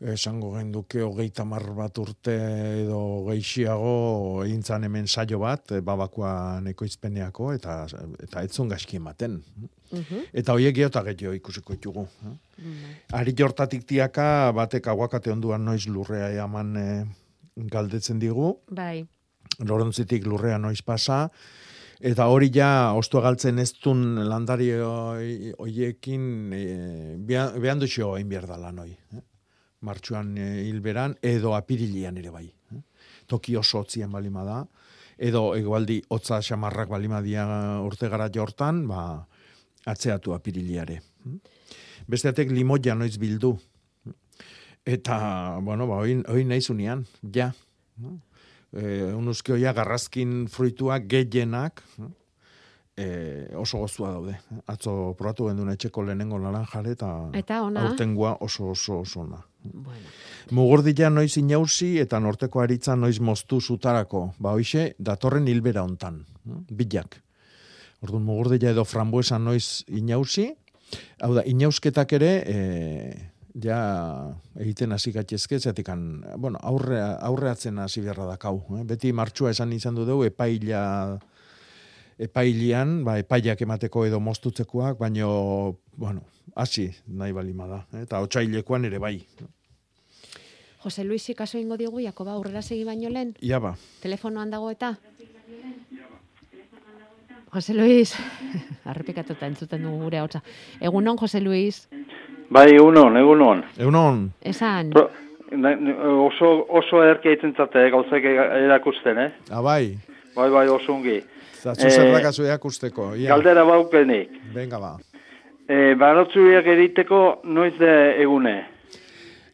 esango 0.00 0.50
genduke 0.58 1.00
hogeita 1.00 1.44
mar 1.48 1.62
bat 1.72 1.96
urte 1.98 2.34
edo 2.82 3.24
geixiago 3.30 4.42
egintzan 4.44 4.84
hemen 4.84 5.06
saio 5.08 5.38
bat, 5.40 5.70
e, 5.72 5.80
babakoan 5.80 6.66
ekoizpeneako, 6.68 7.52
eta, 7.56 7.86
eta 8.22 8.42
etzun 8.44 8.68
gaizki 8.68 8.96
ematen. 9.00 9.38
Mhm. 9.92 10.24
Eta 10.34 10.52
hoiek 10.52 10.74
geota 10.76 11.02
gehiago 11.06 11.34
ikusiko 11.38 11.72
ditugu. 11.72 12.06
eh? 12.26 12.34
Ari 13.12 13.32
jortatik 13.38 13.86
tiaka 13.86 14.52
batek 14.52 14.86
aguakate 14.88 15.30
onduan 15.32 15.64
noiz 15.64 15.86
lurrea 15.88 16.28
eaman 16.34 16.76
e, 16.76 17.04
galdetzen 17.56 18.18
digu, 18.18 18.58
Bai. 18.70 19.06
Lorontzitik 19.64 20.26
lurrea 20.26 20.58
noiz 20.58 20.82
pasa, 20.82 21.30
eta 22.00 22.26
hori 22.28 22.50
ja 22.52 22.92
ostua 22.92 23.22
galtzen 23.22 23.58
ez 23.58 23.70
dun 23.82 24.18
landari 24.28 24.68
hoi- 24.76 25.54
hoiekin 25.58 26.52
e, 26.52 27.16
behan 27.26 27.78
duxo 27.80 28.16
egin 28.18 28.28
behar 28.28 28.46
da 28.46 28.58
lan 28.58 28.78
hoi. 28.84 28.90
Eh? 29.14 29.22
Martxuan 29.86 30.34
e, 30.38 30.48
hilberan, 30.66 31.16
edo 31.22 31.54
apirilian 31.56 32.18
ere 32.18 32.32
bai. 32.34 32.46
Eh? 32.74 32.82
Toki 33.30 33.56
oso 33.56 33.84
otzien 33.84 34.12
balima 34.12 34.44
da, 34.46 34.60
edo 35.16 35.48
egualdi 35.56 36.00
hotza 36.12 36.42
xamarrak 36.44 36.90
balima 36.92 37.22
dia 37.24 37.46
urte 37.84 38.10
gara 38.12 38.28
jortan, 38.32 38.84
ba, 38.90 39.00
atzeatu 39.86 40.34
apiriliare. 40.36 41.00
Besteatek 42.10 42.52
limoia 42.54 42.94
noiz 42.94 43.16
bildu. 43.18 43.54
Eta, 44.86 45.16
bueno, 45.66 45.88
ba, 45.90 46.02
hoi, 46.04 46.20
hoi 46.30 46.44
nahi 46.46 46.62
zunean, 46.62 47.02
ja. 47.34 47.50
E, 48.76 48.84
unuzkioia 49.16 49.72
garrazkin 49.74 50.44
fruituak 50.52 51.08
gehienak, 51.10 51.82
e, 52.96 53.48
oso 53.54 53.78
gozua 53.78 54.10
daude. 54.14 54.36
Atzo 54.72 55.14
probatu 55.18 55.50
genduna 55.50 55.76
etxeko 55.76 56.02
lehenengo 56.06 56.38
naranjare 56.40 56.96
eta, 56.96 57.10
Eta 57.36 57.60
aurtengoa 57.66 58.38
oso 58.40 58.70
oso 58.72 59.00
oso 59.02 59.20
ona. 59.20 59.42
Bueno. 59.62 60.08
Mugurdila 60.56 61.10
noiz 61.10 61.36
inauzi 61.36 61.96
eta 62.00 62.20
norteko 62.20 62.62
aritza 62.62 62.96
noiz 62.96 63.18
moztu 63.20 63.60
zutarako. 63.60 64.30
Ba, 64.38 64.54
hoixe, 64.56 64.94
datorren 64.98 65.48
hilbera 65.48 65.84
hontan. 65.84 66.24
Bilak. 66.70 67.20
Orduan, 68.02 68.24
mugurdila 68.24 68.70
edo 68.70 68.84
frambuesa 68.84 69.38
noiz 69.38 69.84
inauzi. 69.88 70.52
Hau 71.20 71.32
da, 71.34 71.42
inauzketak 71.44 72.12
ere, 72.14 72.30
e, 72.46 72.56
ja 73.62 73.78
egiten 74.60 74.92
hasi 74.94 75.10
gaitezke, 75.12 75.58
zetikan, 75.58 76.22
bueno, 76.38 76.60
aurre, 76.62 77.00
aurreatzen 77.02 77.80
hasi 77.82 78.04
beharra 78.04 78.28
dakau. 78.28 78.60
Eh? 78.78 78.84
Beti 78.86 79.10
martxua 79.16 79.50
esan 79.50 79.72
izan 79.74 79.98
du 79.98 80.06
dugu, 80.06 80.28
epaila 80.30 80.84
epailian, 82.18 83.04
ba, 83.04 83.18
epaiak 83.18 83.60
emateko 83.62 84.06
edo 84.06 84.20
moztutzekoak, 84.20 84.98
baino, 84.98 85.76
bueno, 85.96 86.22
hasi 86.54 86.90
nahi 87.06 87.32
balima 87.32 87.66
da. 87.66 87.82
Eh? 87.94 88.02
Eta 88.06 88.20
otsailekoan 88.24 88.84
ere 88.88 88.98
bai. 88.98 89.18
Jose 90.82 91.04
Luis 91.04 91.26
kaso 91.36 91.58
ingo 91.58 91.76
digu 91.76 92.00
Jakoba 92.00 92.32
aurrera 92.32 92.62
segi 92.62 92.84
baino 92.84 93.10
lehen. 93.10 93.34
Ia 93.42 93.58
ba. 93.58 93.74
Telefonoan 94.02 94.50
dago 94.50 94.70
eta? 94.70 94.94
Jose 97.52 97.74
Luis, 97.74 98.14
arrepikatuta 98.90 99.46
entzuten 99.46 99.82
dugu 99.82 100.04
gure 100.04 100.20
hotza. 100.20 100.42
Egunon, 100.80 101.16
Jose 101.16 101.40
Luis, 101.40 101.88
Bai, 102.50 102.70
egunon, 102.76 103.16
egunon. 103.16 103.64
Egunon. 103.76 104.32
esan, 104.40 104.90
Pro, 104.94 105.08
oso, 106.26 106.50
oso 106.68 107.02
erke 107.02 107.32
egiten 107.32 107.54
zate, 107.56 107.88
gauzak 107.90 108.22
erakusten, 108.22 109.18
eh? 109.18 109.32
Ah, 109.50 109.62
bai. 110.36 110.50
Bai, 110.50 110.68
oso 110.68 110.92
ongi. 110.94 111.18
Zatzu 111.62 111.90
zer 111.90 112.12
dakazu 112.12 112.44
eakusteko. 112.46 113.14
Ia. 113.16 113.28
Galdera 113.32 113.64
baukenik. 113.64 114.30
Venga 114.54 114.78
ba. 114.78 114.94
E, 115.66 115.94
Baratzuriak 115.98 116.66
eriteko 116.66 117.40
noiz 117.44 117.74
de 117.78 117.92
egune. 118.22 118.56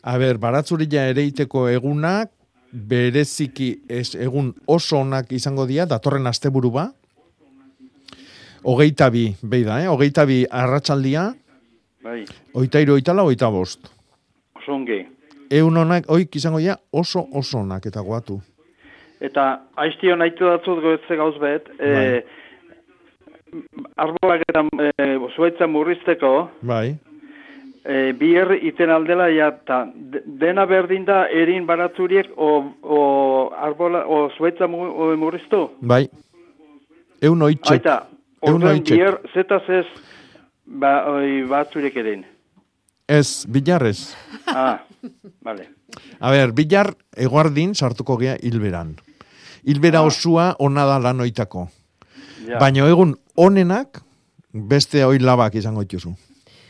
A 0.03 0.17
ber, 0.19 0.37
baratzurila 0.43 1.07
ere 1.09 1.23
iteko 1.25 1.69
egunak, 1.71 2.29
bereziki 2.73 3.71
ez 3.89 4.15
egun 4.17 4.51
oso 4.67 4.99
onak 4.99 5.31
izango 5.33 5.65
dira, 5.67 5.87
datorren 5.87 6.27
asteburu 6.27 6.71
ba. 6.75 6.89
Hogeita 8.63 9.09
bi, 9.11 9.29
behi 9.43 9.65
da, 9.67 9.81
eh? 9.83 9.89
Hogeita 9.91 10.27
bi 10.27 10.43
arratsaldia, 10.51 11.33
Bai, 12.03 12.25
oita 12.59 12.81
iru, 12.83 12.97
oita 12.99 13.15
lau, 13.15 13.29
oita 13.31 13.49
bost. 13.51 13.87
oso 14.59 14.73
ongi. 14.75 15.01
Egun 15.51 15.77
onak, 15.77 16.09
oik 16.11 16.35
izango 16.37 16.59
dira 16.59 16.77
oso 16.93 17.27
oso 17.33 17.59
onak 17.59 17.87
eta 17.87 18.01
guatu. 18.01 18.41
Eta 19.23 19.45
aiztio 19.79 20.17
nahitu 20.19 20.49
datzut 20.51 20.81
goetze 20.83 21.17
gauz 21.17 21.37
bet, 21.39 21.69
e, 21.79 22.23
arbolak 24.01 24.43
eta 24.49 24.65
e, 24.83 25.07
zuaitza 25.37 25.69
murrizteko, 25.71 26.33
Bai. 26.67 26.97
e, 27.85 28.13
biher 28.19 28.57
iten 28.59 28.91
aldela 28.91 29.29
ja, 29.31 29.51
ta, 29.67 29.85
de- 29.95 30.23
dena 30.27 30.65
berdin 30.67 31.05
da 31.07 31.27
erin 31.31 31.67
baratzuriek 31.69 32.33
o, 32.37 32.51
o 32.83 32.99
arbola, 33.55 34.05
o 34.07 34.29
zuaitza 34.37 34.67
murriztu. 34.67 35.69
Bai. 35.81 36.09
Eun 37.23 37.43
oitxek. 37.47 37.79
Aita, 37.79 38.01
orduan 38.43 38.83
biher 38.83 39.21
zetaz 39.35 39.63
ez 39.71 39.87
ba, 40.67 40.97
oi, 41.13 41.45
batzurek 41.47 41.97
erin. 42.03 42.25
Ez, 43.07 43.45
bilarrez. 43.47 44.17
Ah, 44.49 44.81
vale. 45.45 45.69
A 46.19 46.31
ber, 46.33 46.53
bilar 46.57 46.95
eguardin 47.21 47.75
sartuko 47.75 48.17
gea 48.19 48.39
hilberan. 48.43 48.95
Hilbera 49.67 50.03
osua 50.03 50.55
ona 50.59 50.87
da 50.87 50.99
lanoitako. 50.99 51.69
Ja. 52.49 52.59
Baina 52.59 52.89
egun 52.89 53.15
onenak 53.37 54.03
beste 54.53 55.05
oi 55.07 55.19
labak 55.19 55.55
izango 55.55 55.85
dituzu. 55.85 56.15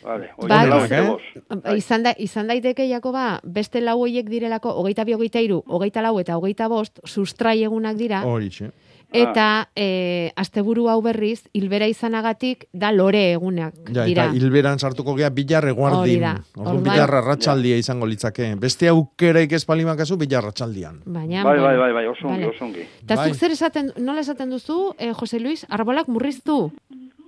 Vale. 0.03 0.32
Labak, 0.49 0.90
eh? 0.90 1.43
Ba, 1.62 1.76
Izan, 1.78 2.03
da, 2.03 2.12
izan 2.18 2.49
daiteke, 2.51 2.88
Jakoba, 2.90 3.36
beste 3.45 3.80
lau 3.80 4.01
hoiek 4.03 4.26
direlako, 4.26 4.72
hogeita 4.80 5.05
bi, 5.07 5.14
hogeita 5.14 5.38
iru, 5.45 5.61
hogeita 5.66 6.03
lau 6.03 6.16
eta 6.18 6.34
hogeita 6.40 6.66
bost, 6.68 6.99
sustrai 7.07 7.61
egunak 7.62 7.97
dira, 8.01 8.24
Horixe. 8.26 8.72
Eta 9.12 9.68
e, 9.76 10.30
asteburu 10.36 10.88
hau 10.88 11.00
berriz, 11.02 11.48
hilbera 11.52 11.86
izanagatik, 11.86 12.66
da 12.72 12.90
lore 12.92 13.32
egunak 13.32 13.74
Ja, 13.92 14.04
dira. 14.04 14.24
eta 14.26 14.34
hilberan 14.34 14.78
sartuko 14.78 15.14
gea 15.14 15.30
bilar 15.30 15.64
Hori 15.64 15.70
eguardin. 15.72 16.20
da. 16.20 16.34
Orduan 16.56 16.82
bilar 16.82 17.14
arratsaldia 17.14 17.76
izango 17.76 18.06
litzake. 18.06 18.54
Beste 18.56 18.88
aukeraik 18.88 19.52
ez 19.52 19.64
palimakazu 19.64 20.16
bilar 20.16 20.42
arratsaldian. 20.42 21.00
Baina, 21.06 21.44
Bai, 21.44 21.58
bai, 21.60 21.76
bai, 21.76 21.92
bai, 21.92 22.06
oso 22.06 22.26
ongi, 22.28 22.40
vale. 22.44 22.54
oso 22.56 22.64
ongi. 22.64 22.86
Eta 23.02 23.16
Bai. 23.16 23.34
zer 23.34 23.50
esaten, 23.50 23.92
nola 23.98 24.20
esaten 24.20 24.50
duzu, 24.50 24.94
eh, 24.98 25.12
Jose 25.12 25.38
Luis, 25.40 25.66
arbolak 25.68 26.08
murriztu? 26.08 26.72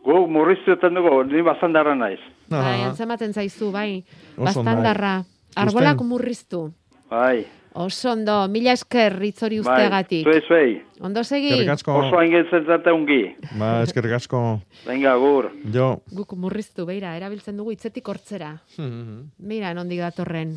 Gu 0.05 0.27
murriztuetan 0.29 0.95
dugu, 0.95 1.25
ni 1.25 1.41
bazandarra 1.43 1.95
naiz. 1.95 2.19
Bai, 2.49 2.83
antzematen 2.83 3.33
zaizu, 3.33 3.71
bai. 3.73 4.05
Oso. 4.37 4.45
Bastandarra. 4.45 5.25
Arbolak 5.57 5.97
Usten- 5.97 6.09
murriztu. 6.09 6.73
Bai. 7.11 7.47
Oso 7.75 8.13
ondo, 8.13 8.37
mila 8.47 8.71
esker 8.77 9.17
hitz 9.27 9.43
hori 9.43 9.59
Bai, 9.59 9.73
usteagatik. 9.75 10.29
zuei, 10.29 10.43
zuei. 10.47 10.75
Ondo 11.03 11.25
segi? 11.27 11.49
Eskerrik 11.51 11.73
asko. 11.75 11.97
Oso 12.05 12.21
hain 12.21 12.37
zate 12.69 12.93
ungi. 12.95 13.21
Ba, 13.59 13.83
eskerrik 13.83 14.15
asko. 14.15 14.61
Venga, 14.87 15.17
gur. 15.19 15.51
Jo. 15.75 15.89
Guk 16.15 16.37
murriztu, 16.39 16.87
beira, 16.87 17.17
erabiltzen 17.19 17.57
dugu 17.59 17.75
hitzetik 17.75 18.07
hortzera. 18.07 18.55
Mira, 19.39 19.75
nondik 19.75 19.99
datorren. 20.07 20.55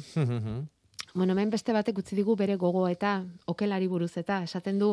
Bueno, 1.17 1.33
hemen 1.33 1.49
beste 1.49 1.73
batek 1.73 1.97
utzi 1.97 2.13
digu 2.13 2.35
bere 2.37 2.55
gogo 2.61 2.83
eta 2.85 3.23
okelari 3.49 3.87
buruz 3.89 4.11
eta 4.21 4.35
esaten 4.45 4.77
du, 4.77 4.91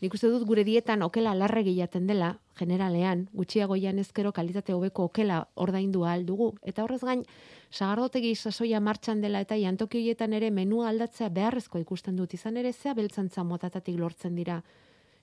nik 0.00 0.14
uste 0.16 0.30
dut 0.32 0.46
gure 0.48 0.62
dietan 0.64 1.02
okela 1.04 1.34
larregi 1.36 1.74
jaten 1.76 2.06
dela, 2.08 2.30
generalean, 2.56 3.26
gutxiago 3.34 3.76
ezkero 3.76 4.32
kalitate 4.32 4.72
hobeko 4.72 5.04
okela 5.10 5.48
ordaindu 5.54 6.06
ahal 6.06 6.24
dugu. 6.24 6.54
Eta 6.62 6.82
horrez 6.82 7.02
gain, 7.02 7.26
sagardotegi 7.70 8.34
sasoia 8.34 8.80
martxan 8.80 9.20
dela 9.20 9.42
eta 9.42 9.54
jantoki 9.54 9.98
horietan 9.98 10.32
ere 10.32 10.50
menua 10.50 10.88
aldatzea 10.88 11.28
beharrezko 11.28 11.78
ikusten 11.78 12.16
dut. 12.16 12.32
Izan 12.32 12.56
ere 12.56 12.72
zea 12.72 12.94
beltzantza 12.94 13.44
motatatik 13.44 13.98
lortzen 13.98 14.34
dira 14.34 14.62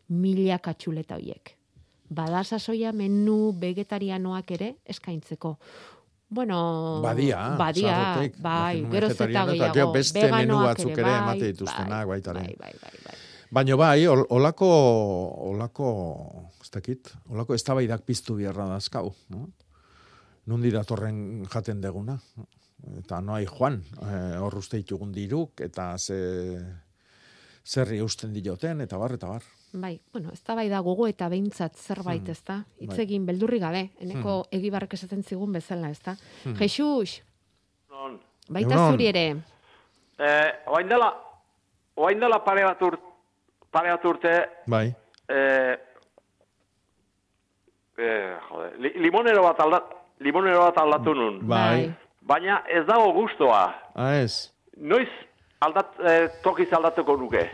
mila 0.10 0.60
katxuleta 0.60 1.16
hoiek. 1.16 1.58
Bada 2.12 2.44
sasoia 2.44 2.92
menu 2.92 3.56
vegetarianoak 3.58 4.52
ere 4.52 4.76
eskaintzeko. 4.86 5.58
Bueno, 6.34 6.58
Badia, 7.04 7.42
badia, 7.60 7.92
sarrotek, 7.96 8.38
bai, 8.42 8.82
menu 8.82 8.92
geroz 8.96 9.12
eta 9.12 9.26
vegetariano, 9.26 9.52
eta 9.54 9.54
gehiago. 9.54 9.74
gero 9.74 9.92
beste 9.94 10.32
menu 10.32 10.56
batzuk 10.64 10.92
ere 10.98 11.04
bai, 11.04 11.18
emate 11.20 11.52
dituztenak 11.52 12.08
baita 12.08 12.32
ere. 12.32 12.42
Bai, 12.42 12.56
bai, 12.60 12.74
bai, 12.82 13.00
bai. 13.06 13.18
Baina 13.54 13.76
bai, 13.78 14.08
ol- 14.10 14.26
olako, 14.34 14.70
olako, 15.54 15.88
ez 16.64 16.72
dakit, 16.74 17.12
olako 17.30 17.54
eztabaidak 17.54 18.02
piztu 18.02 18.36
biharra 18.40 18.66
dazkau. 18.72 19.14
No? 19.30 19.44
Nundi 20.50 20.72
datorren 20.74 21.46
jaten 21.54 21.80
deguna. 21.82 22.18
Eta 23.00 23.22
noai 23.22 23.46
joan, 23.46 23.78
eh, 24.02 24.38
hor 24.42 24.58
uste 24.58 24.78
ditugun 24.82 25.12
diruk, 25.16 25.62
eta 25.62 25.94
ze, 25.98 26.18
zerri 27.64 28.00
eusten 28.04 28.34
dioten, 28.34 28.82
eta 28.82 28.98
bar, 28.98 29.14
eta 29.16 29.28
bar. 29.28 29.44
Bai, 29.74 30.00
bueno, 30.14 30.30
ez 30.32 30.44
da 30.46 30.54
bai 30.56 30.68
da 30.70 30.80
gogo 30.86 31.08
eta 31.10 31.28
behintzat 31.30 31.76
zerbait, 31.82 32.22
Hmm, 32.22 32.32
ez 32.32 32.44
da? 32.46 32.60
Hitz 32.80 32.92
bai. 32.96 33.00
egin 33.06 33.26
beldurri 33.26 33.58
gabe, 33.60 33.90
eneko 34.00 34.44
egibarrek 34.52 34.94
esaten 34.94 35.24
zigun 35.24 35.52
bezala, 35.52 35.90
ez 35.90 36.00
da? 36.06 36.16
Hmm. 36.44 36.54
Jesus, 36.60 37.24
Non. 37.90 38.20
baita 38.50 38.76
Egunon. 38.76 38.92
zuri 38.92 39.08
ere. 39.08 39.26
Eh, 40.20 40.52
oain 40.68 40.88
dela, 40.88 41.10
oain 41.96 42.20
dela 42.20 42.44
pare 42.44 42.64
bat, 42.64 42.82
ur, 42.84 43.00
pare 43.72 43.90
bat 43.90 44.06
urte, 44.06 44.36
Bai. 44.68 44.94
eh, 45.28 45.76
eh, 47.98 48.38
jode, 48.50 48.70
li, 48.78 48.92
limonero 49.02 49.44
bat 49.44 49.60
aldat, 49.60 49.92
limonero 50.20 50.60
bat 50.68 50.78
aldatu 50.78 51.14
nun. 51.16 51.40
Bai. 51.48 51.92
Baina 52.22 52.64
ez 52.70 52.86
dago 52.88 53.12
gustoa. 53.14 53.64
Ah, 53.96 54.14
ez. 54.22 54.52
Noiz 54.78 55.10
aldat, 55.60 55.98
eh, 56.06 56.30
tokiz 56.44 56.72
aldatuko 56.74 57.18
nuke. 57.18 57.50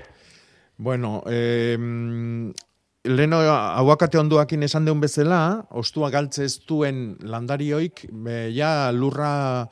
Bueno, 0.80 1.24
eh, 1.28 1.76
leno 3.04 3.38
aguakate 3.52 4.16
onduakin 4.16 4.64
esan 4.64 4.86
deun 4.88 5.02
bezala, 5.04 5.66
ostua 5.76 6.08
galtze 6.10 6.46
ez 6.48 6.54
duen 6.64 7.18
landarioik, 7.20 8.06
be, 8.12 8.46
ja 8.56 8.88
lurra 8.96 9.68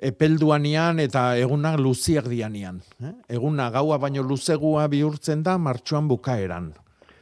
epelduanian 0.00 1.02
eta 1.04 1.34
eguna 1.36 1.74
luziak 1.76 2.30
dianian. 2.32 2.78
Eh? 3.04 3.12
Eguna 3.36 3.68
gaua 3.74 3.98
baino 4.00 4.24
luzegua 4.24 4.86
bihurtzen 4.88 5.42
da 5.44 5.58
martxoan 5.60 6.08
bukaeran. 6.08 6.70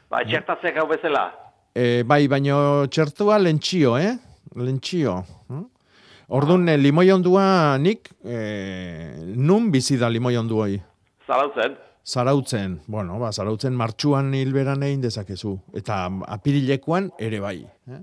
Ba, 0.09 0.23
txertatzek 0.23 0.79
hau 0.79 0.87
bezala. 0.87 1.27
E, 1.75 2.05
bai, 2.07 2.29
baino 2.31 2.87
txertua 2.87 3.41
lentxio, 3.43 3.97
eh? 3.99 4.15
Lentxio. 4.55 5.17
hm? 5.49 5.67
Orduan, 6.39 6.69
eh, 6.69 6.79
limoi 6.79 7.11
ondua 7.11 7.75
nik, 7.83 8.13
eh, 8.23 9.11
nun 9.35 9.73
bizi 9.75 9.99
da 9.99 10.07
limoi 10.07 10.37
ondu 10.37 10.63
hoi? 10.63 10.81
Zarautzen. 11.27 11.75
Zarautzen, 12.09 12.79
bueno, 12.87 13.19
ba, 13.21 13.29
zarautzen 13.37 13.75
martxuan 13.77 14.31
hilberan 14.35 14.83
egin 14.87 15.03
dezakezu. 15.05 15.59
Eta 15.77 16.07
apirilekoan 16.39 17.11
ere 17.21 17.41
bai. 17.45 17.59
Eh? 17.93 17.99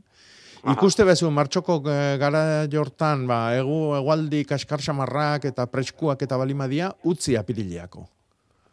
Ikuste 0.73 1.05
bezu, 1.05 1.31
martxoko 1.33 1.79
eh, 1.89 2.17
gara 2.21 2.65
jortan, 2.69 3.25
ba, 3.29 3.39
egu, 3.57 3.95
egualdi 3.97 4.43
kaskar 4.49 4.81
samarrak 4.81 5.45
eta 5.49 5.65
preskuak 5.69 6.21
eta 6.25 6.37
balimadia, 6.37 6.91
utzi 7.03 7.35
apirileako. 7.37 8.05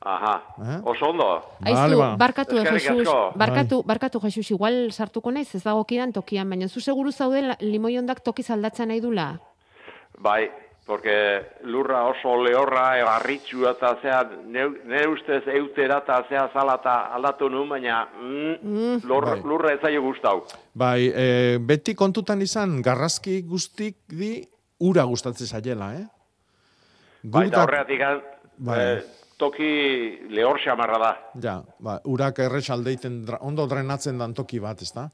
Aha, 0.04 0.34
Eh? 0.58 0.78
oso 0.90 1.06
ondo. 1.12 1.26
Aizu, 1.62 1.98
barkatu, 2.18 2.56
eh, 2.58 2.62
Eskerrik 2.64 2.82
Jesus, 2.88 3.36
barkatu, 3.38 3.82
barkatu, 3.86 4.20
Jesus, 4.24 4.50
igual 4.50 4.90
sartuko 4.92 5.30
naiz, 5.30 5.54
ez 5.54 5.62
dagokidan 5.62 6.12
tokian, 6.12 6.48
baina 6.50 6.68
zu 6.68 6.80
seguru 6.80 7.12
zaude 7.12 7.40
la- 7.42 7.56
limoi 7.60 7.96
ondak 7.98 8.20
tokiz 8.24 8.50
aldatzen 8.50 8.88
nahi 8.88 9.00
dula? 9.00 9.38
Bai, 10.18 10.50
porque 10.86 11.42
lurra 11.64 12.04
oso 12.10 12.42
lehorra, 12.42 12.98
egarritxua 12.98 13.70
eta 13.76 13.92
zea, 14.02 14.22
nire 14.44 15.06
ustez 15.08 15.44
eutera 15.54 16.00
eta 16.02 16.16
zea 16.28 16.48
zala 16.52 16.74
eta 16.80 16.96
aldatu 17.14 17.48
nuen, 17.48 17.68
baina 17.70 18.00
mm, 18.18 18.96
lur, 19.06 19.24
Bai. 19.24 19.40
lurra 19.46 19.72
ez 19.74 20.00
gustau. 20.02 20.42
Bai, 20.74 21.06
e, 21.14 21.58
beti 21.60 21.94
kontutan 21.94 22.42
izan, 22.42 22.80
garrazki 22.82 23.42
guztik 23.42 23.96
di, 24.08 24.42
ura 24.80 25.04
gustatzen 25.04 25.46
zaiela, 25.46 25.94
eh? 25.94 26.06
Bai, 27.22 27.46
eta 27.46 27.62
Gutak- 27.62 27.68
horregatik 27.68 28.00
Bai. 28.58 28.78
eh, 28.80 29.02
toki 29.38 30.26
lehor 30.30 30.58
xamarra 30.58 30.98
da. 30.98 31.12
Ja, 31.40 31.62
ba, 31.78 32.00
urak 32.04 32.38
errex 32.38 32.68
aldeiten, 32.70 33.24
dra- 33.24 33.38
ondo 33.40 33.66
drenatzen 33.66 34.18
dan 34.18 34.34
toki 34.34 34.58
bat, 34.58 34.82
ez 34.82 34.92
da? 34.92 35.08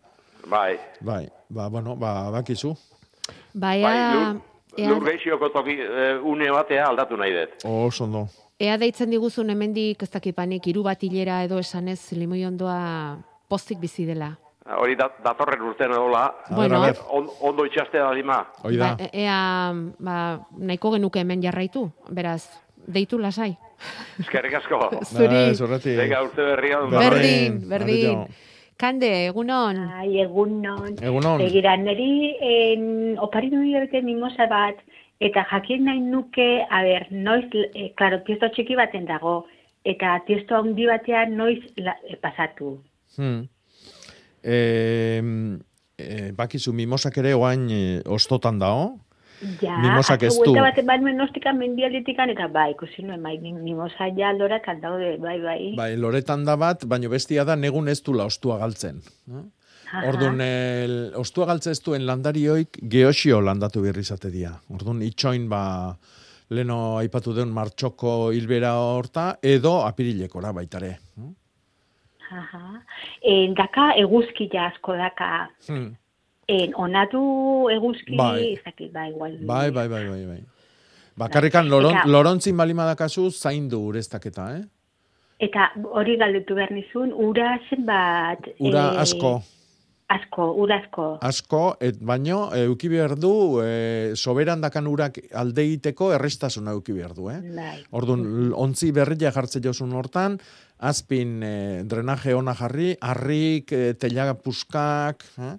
Bai, 0.47 0.79
Bai, 1.01 1.29
ba, 1.51 1.69
bueno, 1.69 1.95
ba, 1.97 2.31
bakizu. 2.31 2.73
Ba, 3.53 3.77
bai, 3.77 4.41
ea, 4.79 4.99
gehiago 5.11 5.49
toki 5.55 5.76
eh, 5.81 6.18
une 6.22 6.51
batea 6.51 6.87
aldatu 6.89 7.16
nahi 7.16 7.33
dut. 7.35 7.64
Oso 7.64 8.05
ondo. 8.05 8.26
ea 8.61 8.76
deitzen 8.79 9.11
diguzun 9.11 9.51
hemendik 9.51 10.03
ez 10.03 10.11
dakipanik 10.11 10.66
hiru 10.66 10.83
bat 10.83 11.03
hilera 11.03 11.43
edo 11.45 11.59
esanez 11.62 12.12
limoi 12.12 12.45
ondoa 12.47 13.18
pozik 13.49 13.79
bizi 13.79 14.05
dela. 14.07 14.33
Hori 14.68 14.97
da, 14.97 15.07
datorren 15.24 15.62
urtean 15.64 15.93
edola. 15.93 16.26
Bueno. 16.51 16.83
On, 17.09 17.29
ondo 17.41 17.64
itxaste 17.64 17.99
da 17.99 18.11
lima. 18.12 18.43
Ba, 18.62 18.97
e- 18.99 19.11
ea, 19.22 19.72
ba, 19.99 20.16
nahiko 20.59 20.91
genuke 20.93 21.22
hemen 21.22 21.41
jarraitu, 21.43 21.87
beraz, 22.11 22.43
deitu 22.76 23.18
lasai. 23.18 23.55
Eskerrik 24.20 24.59
asko. 24.59 24.83
Zuri. 25.14 25.97
Venga, 25.97 26.20
urte 26.26 26.45
berria. 26.51 26.83
Berdin, 26.91 27.62
berdin. 27.70 28.26
Kande, 28.79 29.09
egunon. 29.26 29.81
Ai, 29.99 30.20
egunon. 30.22 30.95
Egunon. 31.03 31.41
Begira, 31.43 31.74
niri 31.81 32.37
en, 32.47 32.85
opari 33.18 33.51
du 33.51 33.59
diote 33.64 34.05
mimosa 34.07 34.47
bat, 34.51 34.79
eta 35.18 35.43
jakin 35.51 35.83
nahi 35.89 36.03
nuke, 36.05 36.47
a 36.62 36.83
ber, 36.87 37.09
noiz, 37.11 37.49
e, 37.74 37.89
klaro, 37.99 38.20
tiesto 38.29 38.53
txiki 38.55 38.79
baten 38.79 39.09
dago, 39.09 39.41
eta 39.83 40.20
tiesto 40.29 40.61
handi 40.61 40.87
batean 40.87 41.35
noiz 41.41 41.59
la, 41.83 41.97
e, 42.07 42.14
pasatu. 42.22 42.76
Hmm. 43.16 43.49
E, 44.47 44.59
e, 45.99 46.31
bakizu, 46.39 46.70
mimosak 46.70 47.18
ere 47.18 47.35
oain 47.35 47.66
e, 47.74 47.83
ostotan 48.07 48.62
dao. 48.62 48.93
Ja, 49.62 49.76
Mimosak 49.78 50.22
ez 50.22 50.32
atzo 50.32 50.45
du. 50.45 50.51
buelta 50.53 50.62
baten 50.70 50.86
banuen 50.86 51.16
nostikan 51.16 51.59
mendialetikan, 51.59 52.30
eta 52.30 52.49
bai, 52.49 52.72
ikusi 52.72 53.03
nuen, 53.07 53.22
bai, 53.22 53.36
mi- 53.39 53.53
mimosa 53.53 54.09
ja 54.16 54.28
aldora 54.32 54.59
kaldaude, 54.64 55.16
bai, 55.22 55.39
bai. 55.41 55.61
Bai, 55.76 55.97
loretan 55.97 56.45
da 56.45 56.57
bat, 56.57 56.84
baino 56.91 57.09
bestia 57.09 57.45
da 57.45 57.55
negun 57.57 57.89
ez 57.89 58.01
dula 58.03 58.24
ostua 58.26 58.59
galtzen. 58.59 58.99
Orduan, 60.05 60.41
el, 60.45 61.12
ostua 61.16 61.47
galtze 61.47 61.70
ez 61.70 61.80
duen 61.84 62.05
landarioik 62.05 62.80
geosio 62.82 63.41
landatu 63.41 63.80
birri 63.82 64.01
izate 64.05 64.30
dira. 64.30 64.51
Orduan, 64.74 65.01
itxoin, 65.07 65.47
ba, 65.49 65.97
leno 66.51 66.97
aipatu 66.99 67.32
den 67.36 67.49
martxoko 67.55 68.32
hilbera 68.32 68.74
horta, 68.80 69.39
edo 69.43 69.78
apirilekora 69.86 70.53
baitare. 70.53 70.99
Aha. 72.30 72.82
En, 73.22 73.55
daka 73.57 73.93
eguzki 73.97 74.51
ja 74.53 74.66
asko 74.72 74.97
daka, 74.99 75.49
Hmm. 75.68 75.95
En, 76.49 76.72
onatu 76.80 77.20
eguzki, 77.74 78.16
Bai. 78.16 78.55
ez 78.55 78.62
dakit, 78.64 78.90
bai, 78.94 79.11
igual. 79.12 79.36
Bai, 79.46 79.68
bai, 79.70 79.86
bai, 79.92 80.05
bai, 80.09 80.22
bai. 80.30 80.40
Bakarrikan 81.18 81.68
loron, 81.68 81.92
Eta- 81.96 82.07
lorontzin 82.09 82.57
balima 82.57 82.86
dakazu 82.88 83.28
zaindu 83.30 83.80
ureztaketa, 83.90 84.49
eh? 84.57 84.64
Eta 85.44 85.68
hori 85.94 86.16
galdetu 86.18 86.57
behar 86.59 86.72
nizun, 86.74 87.12
ura 87.14 87.59
zenbat... 87.68 88.49
Ura 88.59 88.88
eh, 88.94 89.01
asko, 89.05 89.36
Asko, 90.09 90.46
ura 90.57 90.78
asko. 90.80 91.07
asko, 91.20 91.62
et 91.84 91.99
baino, 92.01 92.49
e, 92.57 92.62
euki 92.64 92.88
behar 92.88 93.12
du, 93.20 93.61
e, 93.61 94.14
soberan 94.16 94.62
dakan 94.64 94.86
urak 94.88 95.18
alde 95.36 95.66
egiteko 95.66 96.14
errestasuna 96.16 96.72
euki 96.72 96.94
behar 96.96 97.12
du, 97.14 97.28
eh? 97.28 97.42
Bai. 97.55 97.74
Orduan, 97.92 98.24
ontzi 98.57 98.88
berria 98.96 99.30
jartze 99.36 99.61
jozun 99.61 99.92
hortan, 99.92 100.38
azpin 100.80 101.42
e, 101.44 101.53
drenaje 101.84 102.32
ona 102.34 102.55
jarri, 102.57 102.94
harrik, 103.05 103.70
e, 103.76 103.92
telaga 104.01 104.32
puskak, 104.40 105.26
eh? 105.44 105.59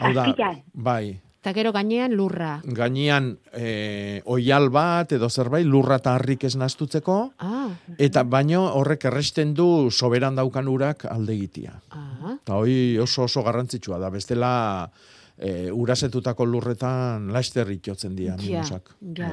Hau 0.00 0.12
da, 0.14 0.24
Azpian. 0.30 0.62
bai, 0.74 1.20
Eta 1.40 1.54
gero 1.56 1.70
gainean 1.72 2.12
lurra. 2.12 2.60
gainean 2.64 3.38
e, 3.56 4.20
oial 4.26 4.68
bat 4.68 5.12
edo 5.16 5.30
zerbait, 5.30 5.64
lurra 5.64 5.96
eta 5.96 6.14
harrik 6.18 6.44
ez 6.44 6.54
nastutzeko, 6.56 7.32
Ah, 7.38 7.70
eta 7.96 8.22
baino 8.24 8.66
horrek 8.76 9.06
erresten 9.08 9.54
du 9.54 9.88
soberan 9.90 10.34
daukan 10.36 10.68
urak 10.68 11.06
alde 11.08 11.32
egitea. 11.32 11.72
ah. 11.90 12.34
Eta 12.42 12.54
hoi 12.60 12.98
oso 12.98 13.22
oso 13.24 13.42
garrantzitsua 13.42 13.98
da, 13.98 14.10
bestela 14.10 14.90
e, 15.38 15.70
urasetutako 15.72 16.44
lurretan 16.44 17.32
laster 17.32 17.70
itotzen 17.70 18.14
dira 18.16 18.36
Ja, 18.36 18.42
minusak. 18.60 18.90
ja, 19.16 19.32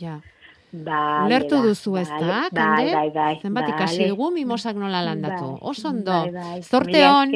ja. 0.00 0.20
Vale, 0.72 1.26
Ulertu 1.26 1.56
ba, 1.58 1.62
duzu 1.66 1.96
ez 2.00 2.08
da, 2.08 2.16
vale, 2.16 2.48
Kande? 2.48 2.94
bai, 2.94 2.94
bai, 2.94 3.10
bai, 3.12 3.40
Zenbat 3.42 3.64
vale. 3.66 3.74
ikasi 3.76 4.06
dugu 4.08 4.30
mimosak 4.32 4.74
nola 4.80 5.02
landatu. 5.04 5.50
Bai, 5.52 5.58
Oso 5.68 5.88
ondo. 5.88 6.10
bai, 6.10 6.30
bai. 6.32 6.62
Zorte 6.62 7.02
hon. 7.06 7.30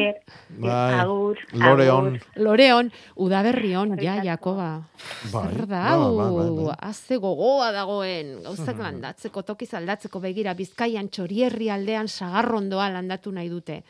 Bai, 0.56 0.94
Agur, 1.00 1.36
lore 1.52 1.88
agur. 1.88 2.06
on. 2.06 2.20
Loreon, 2.36 2.92
udaberri 3.16 3.74
on, 3.76 3.92
ja, 4.00 4.22
Jakoba. 4.24 4.70
Bai, 5.32 5.52
Zer 5.52 5.66
da, 5.66 5.82
bai, 5.98 6.16
bai, 6.16 6.30
bai, 6.32 6.76
bai. 6.80 7.18
gogoa 7.18 7.72
dagoen, 7.72 8.42
gauzak 8.42 8.78
landatzeko, 8.86 9.42
tokiz 9.42 9.74
aldatzeko 9.74 10.18
begira, 10.18 10.54
bizkaian 10.54 11.08
txorierri 11.10 11.68
aldean 11.68 12.08
sagarrondoa 12.08 12.88
landatu 12.88 13.32
nahi 13.32 13.50
dute. 13.50 13.82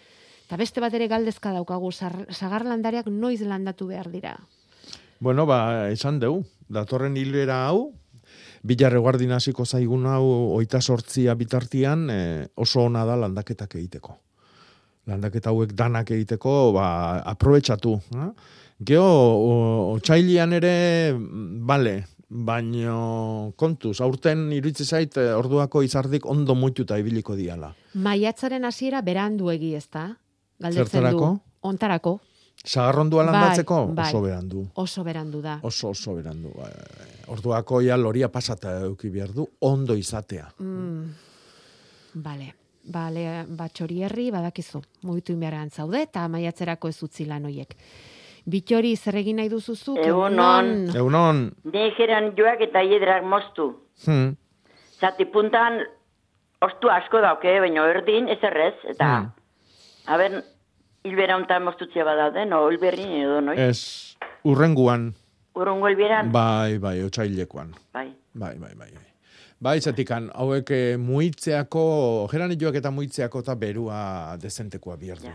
Eta 0.47 0.57
beste 0.57 0.81
bat 0.81 0.93
ere 0.95 1.07
galdezka 1.07 1.53
daukagu, 1.53 1.93
sar- 1.93 2.27
sagarlandareak 2.31 3.07
noiz 3.07 3.41
landatu 3.43 3.87
behar 3.87 4.11
dira. 4.11 4.37
Bueno, 5.21 5.47
ba, 5.47 5.89
esan 5.91 6.19
deu, 6.19 6.43
datorren 6.69 7.17
hilera 7.17 7.69
hau, 7.69 7.93
bilarre 8.67 8.99
guardin 9.03 9.31
hasiko 9.37 9.65
zaigun 9.67 10.07
hau 10.11 10.25
oita 10.59 10.81
sortzia 10.83 11.35
bitartian 11.39 12.09
e, 12.11 12.21
oso 12.57 12.83
ona 12.89 13.05
da 13.07 13.17
landaketak 13.25 13.75
egiteko. 13.79 14.17
Landaketa 15.07 15.53
hauek 15.53 15.73
danak 15.79 16.11
egiteko, 16.11 16.73
ba, 16.75 16.87
aprobetsatu. 17.31 17.93
Eh? 18.17 18.31
Geo, 18.89 19.05
o- 19.07 19.93
otsailian 19.95 20.53
ere, 20.59 20.73
bale, 21.17 21.93
baino 22.29 23.53
kontuz, 23.57 24.01
aurten 24.03 24.49
iritzi 24.53 24.85
zait 24.85 25.15
eh, 25.23 25.31
orduako 25.39 25.85
izardik 25.87 26.27
ondo 26.27 26.57
muituta 26.59 26.99
ibiliko 26.99 27.37
diala. 27.39 27.71
Maiatzaren 27.95 28.67
hasiera 28.67 29.01
berandu 29.07 29.53
egi, 29.55 29.75
ez 29.79 29.87
da? 29.95 30.09
Galdetzen 30.59 30.91
Zertarako? 30.91 31.31
du. 31.37 31.41
Ontarako. 31.71 32.17
Sagarrondua 32.65 33.23
Bai, 33.25 33.33
landatzeko 33.33 33.87
bai. 33.95 34.07
oso 34.09 34.21
berandu. 34.23 34.67
Oso 34.75 35.05
berandu 35.05 35.41
da. 35.43 35.59
Oso 35.63 35.91
oso 35.91 36.15
berandu. 36.15 36.51
Bai, 36.57 36.71
bai, 36.73 36.93
bai. 36.99 37.13
Orduako 37.35 37.81
ja 37.83 37.97
loria 37.97 38.29
pasata 38.29 38.79
eduki 38.81 39.11
behar 39.11 39.33
du, 39.35 39.47
ondo 39.61 39.95
izatea. 39.95 40.49
Mm. 40.59 41.11
Bale. 42.15 42.53
Bale, 42.87 43.45
batxorierri 43.49 44.31
badakizu. 44.31 44.81
Mugitu 45.03 45.33
inbeharrean 45.35 45.71
zaude 45.71 46.03
eta 46.07 46.29
maiatzerako 46.31 46.89
ez 46.89 47.03
utzi 47.03 47.25
lan 47.27 47.45
hoiek. 47.45 47.75
Bitxori 48.47 48.93
zer 48.97 49.17
egin 49.19 49.37
nahi 49.41 49.49
duzuzuk? 49.51 49.99
Egunon. 49.99 50.69
Egunon. 50.95 51.41
Negeran 51.73 52.31
joak 52.39 52.61
eta 52.69 52.83
hiedrak 52.87 53.25
moztu. 53.27 53.73
Hmm. 54.07 54.37
Zati 55.01 55.25
puntan 55.27 55.81
ostu 56.63 56.89
asko 56.89 57.21
dauke, 57.21 57.57
baina 57.61 57.89
erdin 57.91 58.29
ez 58.29 58.39
errez. 58.43 58.75
Eta, 58.95 59.09
Hmm. 59.19 59.33
haber, 60.07 60.45
hilbera 61.07 61.37
hontan 61.39 61.65
moztutzea 61.65 62.05
badaude, 62.05 62.45
no, 62.51 62.65
hilberrin 62.71 63.13
edo, 63.23 63.41
noi? 63.41 63.57
Ez, 63.59 64.17
urrenguan, 64.45 65.13
Urrungo 65.57 65.89
hilberan? 65.89 66.31
bai, 66.33 66.77
bai, 66.79 66.99
otsailekoan. 67.07 67.71
Bai. 67.95 68.11
Bai, 68.35 68.55
bai, 68.61 68.75
bai. 68.77 68.91
bai. 68.93 69.05
Bai, 69.59 69.79
zatikan, 69.81 70.27
hauek 70.37 70.69
eh, 70.77 70.99
muitzeako, 71.01 71.83
geranilloak 72.29 72.75
eta 72.77 72.91
muitzeako 72.93 73.41
eta 73.41 73.55
berua 73.57 74.37
dezentekoa 74.43 74.99
behar 75.01 75.23
du. 75.23 75.33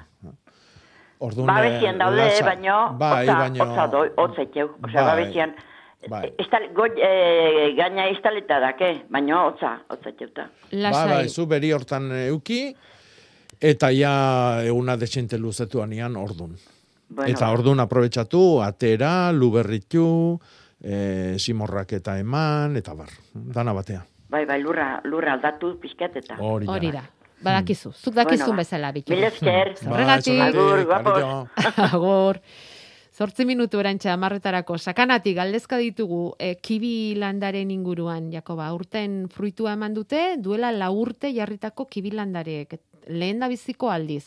Orduan, 1.25 1.47
Ba, 1.49 1.63
eh, 1.65 1.93
daude, 1.97 2.17
latza- 2.21 2.45
baino, 2.45 2.75
bai, 2.99 3.23
otza, 3.27 3.39
baino, 3.39 3.63
otza 3.65 3.87
doi, 3.87 4.07
otza 4.17 4.41
itxeu. 4.45 4.69
Osea, 4.83 5.01
Bai. 5.01 5.05
ba, 5.09 5.15
bezian, 5.23 5.55
bai. 6.09 6.21
estal, 6.37 6.69
goi, 6.73 6.89
e, 6.97 7.73
gaina 7.77 8.07
instaleta 8.09 8.59
dake, 8.59 8.91
baino, 9.09 9.41
otza, 9.51 9.73
otza 9.89 10.09
itxeuta. 10.13 10.47
Bai, 10.71 10.91
bai, 11.15 11.27
zu 11.29 11.45
beri 11.47 11.71
hortan 11.73 12.11
euki, 12.27 12.75
eta 13.61 13.91
ja 13.93 14.63
eguna 14.65 14.97
desente 14.97 15.37
luzetu 15.37 15.81
anian 15.81 16.17
ordun. 16.17 16.57
Bueno, 17.11 17.29
eta 17.29 17.51
ordun 17.51 17.79
aprobetsatu, 17.83 18.61
atera, 18.63 19.31
luberritu, 19.31 20.39
e, 20.81 21.35
simorrak 21.37 21.93
eta 21.99 22.17
eman, 22.19 22.77
eta 22.79 22.95
bar, 22.95 23.11
dana 23.33 23.73
batea. 23.75 24.01
Bai, 24.31 24.45
bai, 24.47 24.61
lurra, 24.63 25.01
lurra 25.03 25.35
aldatu 25.35 25.75
pizkat 25.79 26.15
eta. 26.23 26.37
Hori 26.39 26.65
da. 26.65 26.71
Hori 26.73 26.91
da. 26.95 27.03
Badakizu, 27.41 27.91
zuk 27.91 28.13
dakizun 28.13 28.51
Bueno, 28.51 28.61
bezala, 28.61 28.91
bitxori. 28.95 29.17
Mila 29.17 29.31
esker. 29.33 29.73
Zerregatik. 29.81 30.37
Bai, 30.39 30.49
Agur, 30.49 30.85
guapos. 30.85 31.83
Agur. 31.89 32.39
Zortzi 33.21 33.43
minutu 33.45 33.81
erantxe 33.81 34.09
amarretarako. 34.09 34.77
Sakanatik, 34.77 35.35
galdezka 35.35 35.77
ditugu, 35.81 36.35
e, 36.39 36.55
kibi 36.63 37.13
landaren 37.19 37.73
inguruan, 37.73 38.31
Jakoba. 38.31 38.69
Urten 38.73 39.25
fruitua 39.29 39.75
eman 39.75 39.93
dute, 39.97 40.37
duela 40.39 40.71
la 40.71 40.89
urte 40.95 41.33
jarritako 41.35 41.89
kibi 41.91 42.15
landareek. 43.07 43.19
Lehen 43.19 43.39
da 43.39 43.49
biziko 43.49 43.89
aldiz. 43.89 44.25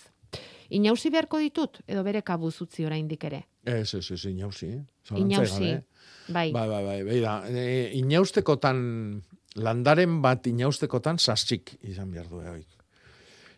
Inauzi 0.71 1.11
beharko 1.11 1.39
ditut, 1.39 1.81
edo 1.87 2.03
bere 2.03 2.23
kabuz 2.23 2.61
utzi 2.61 2.85
oraindik 2.85 3.25
ere. 3.25 3.45
Ez, 3.65 3.95
ez, 3.95 4.11
ez, 4.11 4.25
inauzi, 4.27 4.67
eh? 4.67 5.17
Inauzi. 5.17 5.61
gabe. 5.61 5.85
Bai. 6.29 6.53
Bai, 6.53 6.69
bai, 6.69 6.85
bai, 6.85 7.03
bai 7.05 7.21
da. 7.21 7.47
E, 7.49 7.91
inaustekotan, 7.99 9.23
landaren 9.57 10.21
bat 10.23 10.47
inaustekotan 10.47 11.19
sasik 11.19 11.77
izan 11.83 12.11
behar 12.11 12.29
du, 12.29 12.41
egoik. 12.41 12.69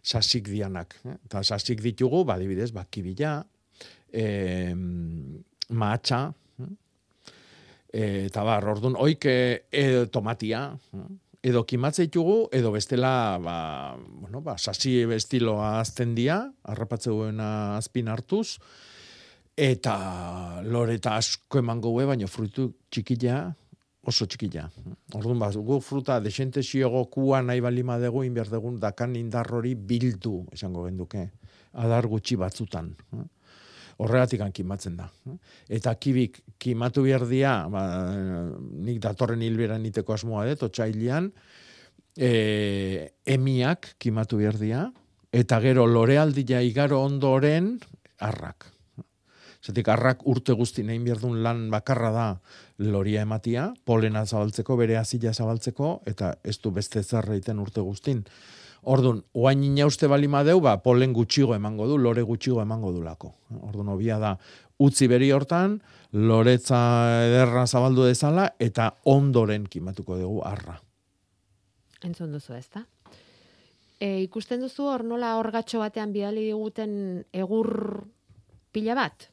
Sasik 0.02 0.48
dianak. 0.48 0.98
Eh? 1.04 1.16
Eta 1.24 1.42
sasik 1.42 1.80
ditugu, 1.80 2.24
badibidez, 2.24 2.72
bakibila, 2.72 3.44
e, 4.12 4.74
mahatxa, 5.70 6.32
e, 7.92 8.26
eta 8.26 8.44
bar, 8.44 8.66
orduan, 8.74 8.98
oik 8.98 9.26
e, 9.30 9.38
e, 9.70 10.06
tomatia, 10.12 10.68
eh? 10.92 11.06
Edo 11.46 11.62
kimatze 11.62 12.08
ditugu, 12.08 12.48
edo 12.54 12.72
bestela, 12.74 13.38
ba, 13.38 13.58
bueno, 13.96 14.40
ba, 14.42 14.56
sasi 14.58 14.98
estiloa 15.14 15.76
azten 15.78 16.14
dia, 16.16 16.40
harrapatzeuena 16.66 17.76
azpin 17.76 18.10
hartuz, 18.10 18.56
eta 19.54 19.94
loreta 20.66 21.14
asko 21.20 21.62
emango 21.62 21.92
gue, 21.94 22.08
baina 22.10 22.26
fruitu 22.26 22.66
txikila, 22.90 23.38
oso 24.06 24.26
txikila. 24.26 24.66
Orduan, 25.14 25.38
ba, 25.38 25.52
gu 25.54 25.78
fruta 25.84 26.18
desente 26.24 26.64
xiogo 26.66 27.04
kua 27.14 27.44
nahi 27.46 27.62
balima 27.62 28.00
dugu, 28.02 28.24
inber 28.26 28.50
dugun 28.50 28.80
dakan 28.82 29.14
indar 29.18 29.52
hori 29.54 29.76
bildu, 29.78 30.40
esango 30.54 30.88
genduke, 30.88 31.28
adar 31.78 32.10
gutxi 32.10 32.38
batzutan. 32.42 32.90
Horregatik 33.96 34.42
kimatzen 34.52 34.96
da. 34.98 35.08
Eta 35.72 35.94
kibik 35.96 36.42
kimatu 36.60 37.06
behar 37.06 37.24
dia, 37.28 37.52
ba, 37.72 37.82
nik 38.60 39.00
datorren 39.00 39.42
hilbera 39.42 39.78
niteko 39.80 40.12
asmoa 40.12 40.44
dut, 40.50 40.66
otxailian, 40.68 41.30
e, 42.16 43.12
emiak 43.24 43.94
kimatu 43.98 44.36
behar 44.42 44.58
dia, 44.60 44.82
eta 45.32 45.60
gero 45.64 45.86
lorealdia 45.88 46.60
igaro 46.62 47.00
ondoren 47.04 47.78
arrak. 48.20 48.68
Zatik 49.66 49.88
arrak 49.90 50.20
urte 50.30 50.54
guzti 50.54 50.84
nahi 50.86 51.00
behar 51.02 51.24
lan 51.42 51.66
bakarra 51.72 52.12
da 52.12 52.26
loria 52.78 53.24
ematia, 53.26 53.72
polena 53.84 54.26
zabaltzeko, 54.26 54.76
bere 54.76 54.96
azila 55.00 55.32
zabaltzeko, 55.32 56.02
eta 56.06 56.36
ez 56.44 56.58
du 56.60 56.70
beste 56.70 57.02
zer 57.02 57.32
egiten 57.32 57.58
urte 57.58 57.80
guztin. 57.80 58.22
Ordun, 58.86 59.18
oain 59.34 59.64
inauste 59.66 60.06
bali 60.06 60.28
madeu, 60.30 60.60
ba, 60.62 60.76
polen 60.78 61.10
gutxigo 61.12 61.56
emango 61.56 61.88
du, 61.90 61.96
lore 61.98 62.22
gutxigo 62.22 62.60
emango 62.62 62.92
du 62.94 63.02
lako. 63.02 63.32
Ordun, 63.66 63.88
obia 63.90 64.20
da, 64.22 64.36
utzi 64.78 65.08
beri 65.10 65.32
hortan, 65.34 65.80
loretza 66.14 66.78
ederra 67.26 67.64
zabaldu 67.66 68.04
dezala, 68.06 68.52
eta 68.62 68.92
ondoren 69.10 69.66
kimatuko 69.66 70.20
dugu 70.20 70.42
arra. 70.46 70.76
Entzun 72.06 72.30
duzu, 72.36 72.54
ez 72.54 72.68
da? 72.70 72.84
E, 73.98 74.20
ikusten 74.22 74.60
duzu 74.62 74.86
hor 74.92 75.02
nola 75.08 75.34
orgatxo 75.40 75.80
batean 75.80 76.12
bidali 76.14 76.44
diguten 76.50 77.24
egur 77.34 77.72
pila 78.70 78.94
bat? 78.98 79.30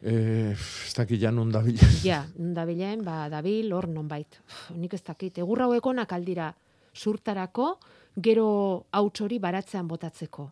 E, 0.00 0.16
ez 0.56 0.94
dakit 0.96 1.20
ja 1.22 1.30
nun 1.30 1.52
dabil. 1.54 1.78
Ja, 2.08 2.24
dabilen, 2.34 3.04
ba, 3.06 3.28
dabil, 3.30 3.70
hor 3.76 3.86
nonbait. 3.92 4.40
Nik 4.74 4.96
ez 4.96 5.04
dakit, 5.06 5.38
egur 5.44 5.62
hauek 5.68 5.86
onak 5.86 6.16
aldira 6.16 6.50
surtarako, 6.96 7.76
gero 8.22 8.86
hauts 8.92 9.20
hori 9.20 9.38
baratzean 9.38 9.88
botatzeko. 9.88 10.50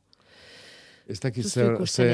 Ez 1.06 1.18
dakit 1.20 1.44
zer, 1.44 1.74
ze, 1.86 2.04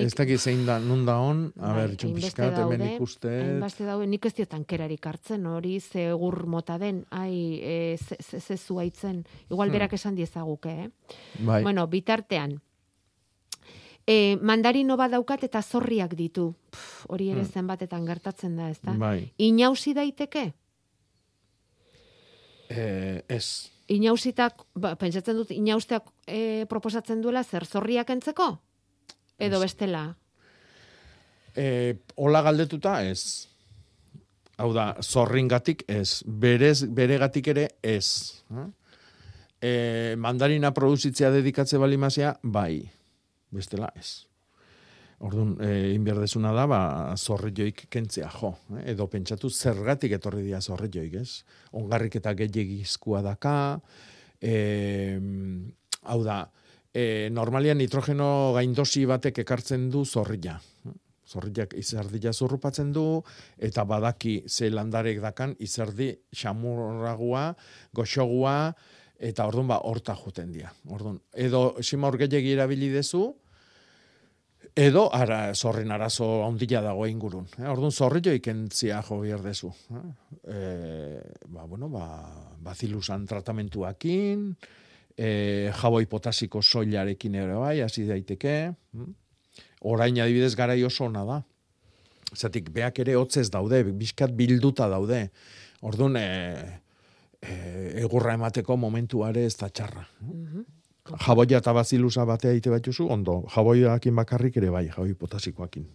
ez 0.00 0.14
dakit 0.16 0.40
zein 0.40 0.62
da, 0.64 0.78
nun 0.80 1.04
da 1.04 1.18
on, 1.20 1.52
a 1.60 1.74
ber, 1.74 1.90
hainbeste 1.90 2.14
pixkat, 2.14 2.54
hemen 2.56 2.94
ikuste, 2.94 3.28
hainbeste 3.28 3.84
daude, 3.84 4.06
nik 4.08 4.24
ez 4.24 4.32
diot 4.38 4.48
tankerarik 4.48 5.04
hartzen, 5.04 5.44
hori 5.46 5.74
ze 5.80 6.06
egur 6.14 6.46
mota 6.46 6.78
den, 6.80 7.02
ai, 7.10 7.60
e, 7.60 7.96
ze, 7.98 8.16
ze, 8.24 8.40
ze 8.40 8.56
zuaitzen, 8.56 9.24
igual 9.50 9.68
Hmm. 9.68 9.72
berak 9.76 9.92
esan 9.92 10.14
diezaguke, 10.16 10.70
eh? 10.70 10.88
Bai. 11.44 11.62
Bueno, 11.62 11.86
bitartean, 11.88 12.56
e, 14.06 14.38
mandarino 14.40 14.96
bat 14.96 15.10
daukat 15.10 15.44
eta 15.44 15.60
zorriak 15.60 16.14
ditu. 16.16 16.54
Pff, 16.70 17.04
hori 17.10 17.28
ere 17.28 17.42
Hmm. 17.42 17.52
zenbatetan 17.52 18.06
gertatzen 18.06 18.56
da, 18.56 18.70
ezta? 18.70 18.92
Bai. 18.96 19.30
Inausi 19.36 19.92
daiteke? 19.92 20.54
eh, 22.70 23.22
ez. 23.28 23.70
Inausitak, 23.88 24.64
ba, 24.76 24.92
pentsatzen 25.00 25.38
dut, 25.38 25.52
inausteak 25.54 26.10
e, 26.28 26.66
proposatzen 26.68 27.22
duela 27.24 27.40
zer 27.44 27.64
zorriak 27.64 28.10
entzeko? 28.12 28.50
Edo 29.40 29.60
bestela? 29.62 30.02
E, 31.56 31.96
hola 32.20 32.42
galdetuta 32.44 32.98
ez. 33.08 33.48
Hau 34.58 34.72
da, 34.74 34.90
zorringatik 35.00 35.86
ez. 35.88 36.20
Berez, 36.26 36.82
beregatik 36.84 37.48
ere 37.54 37.68
ez. 37.82 38.44
E, 39.62 40.14
mandarina 40.20 40.74
produzitzea 40.74 41.32
dedikatze 41.34 41.80
balimazia, 41.80 42.36
bai. 42.42 42.82
Bestela 43.54 43.88
ez. 43.96 44.27
Orduan, 45.18 45.56
e, 45.58 45.94
inberdezuna 45.96 46.52
da, 46.54 46.64
ba, 46.70 46.80
zorrilloik 47.18 47.88
kentzea, 47.90 48.28
jo. 48.38 48.52
Eh? 48.76 48.84
Edo 48.92 49.08
pentsatu 49.10 49.50
zergatik 49.50 50.14
etorri 50.14 50.44
dira 50.46 50.60
zorrilloik, 50.62 51.16
ez? 51.18 51.42
Ongarrik 51.74 52.20
eta 52.20 52.36
gehiagizkua 52.38 53.24
daka, 53.26 53.54
e, 54.38 55.18
hau 56.06 56.20
da, 56.22 56.44
e, 56.94 57.28
normalian 57.34 57.82
nitrogeno 57.82 58.52
gaindosi 58.54 59.02
batek 59.10 59.42
ekartzen 59.42 59.88
du 59.90 60.04
zorrilla. 60.06 60.54
Zorrillak 61.28 61.74
izerdila 61.76 62.32
zurrupatzen 62.32 62.94
du, 62.94 63.20
eta 63.58 63.82
badaki 63.84 64.44
ze 64.46 64.70
landarek 64.70 65.18
dakan 65.20 65.56
izerdi 65.58 66.12
xamurragua, 66.30 67.50
goxogua, 67.92 68.54
eta 69.18 69.50
orduan 69.50 69.66
ba, 69.74 69.82
horta 69.82 70.14
juten 70.14 70.54
dira. 70.54 70.70
Orduan, 70.94 71.18
edo 71.34 71.74
simor 71.82 72.16
gehiagi 72.22 72.54
erabili 72.54 72.94
dezu, 72.94 73.26
edo 74.78 75.08
ara, 75.14 75.54
zorrin 75.54 75.90
arazo 75.90 76.26
handia 76.46 76.80
dago 76.84 77.06
ingurun. 77.10 77.46
Eh? 77.58 77.66
Orduan, 77.70 77.92
zorrillo 77.92 78.32
ikentzia 78.36 79.00
jo 79.02 79.20
bierdezu. 79.24 79.70
Eh? 79.90 80.02
E, 80.54 81.20
ba, 81.50 81.64
bueno, 81.66 81.88
ba, 81.90 82.06
bazilusan 82.62 83.26
tratamentuakin, 83.26 84.44
e, 85.16 85.30
jaboi 85.80 86.06
potasiko 86.06 86.62
soilarekin 86.62 87.38
ere 87.42 87.58
bai, 87.58 87.80
hasi 87.82 88.06
daiteke. 88.08 88.58
hm? 88.94 89.14
Orain 89.90 90.16
adibidez 90.18 90.54
garai 90.58 90.82
oso 90.86 91.06
ona 91.06 91.24
da. 91.26 91.42
Zatik, 92.34 92.70
beak 92.74 92.98
ere 93.02 93.14
hotzez 93.16 93.48
daude, 93.50 93.82
bizkat 93.98 94.34
bilduta 94.36 94.88
daude. 94.90 95.28
Orduan, 95.86 96.18
e, 96.18 96.80
e, 97.42 97.54
egurra 98.02 98.34
emateko 98.38 98.76
momentuare 98.76 99.46
ez 99.46 99.56
da 99.58 99.70
txarra. 99.70 100.06
Jaboia 101.16 101.58
eta 101.58 101.72
bazilusa 101.72 102.24
batea 102.24 102.52
ite 102.52 102.70
batzuzu, 102.70 103.06
ondo. 103.08 103.44
Jaboiakin 103.54 104.14
bakarrik 104.14 104.56
ere 104.56 104.70
bai, 104.70 104.88
jaboi 104.88 105.14
potasikoakin. 105.14 105.86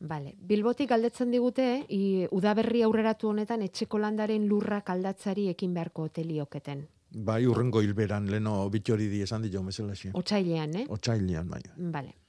Vale. 0.00 0.34
Bilbotik 0.36 0.90
galdetzen 0.90 1.30
digute, 1.30 1.84
i, 1.88 2.26
udaberri 2.30 2.82
aurreratu 2.82 3.30
honetan 3.30 3.62
etxeko 3.62 3.98
landaren 3.98 4.48
lurrak 4.48 4.90
aldatzari 4.90 5.48
ekin 5.52 5.72
beharko 5.74 6.08
hotelioketen. 6.08 6.84
Bai, 7.14 7.44
urrengo 7.46 7.80
hilberan, 7.80 8.26
leno 8.30 8.68
bitxori 8.70 9.06
di 9.08 9.22
esan 9.22 9.46
dio 9.46 9.62
mesela 9.62 9.94
xe. 9.94 10.10
Otsailean, 10.12 10.76
eh? 10.76 10.86
Otsailean, 10.88 11.48
bai. 11.48 11.62
Vale. 11.76 12.23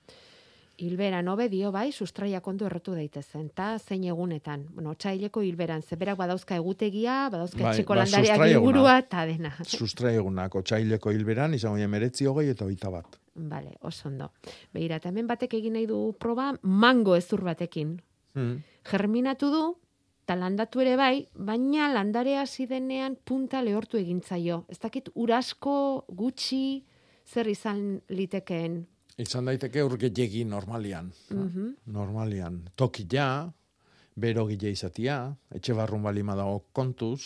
Hilberan 0.78 1.28
hobe 1.32 1.48
dio 1.48 1.72
bai, 1.72 1.92
sustraia 1.94 2.42
kontu 2.44 2.66
errotu 2.68 2.92
daitezen, 2.98 3.48
ta 3.56 3.78
zein 3.80 4.04
egunetan. 4.04 4.66
Bueno, 4.76 4.92
otsaileko 4.92 5.42
hilberan, 5.46 5.82
zeberak 5.82 6.18
badauzka 6.20 6.58
egutegia, 6.60 7.30
badauzka 7.32 7.62
Bai, 7.62 7.72
etxeko 7.72 7.96
ba, 7.96 8.06
sustraia 8.06 8.36
eguna. 8.36 8.58
ingurua, 8.60 8.98
eta 9.00 9.26
dena. 9.30 9.54
Sustra 9.64 10.12
egunak, 10.12 10.56
otsaileko 10.60 11.14
hilberan, 11.16 11.54
izango 11.56 11.80
ja 11.80 11.88
meretzi 11.88 12.28
hogei 12.28 12.50
eta 12.52 12.66
hogeita 12.66 12.92
bat. 12.92 13.16
Vale, 13.36 13.72
oso 13.82 14.10
ondo. 14.10 14.32
Begira, 14.74 14.98
eta 15.00 15.10
hemen 15.10 15.28
batek 15.28 15.54
egin 15.54 15.74
nahi 15.80 15.88
du 15.88 16.00
proba 16.20 16.52
mango 16.62 17.16
ezur 17.16 17.44
batekin. 17.44 18.02
Hmm. 18.36 18.58
Germinatu 18.84 19.52
du, 19.52 19.64
eta 20.26 20.36
landatu 20.36 20.82
ere 20.84 20.98
bai, 21.00 21.28
baina 21.36 21.88
landarea 21.94 22.42
hasi 22.42 22.68
denean 22.68 23.16
punta 23.16 23.62
lehortu 23.62 23.98
egin 23.98 24.20
zaio. 24.22 24.66
Ez 24.68 24.80
dakit 24.80 25.08
urasko 25.16 26.04
gutxi 26.10 26.84
zer 27.26 27.48
izan 27.48 28.02
litekeen. 28.10 28.86
Izan 29.18 29.46
daiteke 29.48 29.84
urgetegi 29.84 30.44
normalian. 30.46 31.12
Mhm. 31.32 31.70
Normalian. 31.96 32.62
Toki 32.76 33.06
ja, 33.12 33.48
bero 34.16 34.46
gile 34.48 34.72
izatia, 34.76 35.20
etxe 35.56 35.74
barrun 35.74 36.04
balima 36.04 36.36
dago 36.36 36.66
kontuz, 36.76 37.22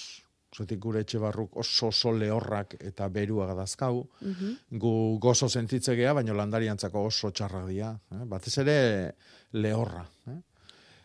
zetik 0.56 0.80
gure 0.82 1.02
etxe 1.02 1.20
barruk 1.22 1.58
oso 1.62 1.88
oso 1.90 2.12
lehorrak 2.12 2.76
eta 2.80 3.08
berua 3.10 3.48
gadazkau, 3.48 4.08
Mhm. 4.22 4.78
gu 4.80 5.18
gozo 5.20 5.50
sentitze 5.50 5.96
gea, 5.96 6.14
baina 6.14 6.34
landariantzako 6.34 7.06
oso 7.06 7.32
txarrak 7.32 7.68
dira. 7.68 8.00
Eh? 8.12 8.26
Batez 8.26 8.58
ere 8.58 9.16
lehorra. 9.54 10.06
Eh? 10.28 10.42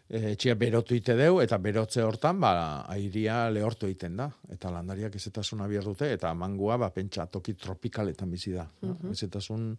E, 0.08 0.32
etxea 0.32 0.54
berotu 0.54 0.94
ite 0.94 1.14
deu, 1.16 1.40
eta 1.40 1.56
berotze 1.58 2.02
hortan, 2.02 2.38
ba, 2.40 2.84
airia 2.92 3.48
lehortu 3.50 3.86
egiten 3.86 4.16
da. 4.16 4.30
Eta 4.50 4.70
landariak 4.70 5.14
ezetasuna 5.16 5.66
behar 5.66 5.84
dute, 5.84 6.12
eta 6.12 6.32
mangua, 6.34 6.76
ba, 6.76 6.90
pentsa, 6.90 7.26
toki 7.26 7.54
tropikaletan 7.54 8.30
bizi 8.30 8.52
da. 8.52 8.68
Mhm. 8.82 9.10
Ezetasun 9.12 9.76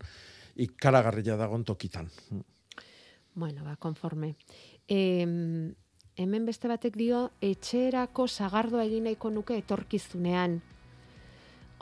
ikaragarria 0.55 1.35
dagon 1.37 1.63
tokitan. 1.63 2.09
Bueno, 3.35 3.63
ba, 3.63 3.75
konforme. 3.75 4.35
E, 4.87 5.25
hemen 6.15 6.45
beste 6.47 6.69
batek 6.71 6.95
dio, 6.95 7.29
etxerako 7.43 8.27
sagardoa 8.27 8.85
egin 8.87 9.09
nahiko 9.09 9.29
nuke 9.29 9.57
etorkizunean. 9.59 10.61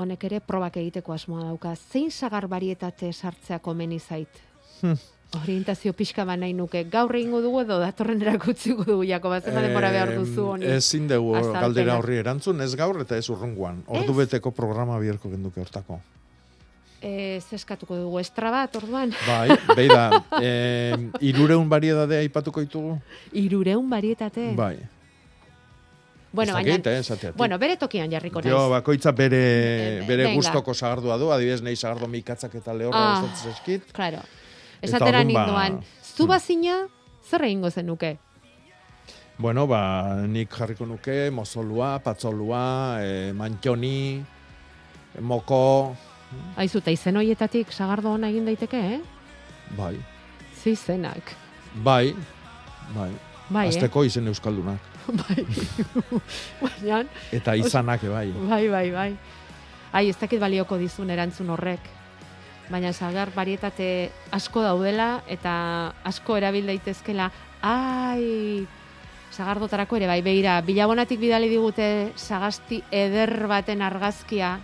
Honek 0.01 0.23
ere 0.25 0.39
probak 0.41 0.79
egiteko 0.81 1.13
asmoa 1.13 1.43
dauka. 1.45 1.75
Zein 1.77 2.09
sagar 2.11 2.47
barietate 2.49 3.11
sartzea 3.13 3.59
komeni 3.61 3.99
zait? 3.99 4.41
Hmm. 4.81 4.97
Orientazio 5.37 5.93
pixka 5.97 6.25
ba 6.25 6.35
nahi 6.37 6.53
nuke. 6.53 6.83
Gaur 6.89 7.15
egingo 7.15 7.41
dugu 7.41 7.61
edo 7.61 7.79
datorren 7.81 8.21
erakutziko 8.21 8.85
dugu, 8.85 9.05
Jakoba, 9.09 9.39
zenba 9.41 9.61
denbora 9.65 9.91
behar 9.93 10.15
duzu 10.17 10.45
honi. 10.51 10.65
Ez 10.65 10.89
dugu 10.93 11.35
Azalpena. 11.35 11.61
galdera 11.61 11.97
horri 11.97 12.17
erantzun, 12.21 12.61
ez 12.61 12.75
gaur 12.75 13.01
eta 13.01 13.17
ez 13.17 13.29
urrunguan. 13.29 13.83
Ordu 13.87 14.13
beteko 14.13 14.51
programa 14.51 14.99
biherko 14.99 15.29
genduke 15.29 15.61
hortako. 15.61 16.01
E, 17.03 17.41
zeskatuko 17.51 17.97
dugu 17.99 18.19
estra 18.21 18.47
bat, 18.53 18.75
orduan. 18.79 19.11
Bai, 19.27 19.57
behi 19.75 19.89
da, 19.91 20.05
e, 20.41 20.95
irureun 21.27 21.67
bariedadea 21.69 22.21
aipatuko 22.23 22.61
ditugu? 22.63 22.93
Irureun 23.35 23.89
barietate. 23.91 24.53
Bai. 24.55 24.77
Bueno, 26.33 26.55
Ez 26.57 26.65
baina, 26.65 26.77
eh, 26.89 27.31
bueno, 27.37 27.59
bere 27.59 27.75
tokian 27.77 28.09
jarriko 28.09 28.41
naiz. 28.41 28.49
Jo, 28.49 28.69
bakoitza 28.71 29.11
bere, 29.11 29.41
Eh, 29.99 30.05
bere 30.07 30.23
venga. 30.23 30.35
gustoko 30.39 30.73
sagardua 30.73 31.17
du, 31.21 31.27
adibidez 31.31 31.61
nahi 31.61 31.75
sagardo 31.75 32.07
mikatzak 32.07 32.55
eta 32.55 32.73
lehorra 32.73 32.97
Ah, 33.03 33.19
gustatzen 33.21 33.51
zaizkit. 33.51 33.91
Claro. 33.93 34.23
Esatera 34.81 35.19
orduan, 35.19 35.33
ba, 35.33 35.43
ninduan, 35.45 35.77
zu 36.01 36.25
bazina, 36.25 36.87
zer 37.29 37.43
egingo 37.43 37.69
zenuke? 37.69 38.17
Bueno, 39.37 39.67
ba, 39.67 40.23
nik 40.25 40.49
jarriko 40.57 40.85
nuke, 40.85 41.29
mozolua, 41.31 41.99
patzolua, 41.99 42.97
e, 43.03 43.31
mantxoni, 43.33 44.23
moko, 45.21 45.95
Aizu, 46.57 46.77
eta 46.83 46.91
izen 46.91 47.17
hoietatik 47.17 47.71
sagardo 47.73 48.11
ona 48.13 48.29
egin 48.29 48.45
daiteke, 48.45 48.79
eh? 48.95 49.01
bai, 49.77 49.97
Ze 50.63 50.71
izenak. 50.71 51.35
bai, 51.75 52.15
bai. 52.95 53.11
Bai, 53.49 53.65
eh? 53.67 53.69
Azteko 53.73 54.03
izen 54.05 54.27
euskaldunak. 54.27 54.79
bai. 55.21 55.45
Baina, 56.61 57.01
Eta 57.31 57.55
izanak, 57.59 58.01
bai. 58.07 58.31
bai, 58.31 58.67
bai, 58.69 58.91
bai. 58.91 59.09
Ai, 59.93 60.07
ez 60.09 60.17
dakit 60.17 60.39
balioko 60.39 60.77
dizun 60.77 61.09
erantzun 61.13 61.49
horrek. 61.53 61.79
Baina 62.71 62.93
sagar 62.93 63.29
barietate 63.35 64.11
asko 64.31 64.63
daudela 64.63 65.21
eta 65.27 65.93
asko 66.07 66.37
erabil 66.39 66.65
daitezkela. 66.71 67.27
Ai, 67.61 68.65
sagardotarako 69.31 69.97
ere 69.99 70.07
bai, 70.07 70.21
beira, 70.21 70.61
bilabonatik 70.61 71.19
bidali 71.19 71.49
digute 71.51 72.13
sagasti 72.15 72.81
eder 72.91 73.47
baten 73.51 73.81
argazkia 73.81 74.59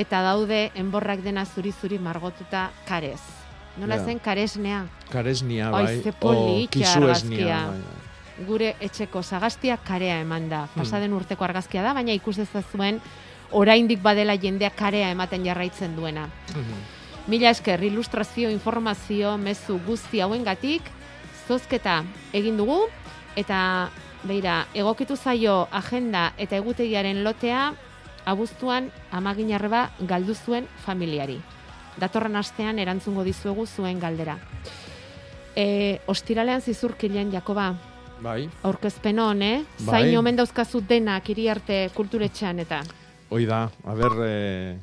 eta 0.00 0.22
daude 0.24 0.70
enborrak 0.74 1.20
dena 1.24 1.44
zuri-zuri 1.44 1.98
margotuta 2.00 2.70
karez. 2.88 3.20
Nola 3.76 3.96
Ja. 3.96 4.04
zen 4.04 4.18
karesnea? 4.18 4.86
Karesnia, 5.10 5.68
Ai, 5.68 5.84
bai. 5.84 6.02
ze 6.02 6.10
o 6.10 6.12
politxa 6.12 6.78
kizu 6.78 7.08
esnia, 7.08 7.46
argazkia. 7.46 7.66
bai, 7.66 7.80
bai. 7.80 8.46
gure 8.46 8.74
etxeko 8.80 9.22
sagastia 9.22 9.76
karea 9.76 10.20
eman 10.20 10.48
da. 10.48 10.62
Hmm. 10.64 10.82
Pasaden 10.82 11.12
urteko 11.12 11.44
argazkia 11.44 11.82
da, 11.82 11.92
baina 11.92 12.12
ikus 12.12 12.36
dezazuen 12.36 13.00
oraindik 13.52 14.00
badela 14.00 14.32
jendea 14.36 14.70
karea 14.70 15.10
ematen 15.10 15.44
jarraitzen 15.44 15.94
duena. 15.96 16.28
Mila 17.26 17.50
esker, 17.50 17.82
ilustrazio, 17.84 18.48
informazio, 18.50 19.36
mezu 19.38 19.78
guzti 19.86 20.20
hauengatik, 20.20 20.82
zozketa 21.48 22.02
egin 22.32 22.56
dugu, 22.56 22.78
eta 23.36 23.90
beira, 24.24 24.66
egokitu 24.74 25.16
zaio 25.16 25.68
agenda 25.70 26.32
eta 26.38 26.56
egutegiaren 26.56 27.22
lotea, 27.24 27.74
abuztuan 28.24 28.90
amagin 29.10 29.52
arreba 29.54 29.90
galdu 30.00 30.34
zuen 30.34 30.66
familiari. 30.84 31.40
datorren 32.00 32.36
astean 32.36 32.78
erantzungo 32.78 33.24
dizuegu 33.24 33.66
zuen 33.66 33.98
galdera. 34.00 34.38
E, 35.56 36.00
ostiralean 36.06 36.62
zizurkilean, 36.62 37.32
Jakoba, 37.32 37.74
Bai, 38.22 38.48
aurkezpen 38.62 39.18
hon, 39.18 39.42
eh? 39.42 39.64
Bai. 39.80 39.86
Zain 39.86 40.16
omen 40.18 40.36
dauzkazu 40.36 40.80
denak 40.88 41.28
iriarte 41.28 41.90
kulturetxean 41.94 42.58
eta 42.60 42.82
hoi 43.30 43.46
da, 43.46 43.70
a 43.84 43.94
ber, 43.94 44.12
e, 44.26 44.78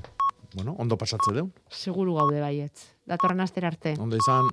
bueno, 0.55 0.75
ondo 0.79 0.97
pasatze 0.97 1.33
deu. 1.35 1.49
seguru 1.69 2.15
gaude 2.15 2.41
baietz. 2.41 2.88
Datorren 3.05 3.39
astera 3.43 3.67
arte. 3.67 3.95
Ondo 3.99 4.17
izan. 4.17 4.49